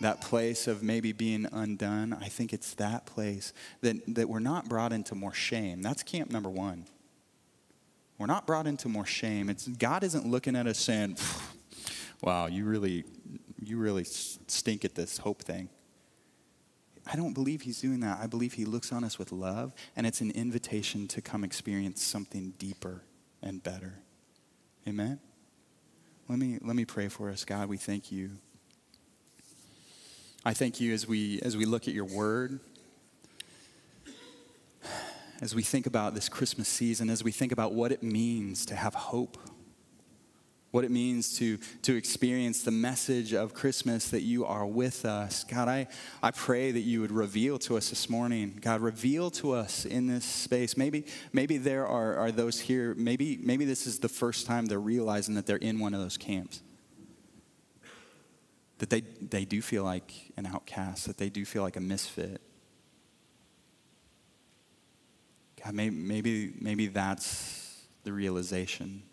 that 0.00 0.20
place 0.20 0.66
of 0.66 0.82
maybe 0.82 1.12
being 1.12 1.46
undone, 1.50 2.12
I 2.12 2.28
think 2.28 2.52
it's 2.52 2.74
that 2.74 3.06
place 3.06 3.52
that, 3.80 3.96
that 4.14 4.28
we're 4.28 4.40
not 4.40 4.68
brought 4.68 4.92
into 4.92 5.14
more 5.14 5.32
shame. 5.32 5.80
That's 5.80 6.02
camp 6.02 6.30
number 6.30 6.50
one. 6.50 6.86
We're 8.18 8.26
not 8.26 8.46
brought 8.46 8.66
into 8.66 8.88
more 8.88 9.06
shame. 9.06 9.48
It's, 9.48 9.66
God 9.68 10.04
isn't 10.04 10.26
looking 10.26 10.56
at 10.56 10.66
us 10.66 10.78
saying, 10.78 11.16
wow, 12.26 12.46
you 12.46 12.64
really, 12.64 13.04
you 13.62 13.78
really 13.78 14.02
stink 14.02 14.84
at 14.84 14.96
this 14.96 15.18
hope 15.18 15.42
thing. 15.42 15.68
I 17.06 17.14
don't 17.14 17.34
believe 17.34 17.62
he's 17.62 17.80
doing 17.80 18.00
that. 18.00 18.18
I 18.20 18.26
believe 18.26 18.54
he 18.54 18.64
looks 18.64 18.90
on 18.90 19.04
us 19.04 19.16
with 19.16 19.30
love, 19.30 19.72
and 19.94 20.04
it's 20.04 20.20
an 20.20 20.32
invitation 20.32 21.06
to 21.08 21.22
come 21.22 21.44
experience 21.44 22.02
something 22.02 22.54
deeper 22.58 23.02
and 23.40 23.62
better. 23.62 24.00
Amen? 24.88 25.20
Let 26.28 26.40
me, 26.40 26.58
let 26.62 26.74
me 26.74 26.84
pray 26.84 27.06
for 27.06 27.30
us. 27.30 27.44
God, 27.44 27.68
we 27.68 27.76
thank 27.76 28.10
you. 28.10 28.32
I 30.44 30.52
thank 30.52 30.80
you 30.80 30.92
as 30.92 31.06
we, 31.06 31.40
as 31.42 31.56
we 31.56 31.64
look 31.64 31.86
at 31.86 31.94
your 31.94 32.06
word, 32.06 32.58
as 35.40 35.54
we 35.54 35.62
think 35.62 35.86
about 35.86 36.16
this 36.16 36.28
Christmas 36.28 36.66
season, 36.66 37.08
as 37.08 37.22
we 37.22 37.30
think 37.30 37.52
about 37.52 37.72
what 37.72 37.92
it 37.92 38.02
means 38.02 38.66
to 38.66 38.74
have 38.74 38.94
hope 38.94 39.38
what 40.76 40.84
it 40.84 40.90
means 40.90 41.38
to, 41.38 41.56
to 41.80 41.96
experience 41.96 42.62
the 42.62 42.70
message 42.70 43.32
of 43.32 43.54
Christmas 43.54 44.10
that 44.10 44.20
you 44.20 44.44
are 44.44 44.66
with 44.66 45.06
us. 45.06 45.42
God, 45.42 45.68
I, 45.68 45.86
I 46.22 46.32
pray 46.32 46.70
that 46.70 46.80
you 46.80 47.00
would 47.00 47.12
reveal 47.12 47.58
to 47.60 47.78
us 47.78 47.88
this 47.88 48.10
morning. 48.10 48.58
God, 48.60 48.82
reveal 48.82 49.30
to 49.30 49.52
us 49.52 49.86
in 49.86 50.06
this 50.06 50.26
space. 50.26 50.76
Maybe, 50.76 51.06
maybe 51.32 51.56
there 51.56 51.86
are, 51.86 52.16
are 52.16 52.30
those 52.30 52.60
here, 52.60 52.94
maybe, 52.94 53.38
maybe 53.42 53.64
this 53.64 53.86
is 53.86 54.00
the 54.00 54.10
first 54.10 54.44
time 54.44 54.66
they're 54.66 54.78
realizing 54.78 55.34
that 55.36 55.46
they're 55.46 55.56
in 55.56 55.78
one 55.78 55.94
of 55.94 56.00
those 56.00 56.18
camps. 56.18 56.60
That 58.76 58.90
they, 58.90 59.00
they 59.00 59.46
do 59.46 59.62
feel 59.62 59.82
like 59.82 60.12
an 60.36 60.44
outcast, 60.44 61.06
that 61.06 61.16
they 61.16 61.30
do 61.30 61.46
feel 61.46 61.62
like 61.62 61.76
a 61.76 61.80
misfit. 61.80 62.42
God, 65.64 65.72
maybe, 65.72 65.96
maybe, 65.96 66.52
maybe 66.60 66.86
that's 66.88 67.86
the 68.04 68.12
realization 68.12 69.04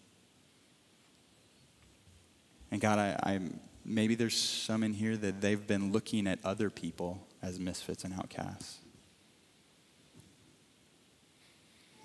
and 2.73 2.81
God, 2.81 2.97
I, 2.97 3.19
I, 3.21 3.39
maybe 3.85 4.15
there's 4.15 4.35
some 4.35 4.81
in 4.81 4.93
here 4.93 5.15
that 5.15 5.41
they've 5.41 5.67
been 5.67 5.91
looking 5.91 6.25
at 6.25 6.39
other 6.43 6.71
people 6.71 7.23
as 7.39 7.59
misfits 7.59 8.03
and 8.03 8.11
outcasts. 8.15 8.79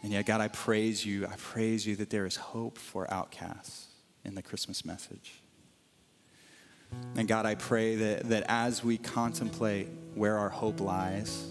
And 0.02 0.12
yet, 0.12 0.26
God, 0.26 0.42
I 0.42 0.48
praise 0.48 1.06
you. 1.06 1.24
I 1.24 1.36
praise 1.38 1.86
you 1.86 1.96
that 1.96 2.10
there 2.10 2.26
is 2.26 2.36
hope 2.36 2.76
for 2.76 3.10
outcasts 3.10 3.86
in 4.26 4.34
the 4.34 4.42
Christmas 4.42 4.84
message. 4.84 5.40
And 7.16 7.26
God, 7.26 7.46
I 7.46 7.54
pray 7.54 7.96
that, 7.96 8.28
that 8.28 8.44
as 8.46 8.84
we 8.84 8.98
contemplate 8.98 9.88
where 10.14 10.36
our 10.36 10.50
hope 10.50 10.80
lies, 10.80 11.50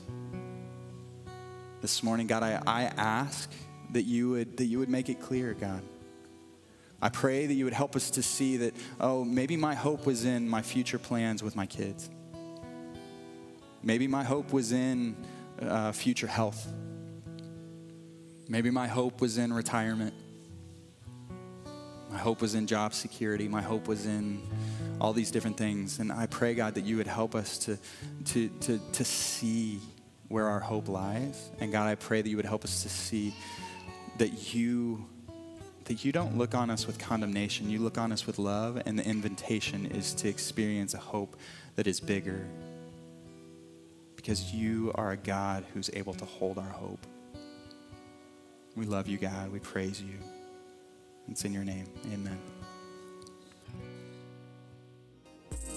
this 1.81 2.03
morning, 2.03 2.27
God, 2.27 2.43
I, 2.43 2.61
I 2.67 2.83
ask 2.83 3.51
that 3.93 4.03
you, 4.03 4.29
would, 4.29 4.57
that 4.57 4.65
you 4.65 4.77
would 4.77 4.89
make 4.89 5.09
it 5.09 5.19
clear, 5.19 5.55
God. 5.55 5.81
I 7.01 7.09
pray 7.09 7.45
that 7.45 7.53
you 7.53 7.65
would 7.65 7.73
help 7.73 7.95
us 7.95 8.09
to 8.11 8.23
see 8.23 8.57
that, 8.57 8.73
oh, 8.99 9.23
maybe 9.23 9.55
my 9.55 9.75
hope 9.75 10.05
was 10.05 10.25
in 10.25 10.49
my 10.49 10.61
future 10.61 10.97
plans 10.97 11.43
with 11.43 11.55
my 11.55 11.65
kids. 11.67 12.09
Maybe 13.83 14.07
my 14.07 14.23
hope 14.23 14.51
was 14.51 14.71
in 14.71 15.15
uh, 15.61 15.91
future 15.91 16.27
health. 16.27 16.73
Maybe 18.49 18.71
my 18.71 18.87
hope 18.87 19.21
was 19.21 19.37
in 19.37 19.53
retirement. 19.53 20.13
My 22.09 22.17
hope 22.17 22.41
was 22.41 22.55
in 22.55 22.65
job 22.65 22.93
security. 22.93 23.47
My 23.47 23.61
hope 23.61 23.87
was 23.87 24.05
in 24.05 24.41
all 24.99 25.13
these 25.13 25.29
different 25.29 25.57
things. 25.57 25.99
And 25.99 26.11
I 26.11 26.25
pray, 26.25 26.55
God, 26.55 26.73
that 26.75 26.85
you 26.85 26.97
would 26.97 27.07
help 27.07 27.35
us 27.35 27.59
to, 27.59 27.77
to, 28.25 28.49
to, 28.61 28.79
to 28.93 29.05
see 29.05 29.81
where 30.29 30.47
our 30.47 30.59
hope 30.59 30.87
lies. 30.89 31.51
And 31.59 31.71
God, 31.71 31.87
I 31.87 31.95
pray 31.95 32.21
that 32.21 32.29
you 32.29 32.37
would 32.37 32.45
help 32.45 32.63
us 32.63 32.83
to 32.83 32.89
see 32.89 33.35
that 34.17 34.53
you 34.53 35.05
that 35.87 36.03
you 36.03 36.11
don't 36.11 36.37
look 36.37 36.53
on 36.53 36.69
us 36.69 36.85
with 36.85 36.99
condemnation. 36.99 37.69
You 37.69 37.79
look 37.79 37.97
on 37.97 38.11
us 38.11 38.27
with 38.27 38.37
love, 38.37 38.81
and 38.85 38.99
the 38.99 39.05
invitation 39.05 39.85
is 39.85 40.13
to 40.15 40.27
experience 40.27 40.93
a 40.93 40.97
hope 40.97 41.37
that 41.75 41.87
is 41.87 41.99
bigger. 42.01 42.45
Because 44.17 44.53
you 44.53 44.91
are 44.95 45.11
a 45.11 45.17
God 45.17 45.63
who's 45.73 45.89
able 45.93 46.13
to 46.15 46.25
hold 46.25 46.57
our 46.57 46.69
hope. 46.69 46.99
We 48.75 48.85
love 48.85 49.07
you, 49.07 49.17
God. 49.17 49.51
We 49.51 49.59
praise 49.59 50.01
you. 50.01 50.15
It's 51.29 51.45
in 51.45 51.53
your 51.53 51.63
name. 51.63 51.87
Amen. 52.13 52.37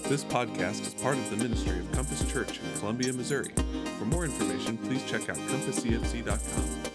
This 0.03 0.25
podcast 0.25 0.81
is 0.81 0.93
part 0.95 1.15
of 1.15 1.29
the 1.29 1.37
ministry 1.37 1.79
of 1.79 1.89
Compass 1.93 2.29
Church 2.29 2.59
in 2.59 2.79
Columbia, 2.79 3.13
Missouri. 3.13 3.53
For 3.97 4.05
more 4.05 4.25
information, 4.25 4.77
please 4.77 5.03
check 5.09 5.29
out 5.29 5.37
compasscfc.com. 5.37 6.90